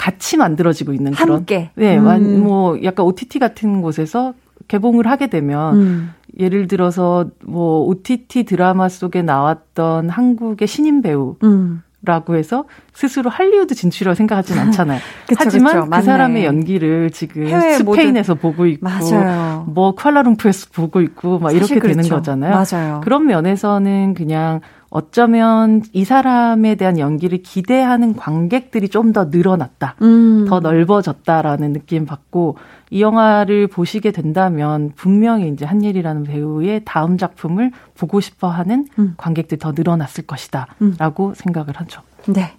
같이 0.00 0.38
만들어지고 0.38 0.94
있는 0.94 1.12
그런 1.12 1.38
함께. 1.38 1.70
네, 1.74 1.98
음. 1.98 2.42
뭐 2.42 2.82
약간 2.82 3.04
OTT 3.04 3.38
같은 3.38 3.82
곳에서 3.82 4.32
개봉을 4.66 5.06
하게 5.06 5.26
되면 5.26 5.76
음. 5.76 6.10
예를 6.38 6.68
들어서 6.68 7.26
뭐 7.44 7.84
OTT 7.84 8.44
드라마 8.44 8.88
속에 8.88 9.20
나왔던 9.20 10.08
한국의 10.08 10.66
신인 10.66 11.02
배우 11.02 11.36
음. 11.42 11.82
라고 12.02 12.34
해서 12.34 12.64
스스로 12.94 13.28
할리우드 13.28 13.74
진출이라고 13.74 14.14
생각하지는 14.14 14.62
않잖아요. 14.72 15.00
그쵸, 15.28 15.36
하지만 15.38 15.74
그쵸, 15.82 15.90
그 15.90 16.00
사람의 16.00 16.46
연기를 16.46 17.10
지금 17.10 17.46
스페인에서 17.46 18.36
모두. 18.36 18.40
보고 18.40 18.64
있고 18.64 18.88
맞아요. 18.88 19.66
뭐 19.68 19.94
쿠알라룸푸에서 19.94 20.68
보고 20.72 21.02
있고 21.02 21.38
막 21.38 21.52
이렇게 21.54 21.78
그렇죠. 21.78 22.00
되는 22.00 22.08
거잖아요. 22.08 22.54
맞아요. 22.54 23.00
그런 23.04 23.26
면에서는 23.26 24.14
그냥 24.14 24.62
어쩌면 24.90 25.82
이 25.92 26.04
사람에 26.04 26.74
대한 26.74 26.98
연기를 26.98 27.42
기대하는 27.42 28.14
관객들이 28.16 28.88
좀 28.88 29.12
더 29.12 29.24
늘어났다. 29.26 29.94
음. 30.02 30.46
더 30.48 30.60
넓어졌다라는 30.60 31.72
느낌 31.72 32.06
받고 32.06 32.56
이 32.90 33.00
영화를 33.00 33.66
보시게 33.68 34.10
된다면 34.12 34.92
분명히 34.96 35.48
이제 35.48 35.64
한예리라는 35.64 36.24
배우의 36.24 36.82
다음 36.84 37.16
작품을 37.18 37.70
보고 37.96 38.20
싶어 38.20 38.48
하는 38.48 38.86
음. 38.98 39.14
관객들이 39.16 39.58
더 39.58 39.72
늘어났을 39.72 40.26
것이다. 40.26 40.66
음. 40.82 40.94
라고 40.98 41.34
생각을 41.34 41.76
하죠. 41.76 42.02
네. 42.26 42.52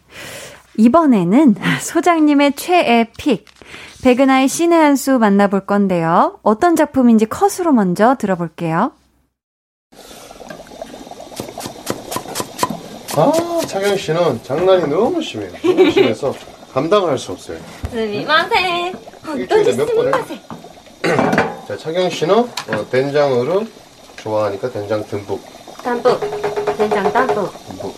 이번에는 0.78 1.56
소장님의 1.82 2.54
최애 2.54 3.12
픽. 3.18 3.46
백은하의 4.04 4.48
신의 4.48 4.78
한 4.80 4.96
수 4.96 5.20
만나볼 5.20 5.62
건데요. 5.66 6.40
어떤 6.44 6.76
작품인지 6.76 7.28
컷으로 7.28 7.72
먼저 7.72 8.16
들어볼게요. 8.16 8.94
아, 13.18 13.32
차경 13.68 13.98
씨는 13.98 14.42
장난이 14.44 14.88
너무 14.88 15.22
심해요. 15.22 15.52
너무 15.64 15.92
심해서 15.92 16.34
감당을 16.74 17.10
할 17.12 17.18
수 17.18 17.32
없어요. 17.34 17.60
스미마세. 17.90 18.94
일주일에 19.36 19.76
몇 19.76 19.86
번을? 19.94 20.12
자, 21.68 21.78
차경 21.78 22.10
씨는 22.10 22.36
어, 22.38 22.90
된장으로 22.90 23.66
좋아하니까 24.18 24.70
된장 24.72 25.04
듬뿍. 25.06 25.42
듬뿍. 25.84 26.20
된장 26.78 27.12
듬뿍. 27.12 27.52
듬뿍. 27.68 27.94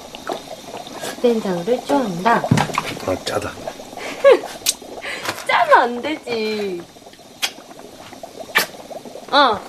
된장을 1.22 1.86
좋아한다. 1.86 2.36
아, 3.06 3.16
짜다. 3.26 3.52
짜면 5.48 5.78
안 5.80 6.02
되지. 6.02 6.82
어. 9.32 9.60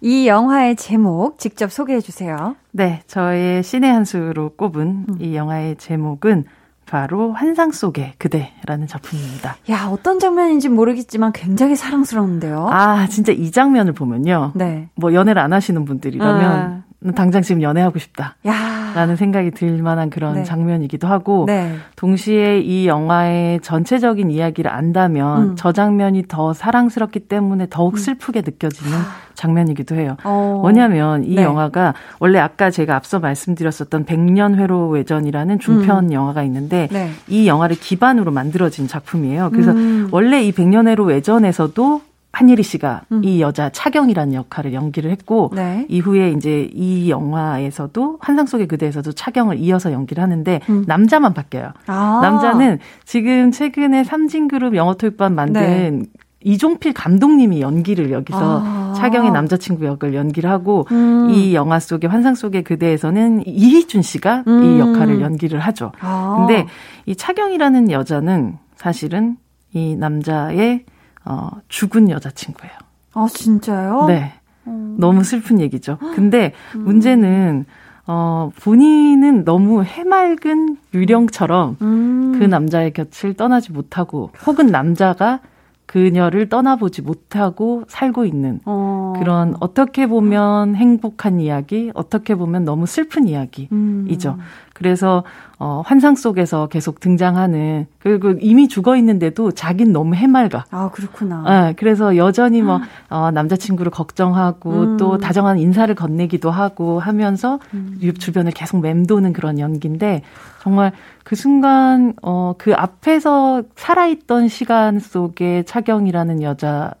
이 0.00 0.26
영화의 0.26 0.74
제목 0.76 1.38
직접 1.38 1.70
소개해 1.72 2.00
주세요. 2.00 2.56
네, 2.72 3.02
저의 3.06 3.62
신의 3.62 3.92
한 3.92 4.04
수로 4.04 4.50
꼽은 4.50 5.06
음. 5.08 5.16
이 5.20 5.36
영화의 5.36 5.76
제목은 5.76 6.46
바로 6.86 7.32
환상 7.32 7.70
속의 7.70 8.14
그대라는 8.18 8.86
작품입니다. 8.86 9.56
야, 9.70 9.88
어떤 9.90 10.18
장면인지 10.18 10.68
모르겠지만 10.68 11.32
굉장히 11.32 11.76
사랑스러운데요. 11.76 12.68
아, 12.70 13.06
진짜 13.06 13.32
이 13.32 13.50
장면을 13.50 13.92
보면요. 13.92 14.52
네. 14.54 14.88
뭐 14.94 15.14
연애를 15.14 15.40
안 15.40 15.52
하시는 15.52 15.84
분들이라면 15.84 16.44
아. 16.44 16.82
당장 17.14 17.42
지금 17.42 17.62
연애하고 17.62 17.98
싶다. 17.98 18.36
야. 18.46 18.92
라는 18.94 19.16
생각이 19.16 19.52
들 19.52 19.82
만한 19.82 20.10
그런 20.10 20.34
네. 20.34 20.44
장면이기도 20.44 21.08
하고, 21.08 21.44
네. 21.46 21.76
동시에 21.96 22.60
이 22.60 22.86
영화의 22.86 23.60
전체적인 23.60 24.30
이야기를 24.30 24.70
안다면 24.70 25.42
음. 25.42 25.54
저 25.56 25.72
장면이 25.72 26.24
더 26.28 26.52
사랑스럽기 26.52 27.20
때문에 27.20 27.68
더욱 27.70 27.94
음. 27.94 27.98
슬프게 27.98 28.42
느껴지는 28.42 28.92
음. 28.92 29.02
장면이기도 29.34 29.96
해요. 29.96 30.16
어. 30.24 30.58
뭐냐면 30.60 31.24
이 31.24 31.36
네. 31.36 31.42
영화가 31.42 31.94
원래 32.18 32.38
아까 32.38 32.70
제가 32.70 32.94
앞서 32.94 33.18
말씀드렸었던 33.18 34.04
백년 34.04 34.56
회로 34.56 34.88
외전이라는 34.88 35.58
중편 35.58 36.06
음. 36.06 36.12
영화가 36.12 36.42
있는데 36.44 36.88
네. 36.92 37.10
이 37.28 37.48
영화를 37.48 37.76
기반으로 37.76 38.30
만들어진 38.30 38.88
작품이에요. 38.88 39.50
그래서 39.50 39.72
음. 39.72 40.08
원래 40.10 40.42
이 40.42 40.52
백년 40.52 40.86
회로 40.86 41.04
외전에서도 41.04 42.02
한예리 42.32 42.62
씨가 42.62 43.02
음. 43.12 43.22
이 43.24 43.40
여자 43.42 43.68
차경이라는 43.68 44.32
역할을 44.34 44.72
연기를 44.72 45.10
했고 45.10 45.50
네. 45.54 45.86
이후에 45.88 46.30
이제 46.30 46.68
이 46.72 47.10
영화에서도 47.10 48.18
환상 48.20 48.46
속의 48.46 48.68
그대에서도 48.68 49.12
차경을 49.12 49.58
이어서 49.58 49.92
연기를 49.92 50.22
하는데 50.22 50.60
음. 50.70 50.84
남자만 50.86 51.34
바뀌어요. 51.34 51.72
아. 51.86 52.20
남자는 52.22 52.78
지금 53.04 53.50
최근에 53.50 54.04
삼진그룹 54.04 54.74
영어토익반 54.74 55.34
만든 55.34 55.60
네. 56.00 56.02
이종필 56.44 56.94
감독님이 56.94 57.60
연기를 57.60 58.10
여기서 58.10 58.62
아. 58.64 58.92
차경의 58.96 59.30
남자친구 59.30 59.84
역을 59.84 60.14
연기를 60.14 60.50
하고 60.50 60.86
음. 60.90 61.28
이 61.30 61.54
영화 61.54 61.78
속의 61.78 62.08
환상 62.08 62.34
속의 62.34 62.64
그대에서는 62.64 63.46
이희준 63.46 64.02
씨가 64.02 64.44
음. 64.46 64.64
이 64.64 64.80
역할을 64.80 65.20
연기를 65.20 65.60
하죠. 65.60 65.92
아. 66.00 66.36
근데 66.38 66.66
이 67.04 67.14
차경이라는 67.14 67.90
여자는 67.90 68.58
사실은 68.74 69.36
이 69.74 69.96
남자의 69.96 70.84
어, 71.24 71.50
죽은 71.68 72.10
여자친구예요. 72.10 72.74
아, 73.14 73.26
진짜요? 73.28 74.06
네. 74.06 74.32
음. 74.66 74.96
너무 74.98 75.24
슬픈 75.24 75.60
얘기죠. 75.60 75.98
근데 76.14 76.52
음. 76.74 76.84
문제는, 76.84 77.66
어, 78.06 78.50
본인은 78.60 79.44
너무 79.44 79.84
해맑은 79.84 80.76
유령처럼 80.94 81.76
음. 81.82 82.36
그 82.38 82.44
남자의 82.44 82.92
곁을 82.92 83.34
떠나지 83.34 83.72
못하고, 83.72 84.30
혹은 84.46 84.66
남자가 84.66 85.40
그녀를 85.86 86.48
떠나보지 86.48 87.02
못하고 87.02 87.84
살고 87.86 88.24
있는 88.24 88.60
어. 88.64 89.12
그런 89.18 89.54
어떻게 89.60 90.06
보면 90.06 90.74
행복한 90.74 91.38
이야기, 91.38 91.90
어떻게 91.92 92.34
보면 92.34 92.64
너무 92.64 92.86
슬픈 92.86 93.28
이야기이죠. 93.28 94.30
음. 94.30 94.38
그래서 94.82 95.22
어, 95.60 95.80
환상 95.86 96.16
속에서 96.16 96.66
계속 96.66 96.98
등장하는 96.98 97.86
그리고 98.00 98.34
이미 98.40 98.66
죽어 98.66 98.96
있는데도 98.96 99.52
자긴 99.52 99.92
너무 99.92 100.16
해맑아. 100.16 100.64
아 100.72 100.90
그렇구나. 100.92 101.68
네, 101.68 101.74
그래서 101.74 102.16
여전히 102.16 102.62
뭐 102.62 102.80
어, 103.08 103.30
남자친구를 103.30 103.92
걱정하고 103.92 104.70
음. 104.72 104.96
또 104.96 105.18
다정한 105.18 105.58
인사를 105.58 105.94
건네기도 105.94 106.50
하고 106.50 106.98
하면서 106.98 107.60
음. 107.74 107.96
주변을 108.18 108.50
계속 108.50 108.80
맴도는 108.80 109.32
그런 109.32 109.60
연기인데 109.60 110.22
정말 110.60 110.90
그 111.22 111.36
순간 111.36 112.14
어, 112.22 112.54
그 112.58 112.74
앞에서 112.74 113.62
살아있던 113.76 114.48
시간 114.48 114.98
속에 114.98 115.62
차경이라는 115.62 116.42
여자 116.42 116.92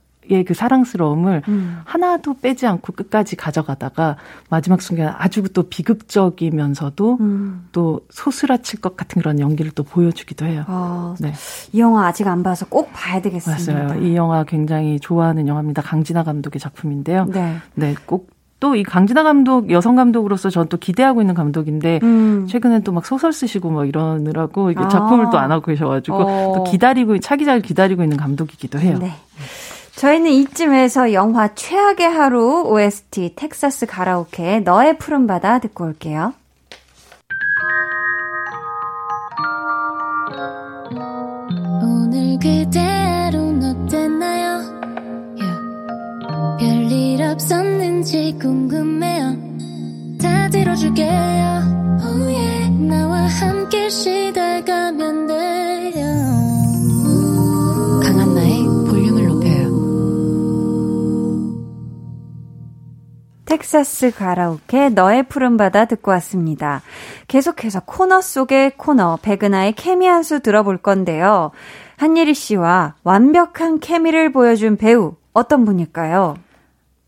그 0.42 0.54
사랑스러움을 0.54 1.42
음. 1.48 1.80
하나도 1.84 2.36
빼지 2.40 2.66
않고 2.66 2.94
끝까지 2.94 3.36
가져가다가 3.36 4.16
마지막 4.48 4.80
순간 4.80 5.14
아주 5.18 5.42
또 5.52 5.64
비극적이면서도 5.64 7.18
음. 7.20 7.68
또 7.72 8.00
소스라칠 8.10 8.80
것 8.80 8.96
같은 8.96 9.20
그런 9.20 9.38
연기를 9.38 9.70
또 9.72 9.82
보여주기도 9.82 10.46
해요. 10.46 10.64
아, 10.66 11.14
네. 11.20 11.34
이 11.72 11.80
영화 11.80 12.06
아직 12.06 12.26
안 12.26 12.42
봐서 12.42 12.64
꼭 12.66 12.90
봐야 12.94 13.20
되겠습니다. 13.20 13.72
맞아요. 13.72 14.02
이 14.02 14.16
영화 14.16 14.44
굉장히 14.44 14.98
좋아하는 14.98 15.46
영화입니다. 15.48 15.82
강진아 15.82 16.24
감독의 16.24 16.58
작품인데요. 16.60 17.26
네. 17.26 17.56
네, 17.74 17.94
꼭 18.06 18.30
또이 18.60 18.84
강진아 18.84 19.24
감독 19.24 19.70
여성 19.72 19.96
감독으로서 19.96 20.48
전 20.48 20.68
또 20.68 20.76
기대하고 20.76 21.20
있는 21.20 21.34
감독인데 21.34 21.98
음. 22.04 22.46
최근에 22.48 22.80
또 22.82 22.92
막 22.92 23.04
소설 23.04 23.32
쓰시고 23.32 23.70
뭐 23.70 23.84
이러느라고 23.84 24.70
이게 24.70 24.80
작품을 24.88 25.26
아. 25.26 25.30
또안 25.30 25.50
하고 25.50 25.66
계셔가지고 25.66 26.16
어. 26.16 26.52
또 26.54 26.62
기다리고 26.64 27.18
차기작을 27.18 27.60
기다리고 27.60 28.04
있는 28.04 28.16
감독이기도 28.16 28.78
해요. 28.78 28.98
네. 29.00 29.12
저희는 29.96 30.30
이쯤에서 30.30 31.12
영화 31.12 31.54
최악의 31.54 32.08
하루 32.08 32.62
OST 32.66 33.34
텍사스 33.36 33.86
가라오케 33.86 34.60
너의 34.60 34.98
푸른 34.98 35.26
바다 35.26 35.58
듣고 35.58 35.84
올게요. 35.84 36.34
오늘 41.82 42.38
그대로는 42.40 43.86
어땠나요? 43.86 44.58
Yeah. 45.38 46.58
별일 46.58 47.22
없었는지 47.22 48.36
궁금해요. 48.40 49.36
다 50.20 50.48
들어줄게요. 50.48 51.10
Oh 52.04 52.24
yeah. 52.34 52.70
나와 52.86 53.26
함께 53.26 53.88
시달가면 53.88 55.26
돼 55.28 55.71
텍사스 63.52 64.12
가라오케 64.12 64.88
너의 64.88 65.24
푸른 65.24 65.58
바다 65.58 65.84
듣고 65.84 66.10
왔습니다. 66.12 66.80
계속해서 67.28 67.80
코너 67.84 68.22
속의 68.22 68.78
코너 68.78 69.18
백은하의 69.20 69.74
케미 69.74 70.06
한 70.06 70.22
수 70.22 70.40
들어볼 70.40 70.78
건데요. 70.78 71.50
한예리 71.96 72.32
씨와 72.32 72.94
완벽한 73.04 73.80
케미를 73.80 74.32
보여준 74.32 74.78
배우 74.78 75.16
어떤 75.34 75.66
분일까요? 75.66 76.36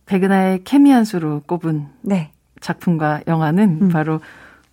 백은하의 0.05 0.65
케미 0.65 0.91
한 0.91 1.05
수로 1.07 1.41
꼽은 1.47 1.87
네. 2.03 2.33
작품과 2.61 3.23
영화는 3.27 3.79
음. 3.83 3.89
바로 3.89 4.21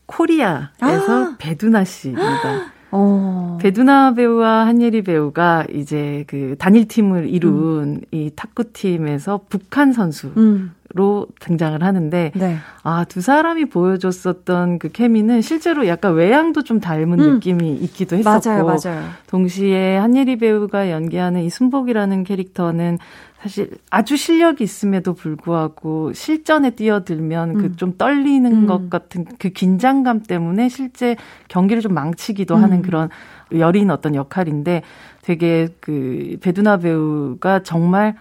코리아에서 0.07 0.71
아~ 0.81 1.35
배두나 1.37 1.85
씨입니다. 1.85 2.65
어. 2.91 3.57
배두나 3.61 4.13
배우와 4.13 4.65
한예리 4.67 5.03
배우가 5.03 5.65
이제 5.73 6.25
그 6.27 6.55
단일 6.59 6.89
팀을 6.89 7.29
이룬 7.29 7.51
음. 7.53 8.01
이 8.11 8.29
탁구 8.35 8.73
팀에서 8.73 9.45
북한 9.47 9.93
선수 9.93 10.33
음. 10.35 10.73
로 10.93 11.27
등장을 11.39 11.81
하는데 11.81 12.31
네. 12.35 12.57
아두 12.83 13.21
사람이 13.21 13.65
보여줬었던 13.65 14.77
그 14.77 14.89
케미는 14.89 15.41
실제로 15.41 15.87
약간 15.87 16.13
외양도 16.15 16.63
좀 16.63 16.81
닮은 16.81 17.19
음. 17.19 17.33
느낌이 17.35 17.75
있기도 17.75 18.17
했었고 18.17 18.49
맞아요, 18.49 18.65
맞아요. 18.65 19.09
동시에 19.27 19.95
한예리 19.95 20.37
배우가 20.37 20.91
연기하는 20.91 21.43
이 21.43 21.49
순복이라는 21.49 22.25
캐릭터는 22.25 22.97
사실 23.41 23.71
아주 23.89 24.17
실력이 24.17 24.63
있음에도 24.63 25.13
불구하고 25.13 26.11
실전에 26.13 26.71
뛰어들면 26.71 27.53
그 27.53 27.59
음. 27.59 27.69
그좀 27.69 27.95
떨리는 27.97 28.51
음. 28.51 28.67
것 28.67 28.89
같은 28.89 29.25
그 29.39 29.49
긴장감 29.49 30.23
때문에 30.23 30.67
실제 30.67 31.15
경기를 31.47 31.81
좀 31.81 31.93
망치기도 31.93 32.55
음. 32.55 32.63
하는 32.63 32.81
그런 32.81 33.09
여린 33.53 33.89
어떤 33.91 34.13
역할인데 34.13 34.83
되게 35.21 35.69
그 35.79 36.37
배두나 36.41 36.77
배우가 36.77 37.63
정말 37.63 38.15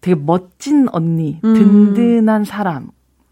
되게 0.00 0.14
멋진 0.14 0.88
언니, 0.90 1.40
음. 1.44 1.54
든든한 1.54 2.44
사람, 2.44 2.90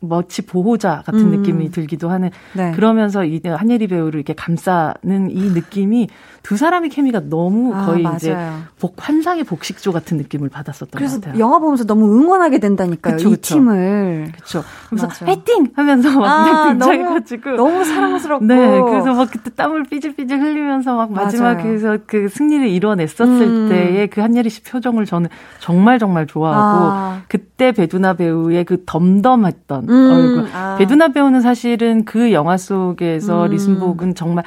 멋지 0.09 0.43
보호자 0.43 1.03
같은 1.05 1.21
음. 1.21 1.31
느낌이 1.31 1.71
들기도 1.71 2.11
하는 2.11 2.31
네. 2.53 2.73
그러면서 2.73 3.25
이 3.25 3.41
한예리 3.45 3.87
배우를 3.89 4.15
이렇게 4.21 4.35
감싸는 4.35 5.31
이 5.31 5.51
느낌이 5.51 6.09
두 6.43 6.59
사람의 6.59 6.91
케미가 6.91 7.23
너무 7.31 7.75
아, 7.75 7.87
거의 7.87 8.03
맞아요. 8.03 8.17
이제 8.17 8.37
복 8.79 8.97
환상의 8.99 9.45
복식조 9.45 9.93
같은 9.93 10.19
느낌을 10.19 10.51
받았었던 10.51 10.91
것 10.91 10.99
같아요. 11.05 11.21
그래서 11.21 11.39
영화 11.39 11.59
보면서 11.59 11.85
너무 11.85 12.05
응원하게 12.21 12.59
된다니까요. 12.59 13.17
그쵸, 13.17 13.29
이 13.31 13.33
그쵸. 13.33 13.55
팀을. 13.55 14.33
그렇죠. 14.35 14.63
그래서 14.91 15.07
맞아. 15.07 15.27
화이팅 15.27 15.71
하면서 15.75 16.21
막 16.21 16.27
아, 16.29 16.69
등장해가지고 16.69 17.51
너무, 17.57 17.73
너무 17.73 17.85
사랑스럽고. 17.85 18.45
네. 18.45 18.81
그래서 18.83 19.15
막 19.15 19.31
그때 19.31 19.51
땀을 19.51 19.85
삐질삐질 19.85 20.39
흘리면서 20.39 20.95
막 20.97 21.13
마지막에서 21.13 21.99
그 22.07 22.29
승리를 22.29 22.69
이뤄냈었을 22.69 23.43
음. 23.43 23.69
때의 23.71 24.09
그 24.09 24.21
한예리 24.21 24.51
씨 24.51 24.63
표정을 24.63 25.07
저는 25.07 25.31
정말 25.61 25.99
정말 25.99 26.27
좋아하고 26.27 26.85
아. 26.91 27.23
그때 27.29 27.73
배두나 27.73 28.15
배우의 28.15 28.65
그 28.65 28.83
덤덤했던 28.85 29.87
음. 29.95 30.11
얼굴. 30.13 30.49
아. 30.55 30.77
배두나 30.79 31.09
배우는 31.09 31.41
사실은 31.41 32.05
그 32.05 32.33
영화 32.33 32.57
속에서 32.57 33.47
음. 33.47 33.51
리슨복은 33.51 34.15
정말 34.15 34.45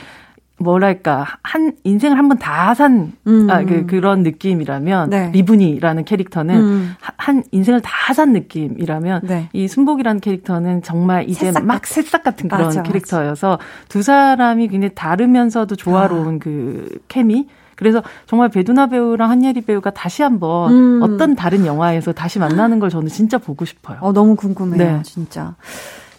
뭐랄까 0.59 1.25
한 1.43 1.73
인생을 1.83 2.17
한번 2.17 2.39
다산 2.39 3.13
음. 3.27 3.47
아, 3.49 3.63
그, 3.63 3.85
그런 3.85 4.23
느낌이라면 4.23 5.09
네. 5.11 5.29
리분이라는 5.31 6.03
캐릭터는 6.03 6.55
음. 6.55 6.95
한 6.99 7.43
인생을 7.51 7.81
다 7.81 8.07
산 8.13 8.31
느낌이라면 8.33 9.21
네. 9.25 9.49
이 9.53 9.67
순복이라는 9.67 10.21
캐릭터는 10.21 10.81
정말 10.81 11.29
이제 11.29 11.47
새싹 11.47 11.65
막 11.65 11.85
새싹 11.85 12.23
같은 12.23 12.47
그런 12.47 12.63
맞아, 12.65 12.81
캐릭터여서 12.81 13.49
맞아. 13.49 13.63
두 13.89 14.01
사람이 14.01 14.69
굉장히 14.69 14.95
다르면서도 14.95 15.75
조화로운 15.75 16.35
아. 16.35 16.39
그 16.41 16.99
케미 17.09 17.47
그래서 17.77 18.03
정말 18.25 18.49
배두나 18.49 18.87
배우랑 18.87 19.29
한예리 19.29 19.61
배우가 19.61 19.91
다시 19.91 20.23
한번 20.23 20.73
음. 20.73 20.99
어떤 21.01 21.35
다른 21.35 21.65
영화에서 21.65 22.11
다시 22.11 22.39
만나는 22.39 22.79
걸 22.79 22.89
저는 22.89 23.07
진짜 23.07 23.37
보고 23.37 23.63
싶어요. 23.63 23.99
어, 24.01 24.11
너무 24.11 24.35
궁금해요, 24.35 24.97
네. 24.97 25.01
진짜. 25.03 25.55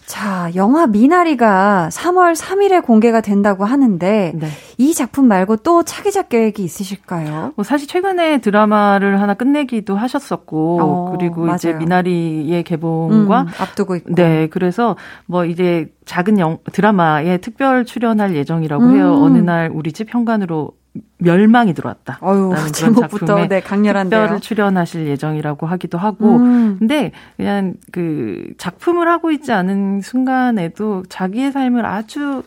자, 0.08 0.50
영화 0.54 0.86
미나리가 0.86 1.90
3월 1.92 2.34
3일에 2.34 2.82
공개가 2.82 3.20
된다고 3.20 3.66
하는데 3.66 4.32
네. 4.34 4.48
이 4.78 4.94
작품 4.94 5.28
말고 5.28 5.56
또 5.58 5.82
차기작 5.82 6.30
계획이 6.30 6.64
있으실까요? 6.64 7.52
뭐 7.56 7.62
사실 7.62 7.86
최근에 7.86 8.38
드라마를 8.38 9.20
하나 9.20 9.34
끝내기도 9.34 9.96
하셨었고 9.96 10.80
어, 10.80 11.16
그리고 11.18 11.42
맞아요. 11.42 11.56
이제 11.56 11.74
미나리의 11.74 12.62
개봉과 12.62 13.42
음, 13.42 13.46
앞두고 13.60 13.96
있고 13.96 14.14
네, 14.14 14.46
그래서 14.46 14.96
뭐 15.26 15.44
이제 15.44 15.92
작은 16.06 16.38
영, 16.38 16.56
드라마에 16.72 17.36
특별 17.36 17.84
출연할 17.84 18.34
예정이라고 18.34 18.82
음. 18.84 18.96
해요. 18.96 19.20
어느 19.22 19.36
날 19.36 19.70
우리 19.70 19.92
집 19.92 20.14
현관으로 20.14 20.72
멸망이 21.18 21.74
들어왔다. 21.74 22.18
어유 22.22 22.54
제목부터 22.72 23.46
네, 23.48 23.60
강렬한데요. 23.60 24.22
특별 24.22 24.40
출연하실 24.40 25.06
예정이라고 25.08 25.66
하기도 25.66 25.98
하고, 25.98 26.36
음. 26.36 26.76
근데 26.78 27.12
그냥 27.36 27.74
그 27.92 28.52
작품을 28.58 29.08
하고 29.08 29.30
있지 29.30 29.52
않은 29.52 30.00
순간에도 30.02 31.04
자기의 31.08 31.52
삶을 31.52 31.84
아주 31.86 32.42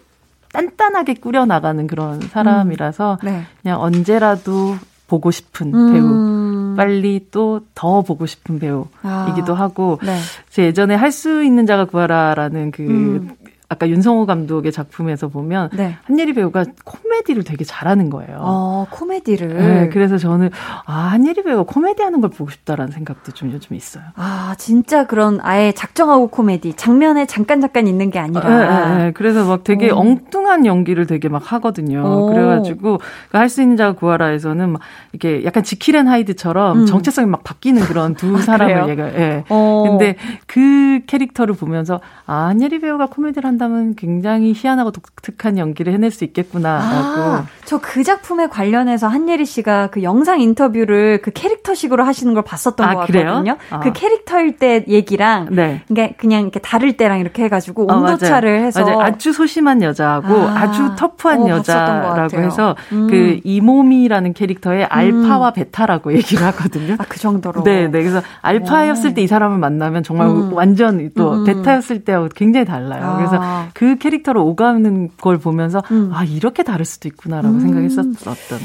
단단하게 0.53 1.15
꾸려 1.15 1.45
나가는 1.45 1.85
그런 1.87 2.19
사람이라서 2.21 3.19
음. 3.23 3.25
네. 3.25 3.43
그냥 3.61 3.81
언제라도 3.81 4.75
보고 5.07 5.31
싶은 5.31 5.73
음. 5.73 5.93
배우. 5.93 6.41
빨리 6.77 7.27
또 7.31 7.59
더 7.75 8.01
보고 8.01 8.25
싶은 8.25 8.57
배우이기도 8.59 9.53
아. 9.55 9.59
하고 9.59 9.99
네. 10.03 10.17
제 10.49 10.63
예전에 10.63 10.95
할 10.95 11.11
수 11.11 11.43
있는 11.43 11.65
자가 11.65 11.83
구하라라는 11.85 12.71
그 12.71 12.83
음. 12.83 13.31
아까 13.72 13.88
윤성호 13.88 14.26
감독의 14.26 14.74
작품에서 14.74 15.30
보면 15.30 15.69
네. 15.72 15.95
한예리 16.03 16.34
배우가 16.34 16.65
코미디를 16.84 17.45
되게 17.45 17.63
잘하는 17.63 18.09
거예요. 18.09 18.36
어, 18.41 18.86
코미디를. 18.91 19.47
네, 19.47 19.89
그래서 19.93 20.17
저는 20.17 20.49
아 20.86 20.93
한예리 20.93 21.41
배우가 21.41 21.63
코미디 21.63 22.03
하는 22.03 22.19
걸 22.19 22.32
보고 22.32 22.51
싶다라는 22.51 22.91
생각도 22.91 23.32
좀 23.32 23.49
요즘 23.53 23.78
있어요. 23.78 24.03
아 24.15 24.55
진짜 24.57 25.07
그런 25.07 25.39
아예 25.41 25.72
작정하고 25.72 26.28
코미디 26.28 26.74
장면에 26.74 27.26
잠깐 27.26 27.61
잠깐 27.61 27.88
있는 27.88 28.09
게 28.09 28.19
아니라. 28.19 28.41
네, 28.49 28.97
네, 28.97 29.03
네. 29.05 29.11
그래서 29.13 29.45
막 29.45 29.63
되게 29.63 29.89
오. 29.89 29.99
엉뚱한 29.99 30.65
연기를 30.65 31.07
되게 31.07 31.30
막 31.30 31.53
하거든요. 31.53 32.03
오. 32.03 32.26
그래가지고 32.26 32.97
그 33.32 33.38
할수 33.38 33.61
있는 33.61 33.78
자가 33.78 33.93
구하라에서는 33.93 34.69
막 34.69 34.82
이렇게 35.13 35.45
약간 35.45 35.63
지킬앤 35.63 36.09
하이드처럼 36.09 36.82
음. 36.82 36.86
정체성이 36.88 37.28
막 37.30 37.45
바뀌는 37.45 37.84
그런 37.84 38.15
두 38.15 38.36
아, 38.36 38.39
사람을 38.41 38.89
얘가. 38.89 39.13
예. 39.13 39.17
네. 39.17 39.43
근데 39.47 40.17
그 40.45 40.99
캐릭터를 41.07 41.55
보면서 41.55 42.01
아 42.26 42.47
한예리 42.47 42.82
배우가 42.82 43.05
코미디를 43.05 43.47
한다. 43.47 43.61
한다면 43.62 43.95
굉장히 43.95 44.53
희한하고 44.55 44.91
독특한 44.91 45.57
연기를 45.57 45.93
해낼 45.93 46.12
수 46.12 46.24
있겠구나라고. 46.24 47.22
아, 47.22 47.45
저그 47.66 48.03
작품에 48.03 48.47
관련해서 48.47 49.07
한예리 49.07 49.45
씨가 49.45 49.88
그 49.88 50.03
영상 50.03 50.41
인터뷰를 50.41 51.22
그 51.22 51.32
캐릭터식으로 51.32 52.03
하시는 52.03 52.34
걸 52.34 52.43
봤었던 52.43 52.88
아, 52.88 52.93
것 52.93 52.99
같거든요. 53.01 53.57
아. 53.70 53.80
그 53.80 53.93
캐릭터일 53.93 54.57
때 54.57 54.84
얘기랑 54.88 55.47
네. 55.51 55.84
그러니까 55.88 56.16
그냥 56.18 56.41
이렇게 56.41 56.59
다를 56.59 56.97
때랑 56.97 57.20
이렇게 57.20 57.43
해가지고 57.43 57.91
어, 57.91 57.95
온도차를 57.95 58.49
어, 58.49 58.62
해서 58.64 58.84
맞아요. 58.84 58.99
아주 59.01 59.32
소심한 59.32 59.82
여자하고 59.82 60.34
아, 60.36 60.72
주 60.72 60.95
터프한 60.97 61.41
어, 61.43 61.49
여자라고 61.49 62.38
해서 62.38 62.76
음. 62.91 63.07
그 63.07 63.39
이모미라는 63.43 64.34
캐릭터의 64.34 64.86
알파와 64.86 65.49
음. 65.49 65.53
베타라고 65.53 66.14
얘기를 66.18 66.43
하거든요. 66.47 66.95
아, 66.99 67.05
그 67.07 67.20
정도로. 67.20 67.64
네, 67.64 67.88
네. 67.88 68.01
그래서 68.01 68.22
알파였을 68.41 69.14
때 69.14 69.22
이 69.22 69.28
사람을 69.28 69.59
만나면 69.59 70.01
정말 70.03 70.28
음. 70.28 70.51
완전 70.53 71.12
또 71.16 71.34
음. 71.34 71.43
베타였을 71.45 72.03
때하고 72.03 72.30
굉장히 72.36 72.66
달라요. 72.66 73.03
아. 73.03 73.18
그래서 73.18 73.39
그 73.73 73.97
캐릭터로 73.97 74.45
오가는 74.45 75.09
걸 75.17 75.37
보면서 75.37 75.81
음. 75.91 76.11
아 76.13 76.23
이렇게 76.23 76.63
다를 76.63 76.85
수도 76.85 77.07
있구나라고 77.07 77.55
음. 77.55 77.59
생각했었던 77.59 78.15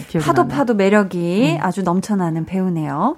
기억이 0.08 0.26
파도 0.26 0.42
나네요. 0.42 0.56
파도 0.56 0.74
매력이 0.74 1.56
음. 1.58 1.64
아주 1.64 1.82
넘쳐나는 1.82 2.44
배우네요. 2.46 3.16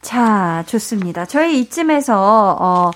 자, 0.00 0.64
좋습니다. 0.66 1.24
저희 1.26 1.60
이쯤에서 1.60 2.56
어 2.60 2.90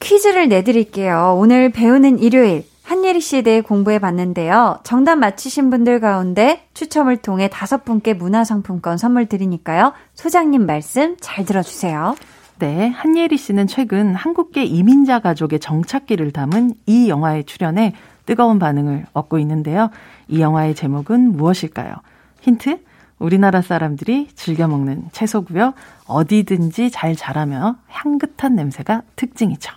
퀴즈를 0.00 0.48
내드릴게요. 0.48 1.36
오늘 1.38 1.70
배우는 1.70 2.18
일요일 2.18 2.64
한예리 2.84 3.20
씨에 3.20 3.42
대해 3.42 3.60
공부해 3.60 3.98
봤는데요. 3.98 4.78
정답 4.82 5.16
맞히신 5.16 5.68
분들 5.68 6.00
가운데 6.00 6.64
추첨을 6.72 7.18
통해 7.18 7.50
다섯 7.52 7.84
분께 7.84 8.14
문화상품권 8.14 8.96
선물 8.96 9.26
드리니까요. 9.26 9.92
소장님 10.14 10.64
말씀 10.64 11.16
잘 11.20 11.44
들어주세요. 11.44 12.14
네, 12.58 12.88
한예리 12.88 13.36
씨는 13.36 13.68
최근 13.68 14.16
한국계 14.16 14.64
이민자 14.64 15.20
가족의 15.20 15.60
정착기를 15.60 16.32
담은 16.32 16.74
이 16.86 17.08
영화에 17.08 17.44
출연해 17.44 17.94
뜨거운 18.26 18.58
반응을 18.58 19.06
얻고 19.12 19.38
있는데요. 19.38 19.90
이 20.26 20.40
영화의 20.40 20.74
제목은 20.74 21.36
무엇일까요? 21.36 21.94
힌트? 22.40 22.80
우리나라 23.20 23.62
사람들이 23.62 24.28
즐겨 24.34 24.66
먹는 24.66 25.08
채소고요. 25.12 25.74
어디든지 26.06 26.90
잘 26.90 27.14
자라며 27.14 27.76
향긋한 27.88 28.56
냄새가 28.56 29.02
특징이죠. 29.14 29.72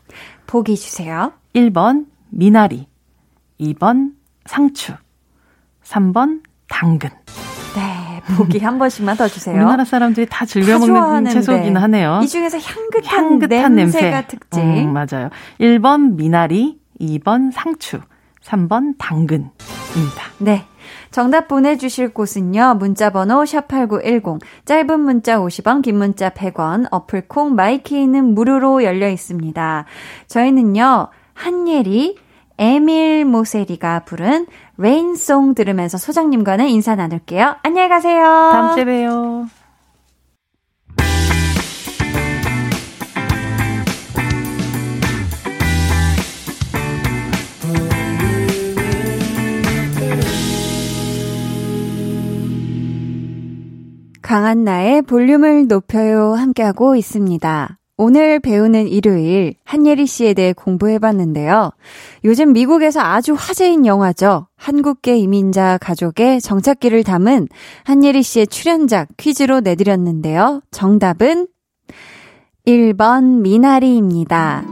보기 0.48 0.76
주세요. 0.76 1.34
1번 1.54 2.08
미나리, 2.30 2.88
2번 3.60 4.14
상추, 4.46 4.94
3번 5.84 6.42
당근. 6.68 7.10
네, 8.32 8.38
보기 8.38 8.60
한 8.60 8.80
번씩만 8.80 9.18
더 9.18 9.28
주세요. 9.28 9.56
우리나라 9.56 9.84
사람들이 9.84 10.28
다 10.30 10.46
즐겨 10.46 10.80
다 10.80 10.88
먹는 10.88 11.30
채소긴 11.32 11.78
하네요. 11.78 12.22
이 12.24 12.28
중에서 12.28 12.58
향긋한, 12.58 13.24
향긋한 13.26 13.76
냄새가 13.76 14.10
냄새. 14.10 14.28
특징. 14.28 14.62
음, 14.64 14.94
맞아요. 14.94 15.30
1번 15.60 16.16
미나리, 16.16 16.80
2번 17.00 17.52
상추, 17.52 18.00
3번 18.44 18.96
당근입니다. 18.98 19.52
네. 20.40 20.66
정답 21.12 21.50
보내주실 21.50 22.14
곳은요. 22.14 22.76
문자번호 22.80 23.44
샵8910, 23.44 24.40
짧은 24.66 25.00
문자 25.00 25.38
50원, 25.40 25.82
긴 25.82 25.98
문자 25.98 26.30
100원, 26.30 26.88
어플콩 26.90 27.54
마이케이는 27.56 28.34
무료로 28.34 28.84
열려 28.84 29.10
있습니다. 29.10 29.86
저희는요. 30.28 31.10
한예리, 31.34 32.18
에밀 32.62 33.26
모세리가 33.26 34.02
부른 34.02 34.46
Rain 34.78 35.17
Song 35.17 35.56
들으면서 35.56 35.98
소장님과는 35.98 36.68
인사 36.68 36.94
나눌게요. 36.94 37.56
안녕히 37.64 37.90
가세요. 37.90 38.22
다음 38.24 38.76
주에 38.76 38.86
봬요. 38.86 39.48
강한 54.22 54.64
나의 54.64 55.02
볼륨을 55.02 55.68
높여요 55.68 56.36
함께하고 56.36 56.96
있습니다. 56.96 57.81
오늘 57.98 58.40
배우는 58.40 58.88
일요일 58.88 59.54
한예리 59.64 60.06
씨에 60.08 60.34
대해 60.34 60.54
공부해봤는데요. 60.54 61.72
요즘 62.24 62.54
미국에서 62.54 63.02
아주 63.02 63.34
화제인 63.34 63.86
영화죠. 63.86 64.48
한국계 64.56 65.18
이민자 65.18 65.78
가족의 65.80 66.42
정착기를 66.42 67.04
담은 67.04 67.48
한예리 67.84 68.24
씨의 68.24 68.48
출연작 68.48 69.10
퀴즈로 69.18 69.60
내드렸는데요. 69.60 70.62
정답은 70.72 71.48
1번 72.66 73.42
미나리입니다. 73.42 74.64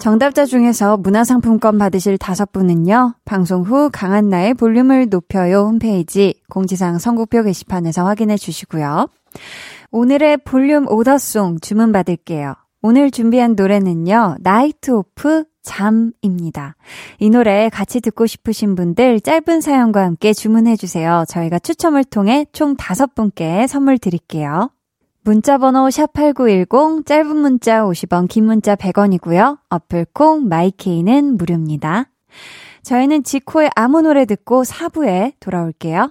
정답자 0.00 0.44
중에서 0.44 0.98
문화상품권 0.98 1.78
받으실 1.78 2.18
다섯 2.18 2.52
분은요, 2.52 3.14
방송 3.24 3.62
후 3.62 3.88
강한나의 3.90 4.52
볼륨을 4.52 5.08
높여요 5.08 5.60
홈페이지 5.60 6.34
공지사항 6.50 6.98
선곡표 6.98 7.42
게시판에서 7.42 8.04
확인해 8.04 8.36
주시고요. 8.36 9.08
오늘의 9.96 10.38
볼륨 10.38 10.88
order 10.88 11.28
song 11.28 11.60
주문 11.60 11.92
받을게요. 11.92 12.56
오늘 12.82 13.12
준비한 13.12 13.54
노래는요, 13.54 14.38
나이트 14.40 14.90
오프 14.90 15.44
잠입니다. 15.62 16.74
이 17.20 17.30
노래 17.30 17.68
같이 17.68 18.00
듣고 18.00 18.26
싶으신 18.26 18.74
분들 18.74 19.20
짧은 19.20 19.60
사연과 19.60 20.02
함께 20.02 20.32
주문해주세요. 20.32 21.26
저희가 21.28 21.60
추첨을 21.60 22.02
통해 22.02 22.44
총 22.50 22.74
다섯 22.74 23.14
분께 23.14 23.68
선물 23.68 23.98
드릴게요. 23.98 24.72
문자번호 25.22 25.86
샵8910, 25.86 27.06
짧은 27.06 27.36
문자 27.36 27.84
50원, 27.84 28.28
긴 28.28 28.46
문자 28.46 28.74
100원이고요. 28.74 29.58
어플콩, 29.68 30.48
마이케이는 30.48 31.36
무료입니다. 31.36 32.10
저희는 32.82 33.22
지코의 33.22 33.70
아무 33.76 34.02
노래 34.02 34.24
듣고 34.24 34.64
4부에 34.64 35.34
돌아올게요. 35.38 36.10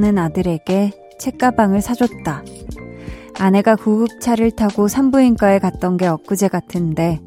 입학하는 0.00 0.18
아들에게 0.18 0.92
책가방을 1.18 1.82
사줬다. 1.82 2.42
아내가 3.38 3.76
구급차를 3.76 4.50
타고 4.50 4.88
산부인과에 4.88 5.58
갔던 5.58 5.98
게 5.98 6.06
엊그제 6.06 6.48
같은데 6.48 7.20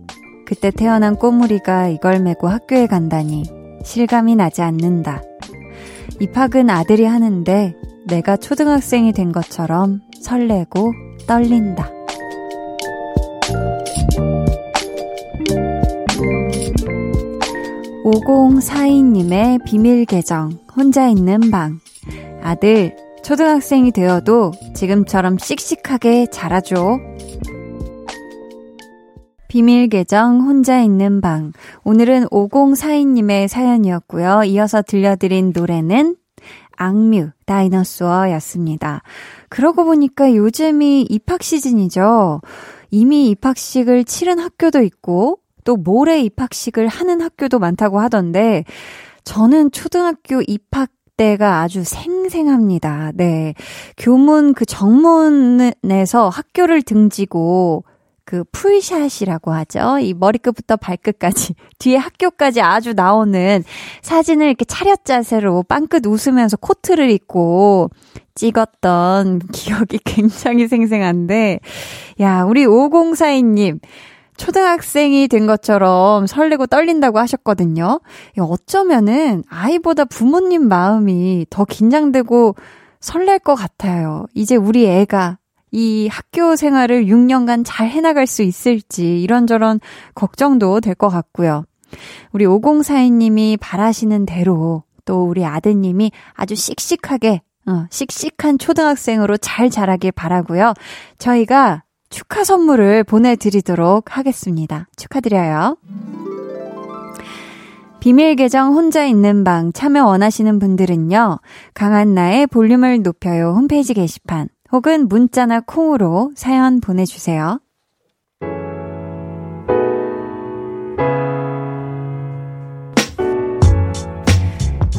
그때 0.45 0.71
태어난 0.71 1.15
꼬물이가 1.15 1.89
이걸 1.89 2.19
메고 2.19 2.47
학교에 2.47 2.87
간다니 2.87 3.45
실감이 3.83 4.35
나지 4.35 4.61
않는다. 4.63 5.21
입학은 6.19 6.69
아들이 6.69 7.05
하는데 7.05 7.75
내가 8.07 8.37
초등학생이 8.37 9.13
된 9.13 9.31
것처럼 9.31 10.01
설레고 10.21 10.91
떨린다. 11.27 11.91
오공사이님의 18.03 19.59
비밀 19.65 20.05
계정, 20.05 20.51
혼자 20.75 21.07
있는 21.07 21.51
방. 21.51 21.82
아들, 22.43 22.93
초등학생이 23.23 23.93
되어도 23.93 24.51
지금처럼 24.75 25.37
씩씩하게 25.37 26.25
자라줘. 26.25 26.99
비밀 29.47 29.87
계정 29.87 30.41
혼자 30.41 30.81
있는 30.81 31.21
방. 31.21 31.53
오늘은 31.85 32.25
5042님의 32.25 33.47
사연이었고요. 33.47 34.43
이어서 34.43 34.81
들려드린 34.81 35.53
노래는 35.55 36.17
악뮤 36.75 37.29
다이너소어였습니다. 37.45 39.03
그러고 39.47 39.85
보니까 39.85 40.35
요즘이 40.35 41.03
입학 41.09 41.43
시즌이죠. 41.43 42.41
이미 42.91 43.29
입학식을 43.29 44.03
치른 44.03 44.39
학교도 44.39 44.81
있고 44.81 45.39
또 45.63 45.77
모레 45.77 46.21
입학식을 46.23 46.89
하는 46.89 47.21
학교도 47.21 47.59
많다고 47.59 48.01
하던데 48.01 48.65
저는 49.23 49.71
초등학교 49.71 50.41
입학 50.45 50.89
때가 51.17 51.61
아주 51.61 51.83
생생합니다. 51.83 53.11
네. 53.15 53.53
교문 53.97 54.53
그 54.53 54.65
정문에서 54.65 56.29
학교를 56.29 56.81
등지고 56.81 57.83
그 58.25 58.43
풀샷이라고 58.51 59.51
하죠. 59.51 59.99
이 59.99 60.13
머리끝부터 60.13 60.77
발끝까지 60.77 61.55
뒤에 61.77 61.97
학교까지 61.97 62.61
아주 62.61 62.93
나오는 62.93 63.63
사진을 64.01 64.47
이렇게 64.47 64.65
차렷 64.65 65.03
자세로 65.03 65.63
빵끝 65.63 66.05
웃으면서 66.05 66.57
코트를 66.57 67.09
입고 67.09 67.89
찍었던 68.35 69.39
기억이 69.51 69.99
굉장히 70.05 70.67
생생한데 70.67 71.59
야, 72.21 72.43
우리 72.43 72.65
5042님 72.65 73.79
초등학생이 74.43 75.29
된 75.29 75.47
것처럼 75.47 76.27
설레고 76.27 76.67
떨린다고 76.67 77.17
하셨거든요. 77.17 78.01
어쩌면은 78.37 79.41
아이보다 79.49 80.03
부모님 80.03 80.67
마음이 80.67 81.45
더 81.49 81.63
긴장되고 81.63 82.55
설렐 82.99 83.39
것 83.39 83.55
같아요. 83.55 84.25
이제 84.33 84.57
우리 84.57 84.85
애가 84.85 85.37
이 85.71 86.09
학교 86.11 86.57
생활을 86.57 87.05
6년간 87.05 87.63
잘 87.65 87.87
해나갈 87.87 88.27
수 88.27 88.43
있을지 88.43 89.21
이런저런 89.21 89.79
걱정도 90.13 90.81
될 90.81 90.93
것 90.93 91.07
같고요. 91.07 91.63
우리 92.33 92.45
5042님이 92.45 93.57
바라시는 93.61 94.25
대로 94.25 94.83
또 95.05 95.23
우리 95.23 95.45
아드님이 95.45 96.11
아주 96.33 96.53
씩씩하게, 96.55 97.41
어, 97.67 97.85
씩씩한 97.89 98.57
초등학생으로 98.57 99.37
잘 99.37 99.69
자라길 99.69 100.11
바라고요. 100.11 100.73
저희가 101.17 101.83
축하 102.13 102.43
선물을 102.43 103.05
보내드리도록 103.05 104.15
하겠습니다. 104.15 104.87
축하드려요. 104.95 105.77
비밀 107.99 108.35
계정 108.35 108.75
혼자 108.75 109.03
있는 109.03 109.43
방 109.43 109.73
참여 109.73 110.05
원하시는 110.05 110.59
분들은요. 110.59 111.39
강한 111.73 112.13
나의 112.13 112.45
볼륨을 112.45 113.01
높여요 113.01 113.53
홈페이지 113.55 113.95
게시판 113.95 114.49
혹은 114.71 115.07
문자나 115.07 115.61
콩으로 115.61 116.31
사연 116.35 116.81
보내주세요. 116.81 117.59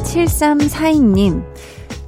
7342님, 0.03 1.45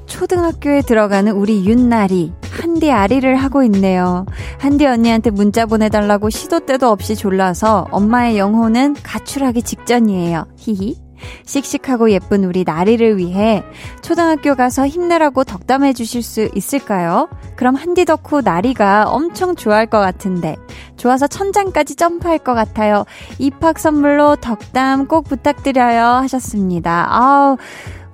초등학교에 0.06 0.82
들어가는 0.82 1.32
우리 1.32 1.66
윤나리, 1.66 2.34
한디 2.60 2.92
아리를 2.92 3.36
하고 3.36 3.64
있네요. 3.64 4.26
한디 4.60 4.86
언니한테 4.86 5.30
문자 5.30 5.66
보내달라고 5.66 6.30
시도 6.30 6.60
때도 6.60 6.90
없이 6.90 7.16
졸라서 7.16 7.88
엄마의 7.92 8.38
영혼은 8.38 8.96
가출하기 9.04 9.62
직전이에요. 9.62 10.48
히히. 10.58 11.08
씩씩하고 11.46 12.12
예쁜 12.12 12.44
우리 12.44 12.64
나리를 12.64 13.18
위해 13.18 13.64
초등학교 14.02 14.56
가서 14.56 14.88
힘내라고 14.88 15.44
덕담해 15.44 15.94
주실 15.94 16.22
수 16.22 16.50
있을까요? 16.54 17.28
그럼 17.56 17.76
한디 17.76 18.06
덕후 18.06 18.42
나리가 18.42 19.10
엄청 19.10 19.56
좋아할 19.56 19.88
것 19.88 20.00
같은데 20.00 20.56
좋아서 20.96 21.28
천장까지 21.28 21.96
점프할 21.96 22.38
것 22.38 22.54
같아요. 22.54 23.06
입학 23.40 23.80
선물로 23.80 24.36
덕담 24.38 25.08
꼭 25.08 25.24
부탁드려요 25.24 26.04
하셨습니다. 26.22 27.08
아우 27.10 27.58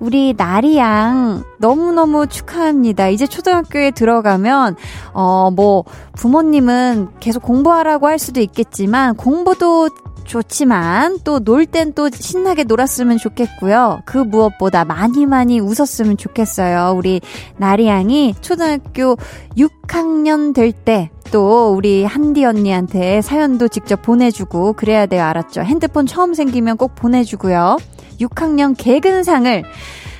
우리 0.00 0.34
나리 0.36 0.76
양 0.76 1.42
너무너무 1.58 2.26
축하합니다. 2.26 3.08
이제 3.08 3.26
초등학교에 3.26 3.90
들어가면 3.92 4.76
어 5.12 5.50
뭐 5.54 5.84
부모님은 6.16 7.08
계속 7.20 7.42
공부하라고 7.42 8.06
할 8.06 8.18
수도 8.18 8.40
있겠지만 8.40 9.14
공부도 9.14 9.88
좋지만 10.24 11.18
또 11.24 11.38
놀 11.38 11.66
땐 11.66 11.92
또 11.94 12.08
신나게 12.10 12.64
놀았으면 12.64 13.18
좋겠고요. 13.18 14.00
그 14.04 14.18
무엇보다 14.18 14.84
많이 14.84 15.26
많이 15.26 15.60
웃었으면 15.60 16.16
좋겠어요. 16.16 16.94
우리 16.96 17.20
나리 17.56 17.86
양이 17.86 18.34
초등학교 18.40 19.16
6학년 19.56 20.54
될 20.54 20.72
때 20.72 21.10
또 21.32 21.74
우리 21.74 22.04
한디 22.04 22.44
언니한테 22.44 23.20
사연도 23.20 23.66
직접 23.66 24.02
보내주고 24.02 24.74
그래야 24.74 25.06
돼요. 25.06 25.24
알았죠? 25.24 25.62
핸드폰 25.62 26.06
처음 26.06 26.32
생기면 26.34 26.76
꼭 26.76 26.94
보내주고요. 26.94 27.78
6학년 28.20 28.74
개근상을 28.78 29.64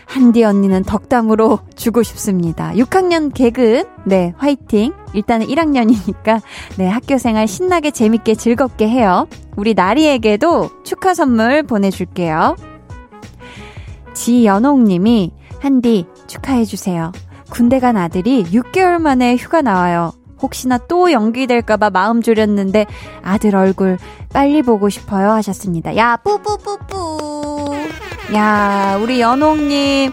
한디 0.07 0.45
언니는 0.45 0.83
덕담으로 0.85 1.61
주고 1.75 2.03
싶습니다. 2.03 2.73
6학년 2.73 3.33
개근, 3.33 3.85
네, 4.05 4.35
화이팅. 4.37 4.93
일단은 5.13 5.47
1학년이니까, 5.47 6.41
네, 6.77 6.89
학교 6.89 7.19
생활 7.19 7.49
신나게 7.49 7.91
재밌게 7.91 8.35
즐겁게 8.35 8.89
해요. 8.89 9.27
우리 9.57 9.75
나리에게도 9.75 10.85
축하 10.85 11.15
선물 11.15 11.63
보내줄게요. 11.63 12.57
지연옥 14.15 14.83
님이, 14.83 15.33
한디 15.61 16.07
축하해주세요. 16.27 17.13
군대 17.51 17.81
간 17.81 17.97
아들이 17.97 18.45
6개월 18.45 18.99
만에 18.99 19.37
휴가 19.37 19.63
나와요. 19.63 20.13
혹시나 20.43 20.79
또 20.79 21.13
연기될까봐 21.13 21.91
마음 21.91 22.23
졸였는데 22.23 22.87
아들 23.23 23.57
얼굴 23.57 23.99
빨리 24.33 24.63
보고 24.63 24.89
싶어요 24.89 25.31
하셨습니다. 25.33 25.97
야, 25.97 26.17
뿌뿌뿌뿌. 26.17 27.75
야, 28.35 28.99
우리 29.03 29.21
연옥님, 29.21 30.11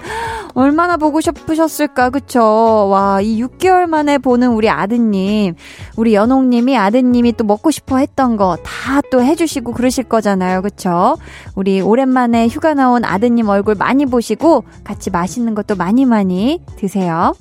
얼마나 0.54 0.98
보고 0.98 1.22
싶으셨을까, 1.22 2.10
그쵸? 2.10 2.44
와, 2.90 3.22
이 3.22 3.42
6개월 3.42 3.88
만에 3.88 4.18
보는 4.18 4.50
우리 4.50 4.70
아드님, 4.70 5.56
우리 5.96 6.14
연옥님이 6.14 6.78
아드님이 6.78 7.34
또 7.34 7.46
먹고 7.46 7.72
싶어 7.72 7.98
했던 7.98 8.36
거 8.38 8.58
다 8.64 9.02
또 9.12 9.24
해주시고 9.24 9.72
그러실 9.74 10.04
거잖아요, 10.04 10.62
그쵸? 10.62 11.18
우리 11.56 11.82
오랜만에 11.82 12.48
휴가 12.48 12.74
나온 12.74 13.04
아드님 13.06 13.48
얼굴 13.50 13.76
많이 13.76 14.06
보시고 14.06 14.66
같이 14.84 15.10
맛있는 15.10 15.56
것도 15.56 15.76
많이 15.76 16.06
많이 16.06 16.62
드세요. 16.78 17.34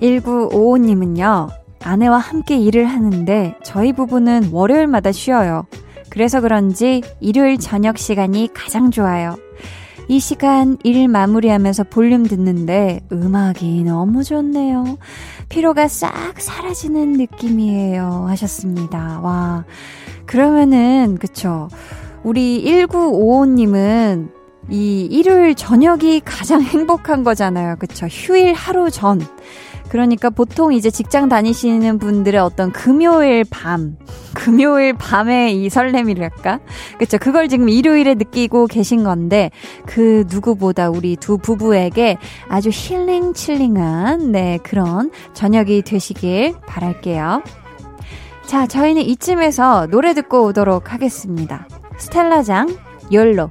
1955님은요, 0.00 1.48
아내와 1.82 2.18
함께 2.18 2.58
일을 2.58 2.86
하는데 2.86 3.54
저희 3.62 3.92
부부는 3.92 4.50
월요일마다 4.52 5.12
쉬어요. 5.12 5.66
그래서 6.10 6.40
그런지 6.40 7.02
일요일 7.20 7.58
저녁 7.58 7.98
시간이 7.98 8.50
가장 8.52 8.90
좋아요. 8.90 9.36
이 10.08 10.18
시간 10.18 10.76
일 10.82 11.06
마무리하면서 11.06 11.84
볼륨 11.84 12.26
듣는데 12.26 13.00
음악이 13.12 13.84
너무 13.84 14.24
좋네요. 14.24 14.98
피로가 15.48 15.86
싹 15.86 16.40
사라지는 16.40 17.12
느낌이에요. 17.12 18.24
하셨습니다. 18.28 19.20
와. 19.22 19.64
그러면은, 20.26 21.16
그쵸. 21.16 21.68
우리 22.24 22.64
1955님은 22.64 24.30
이 24.68 25.06
일요일 25.10 25.54
저녁이 25.54 26.22
가장 26.24 26.60
행복한 26.62 27.22
거잖아요. 27.22 27.76
그쵸. 27.78 28.06
휴일 28.06 28.52
하루 28.52 28.90
전. 28.90 29.20
그러니까 29.90 30.30
보통 30.30 30.72
이제 30.72 30.88
직장 30.88 31.28
다니시는 31.28 31.98
분들의 31.98 32.40
어떤 32.40 32.70
금요일 32.70 33.44
밤, 33.50 33.96
금요일 34.34 34.94
밤의 34.94 35.60
이 35.60 35.68
설렘이랄까? 35.68 36.60
그쵸. 36.96 37.18
그걸 37.18 37.48
지금 37.48 37.68
일요일에 37.68 38.14
느끼고 38.14 38.68
계신 38.68 39.02
건데, 39.02 39.50
그 39.86 40.24
누구보다 40.30 40.90
우리 40.90 41.16
두 41.16 41.38
부부에게 41.38 42.18
아주 42.48 42.70
힐링 42.72 43.34
칠링한, 43.34 44.30
네, 44.30 44.58
그런 44.62 45.10
저녁이 45.34 45.82
되시길 45.82 46.54
바랄게요. 46.66 47.42
자, 48.46 48.66
저희는 48.68 49.02
이쯤에서 49.02 49.88
노래 49.90 50.14
듣고 50.14 50.44
오도록 50.44 50.92
하겠습니다. 50.92 51.66
스텔라장, 51.98 52.76
열로. 53.12 53.50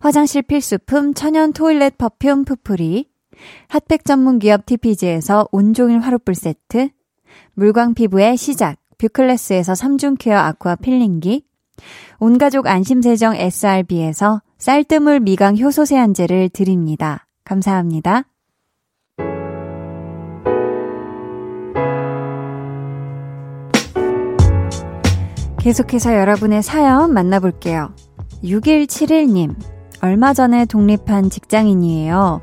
화장실 0.00 0.42
필수품 0.42 1.14
천연 1.14 1.52
toilet 1.52 1.98
perfume 1.98 2.44
푸풀이, 2.44 3.08
핫팩 3.68 4.04
전문 4.04 4.38
기업 4.38 4.66
TPG에서 4.66 5.48
온종일 5.52 6.00
화롯불 6.00 6.34
세트, 6.34 6.88
물광 7.54 7.94
피부의 7.94 8.36
시작, 8.36 8.76
뷰클래스에서 8.98 9.72
3중 9.72 10.16
care 10.18 10.38
aqua 10.38 10.76
peeling기, 10.76 11.44
온가족 12.18 12.66
안심세정 12.66 13.36
SRB에서 13.36 14.42
쌀뜨물 14.58 15.20
미강 15.20 15.58
효소 15.58 15.86
세안제를 15.86 16.50
드립니다. 16.50 17.26
감사합니다. 17.44 18.24
계속해서 25.60 26.14
여러분의 26.14 26.62
사연 26.62 27.12
만나볼게요. 27.12 27.94
6171님, 28.42 29.54
얼마 30.02 30.32
전에 30.32 30.64
독립한 30.64 31.30
직장인이에요. 31.30 32.40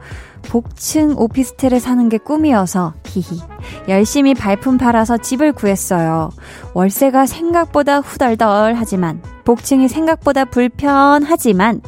복층 0.50 1.14
오피스텔에 1.18 1.80
사는 1.80 2.08
게 2.08 2.18
꿈이어서 2.18 2.94
히히 3.06 3.42
열심히 3.90 4.34
발품 4.34 4.78
팔아서 4.78 5.18
집을 5.18 5.52
구했어요. 5.52 6.30
월세가 6.74 7.26
생각보다 7.26 8.00
후덜덜 8.00 8.76
하지만 8.76 9.22
복층이 9.44 9.90
생각보다 9.90 10.46
불편하지만 10.46 11.82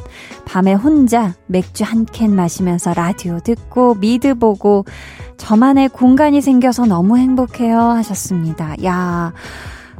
밤에 0.44 0.74
혼자 0.74 1.32
맥주 1.46 1.84
한 1.84 2.04
캔 2.04 2.34
마시면서 2.34 2.92
라디오 2.92 3.38
듣고 3.38 3.94
미드 3.94 4.34
보고 4.34 4.84
저만의 5.38 5.88
공간이 5.88 6.42
생겨서 6.42 6.84
너무 6.84 7.16
행복해요 7.16 7.78
하셨습니다. 7.78 8.74
야 8.84 9.32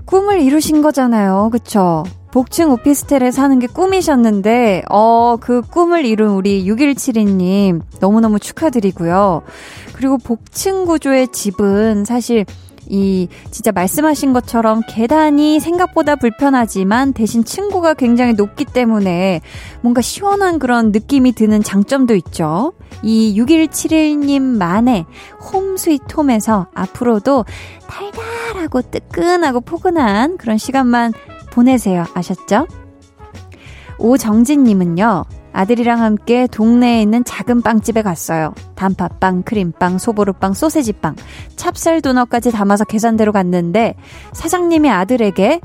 꿈을 0.04 0.40
이루신 0.42 0.82
거잖아요. 0.82 1.48
그쵸? 1.50 2.02
복층 2.32 2.70
오피스텔에 2.70 3.30
사는 3.30 3.58
게 3.58 3.66
꿈이셨는데, 3.66 4.82
어, 4.88 5.36
그 5.40 5.62
꿈을 5.62 6.04
이룬 6.04 6.30
우리 6.30 6.64
6172님, 6.64 7.80
너무너무 8.00 8.38
축하드리고요. 8.38 9.42
그리고 9.94 10.16
복층 10.18 10.84
구조의 10.84 11.28
집은 11.28 12.04
사실 12.04 12.46
이 12.90 13.28
진짜 13.52 13.70
말씀하신 13.70 14.32
것처럼 14.32 14.82
계단이 14.88 15.60
생각보다 15.60 16.16
불편하지만 16.16 17.12
대신 17.12 17.44
층고가 17.44 17.94
굉장히 17.94 18.32
높기 18.32 18.64
때문에 18.64 19.40
뭔가 19.80 20.00
시원한 20.00 20.58
그런 20.58 20.90
느낌이 20.90 21.32
드는 21.32 21.62
장점도 21.62 22.16
있죠. 22.16 22.72
이 23.02 23.40
6171님만의 23.40 25.04
홈 25.40 25.76
스위트 25.76 26.16
홈에서 26.16 26.66
앞으로도 26.74 27.44
달달하고 27.86 28.82
뜨끈하고 28.82 29.60
포근한 29.60 30.36
그런 30.36 30.58
시간만 30.58 31.12
보내세요. 31.50 32.04
아셨죠? 32.14 32.66
오정진님은요, 33.98 35.24
아들이랑 35.52 36.00
함께 36.00 36.46
동네에 36.46 37.02
있는 37.02 37.24
작은 37.24 37.62
빵집에 37.62 38.02
갔어요. 38.02 38.54
단팥빵, 38.76 39.42
크림빵, 39.42 39.98
소보루빵, 39.98 40.54
소세지빵, 40.54 41.16
찹쌀 41.56 42.00
도넛까지 42.00 42.50
담아서 42.50 42.84
계산대로 42.84 43.32
갔는데 43.32 43.94
사장님이 44.32 44.90
아들에게 44.90 45.60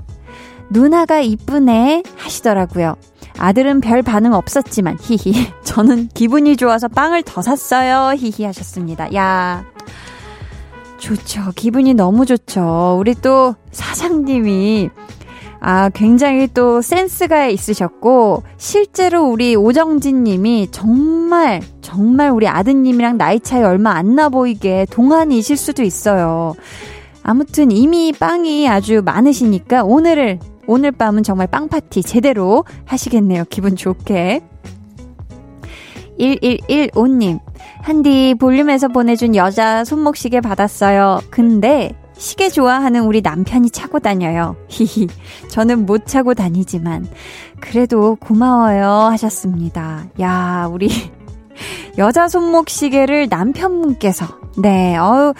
누나가 0.69 1.19
이쁘네 1.21 2.03
하시더라고요. 2.17 2.95
아들은 3.37 3.81
별 3.81 4.01
반응 4.01 4.33
없었지만 4.33 4.97
히히 5.01 5.51
저는 5.63 6.09
기분이 6.13 6.55
좋아서 6.57 6.87
빵을 6.87 7.23
더 7.23 7.41
샀어요 7.41 8.15
히히 8.17 8.45
하셨습니다. 8.45 9.13
야 9.13 9.65
좋죠. 10.97 11.51
기분이 11.55 11.93
너무 11.93 12.25
좋죠. 12.25 12.97
우리 12.99 13.13
또 13.13 13.55
사장님이 13.71 14.89
아, 15.67 15.89
굉장히 15.89 16.47
또 16.53 16.79
센스가 16.79 17.47
있으셨고, 17.47 18.43
실제로 18.55 19.23
우리 19.23 19.55
오정진 19.55 20.23
님이 20.23 20.67
정말, 20.69 21.59
정말 21.81 22.29
우리 22.29 22.47
아드님이랑 22.47 23.17
나이 23.17 23.39
차이 23.39 23.63
얼마 23.63 23.93
안 23.93 24.13
나 24.13 24.29
보이게 24.29 24.85
동안이실 24.91 25.57
수도 25.57 25.81
있어요. 25.81 26.53
아무튼 27.23 27.71
이미 27.71 28.13
빵이 28.13 28.69
아주 28.69 29.01
많으시니까 29.03 29.83
오늘을, 29.83 30.37
오늘 30.67 30.91
밤은 30.91 31.23
정말 31.23 31.47
빵파티 31.47 32.03
제대로 32.03 32.63
하시겠네요. 32.85 33.45
기분 33.49 33.75
좋게. 33.75 34.41
1115님, 36.19 37.39
한디 37.81 38.35
볼륨에서 38.39 38.89
보내준 38.89 39.35
여자 39.35 39.83
손목시계 39.83 40.41
받았어요. 40.41 41.21
근데 41.31 41.95
시계 42.17 42.49
좋아하는 42.49 43.03
우리 43.03 43.21
남편이 43.21 43.69
차고 43.71 43.99
다녀요. 43.99 44.55
히히. 44.69 45.07
저는 45.49 45.85
못 45.85 46.05
차고 46.07 46.33
다니지만, 46.33 47.07
그래도 47.59 48.15
고마워요. 48.15 48.87
하셨습니다. 49.11 50.05
야, 50.21 50.67
우리, 50.71 50.89
여자 51.97 52.27
손목 52.27 52.69
시계를 52.69 53.27
남편분께서, 53.29 54.25
네, 54.57 54.95
어유 54.97 55.33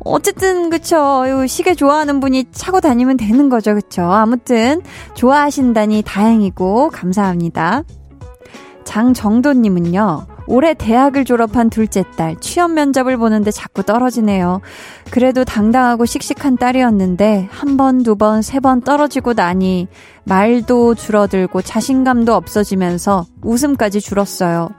어쨌든, 0.00 0.68
그쵸. 0.68 1.24
시계 1.46 1.74
좋아하는 1.74 2.20
분이 2.20 2.46
차고 2.52 2.80
다니면 2.80 3.16
되는 3.16 3.48
거죠. 3.48 3.74
그쵸. 3.74 4.02
아무튼, 4.02 4.82
좋아하신다니 5.14 6.02
다행이고, 6.02 6.90
감사합니다. 6.90 7.84
장정도 8.84 9.54
님은요, 9.54 10.26
올해 10.46 10.74
대학을 10.74 11.24
졸업한 11.24 11.70
둘째 11.70 12.04
딸, 12.16 12.36
취업 12.40 12.70
면접을 12.72 13.16
보는데 13.16 13.50
자꾸 13.50 13.82
떨어지네요. 13.82 14.60
그래도 15.10 15.44
당당하고 15.44 16.04
씩씩한 16.04 16.56
딸이었는데, 16.58 17.48
한 17.50 17.76
번, 17.76 18.02
두 18.02 18.16
번, 18.16 18.42
세 18.42 18.60
번 18.60 18.80
떨어지고 18.82 19.34
나니, 19.34 19.88
말도 20.24 20.94
줄어들고 20.94 21.62
자신감도 21.62 22.34
없어지면서 22.34 23.26
웃음까지 23.42 24.00
줄었어요. 24.00 24.70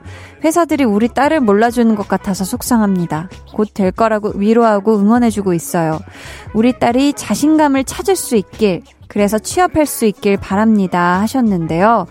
회사들이 0.43 0.83
우리 0.83 1.07
딸을 1.07 1.39
몰라주는 1.39 1.95
것 1.95 2.07
같아서 2.07 2.43
속상합니다. 2.45 3.29
곧 3.53 3.73
될 3.73 3.91
거라고 3.91 4.33
위로하고 4.35 4.97
응원해주고 4.97 5.53
있어요. 5.53 5.99
우리 6.53 6.77
딸이 6.77 7.13
자신감을 7.13 7.83
찾을 7.83 8.15
수 8.15 8.35
있길, 8.35 8.83
그래서 9.07 9.37
취업할 9.39 9.85
수 9.85 10.05
있길 10.05 10.37
바랍니다. 10.37 11.19
하셨는데요. 11.21 12.07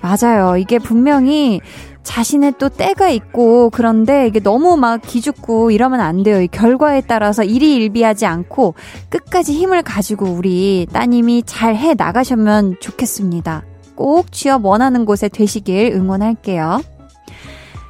맞아요. 0.00 0.56
이게 0.56 0.78
분명히 0.78 1.60
자신의 2.02 2.54
또 2.58 2.68
때가 2.68 3.08
있고 3.10 3.70
그런데 3.70 4.26
이게 4.26 4.40
너무 4.40 4.76
막 4.76 5.00
기죽고 5.00 5.70
이러면 5.70 6.00
안 6.00 6.22
돼요. 6.22 6.40
이 6.40 6.48
결과에 6.48 7.00
따라서 7.02 7.44
일이 7.44 7.74
일비하지 7.76 8.26
않고 8.26 8.74
끝까지 9.08 9.52
힘을 9.52 9.82
가지고 9.82 10.26
우리 10.26 10.86
따님이 10.92 11.44
잘 11.46 11.76
해 11.76 11.94
나가셨으면 11.94 12.76
좋겠습니다. 12.80 13.62
꼭 13.94 14.32
취업 14.32 14.64
원하는 14.64 15.04
곳에 15.04 15.28
되시길 15.28 15.92
응원할게요. 15.94 16.82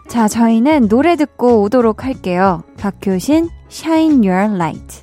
자, 0.08 0.28
저희는 0.28 0.88
노래 0.88 1.16
듣고 1.16 1.62
오도록 1.62 2.04
할게요. 2.04 2.62
박효신, 2.78 3.48
Shine 3.70 4.28
Your 4.28 4.54
Light. 4.54 5.02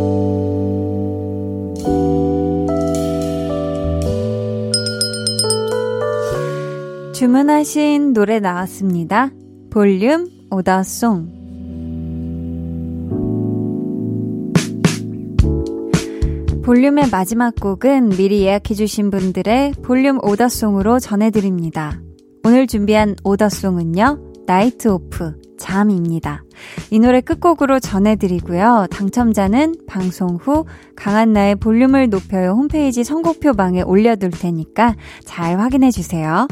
주문하신 7.21 8.13
노래 8.13 8.39
나왔습니다. 8.39 9.29
볼륨 9.69 10.27
order 10.49 11.00
song 11.00 11.41
볼륨의 16.65 17.11
마지막 17.11 17.53
곡은 17.53 18.09
미리 18.09 18.41
예약해주신 18.41 19.11
분들의 19.11 19.73
볼륨 19.83 20.17
order 20.23 20.51
song으로 20.51 20.97
전해드립니다. 20.97 22.01
오늘 22.43 22.65
준비한 22.65 23.15
order 23.23 23.64
song은요, 23.64 24.45
나이트 24.47 24.87
오프, 24.87 25.35
잠입니다. 25.59 26.43
이 26.89 26.97
노래 26.97 27.21
끝곡으로 27.21 27.79
전해드리고요. 27.79 28.87
당첨자는 28.89 29.75
방송 29.87 30.37
후 30.37 30.65
강한나의 30.95 31.57
볼륨을 31.57 32.09
높여요 32.09 32.53
홈페이지 32.53 33.03
선곡표 33.03 33.53
방에 33.53 33.83
올려둘 33.83 34.31
테니까 34.31 34.95
잘 35.23 35.59
확인해주세요. 35.59 36.47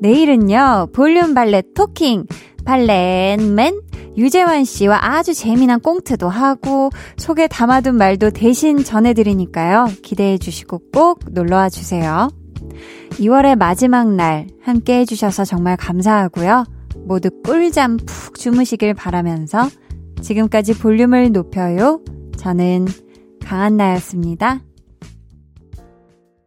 내일은요, 0.00 0.88
볼륨 0.92 1.34
발렛 1.34 1.74
토킹, 1.74 2.26
발렛맨 2.64 3.80
유재환 4.16 4.64
씨와 4.64 4.98
아주 5.02 5.34
재미난 5.34 5.80
꽁트도 5.80 6.28
하고 6.28 6.90
속에 7.16 7.48
담아둔 7.48 7.96
말도 7.96 8.30
대신 8.30 8.82
전해드리니까요. 8.82 9.88
기대해 10.02 10.38
주시고 10.38 10.80
꼭 10.92 11.20
놀러와 11.30 11.68
주세요. 11.68 12.28
2월의 13.12 13.56
마지막 13.56 14.12
날 14.14 14.46
함께 14.62 15.00
해주셔서 15.00 15.44
정말 15.44 15.76
감사하고요. 15.76 16.64
모두 17.06 17.30
꿀잠 17.44 17.98
푹 17.98 18.36
주무시길 18.36 18.94
바라면서 18.94 19.68
지금까지 20.22 20.78
볼륨을 20.78 21.30
높여요. 21.32 22.00
저는 22.36 22.86
강한나였습니다. 23.44 24.65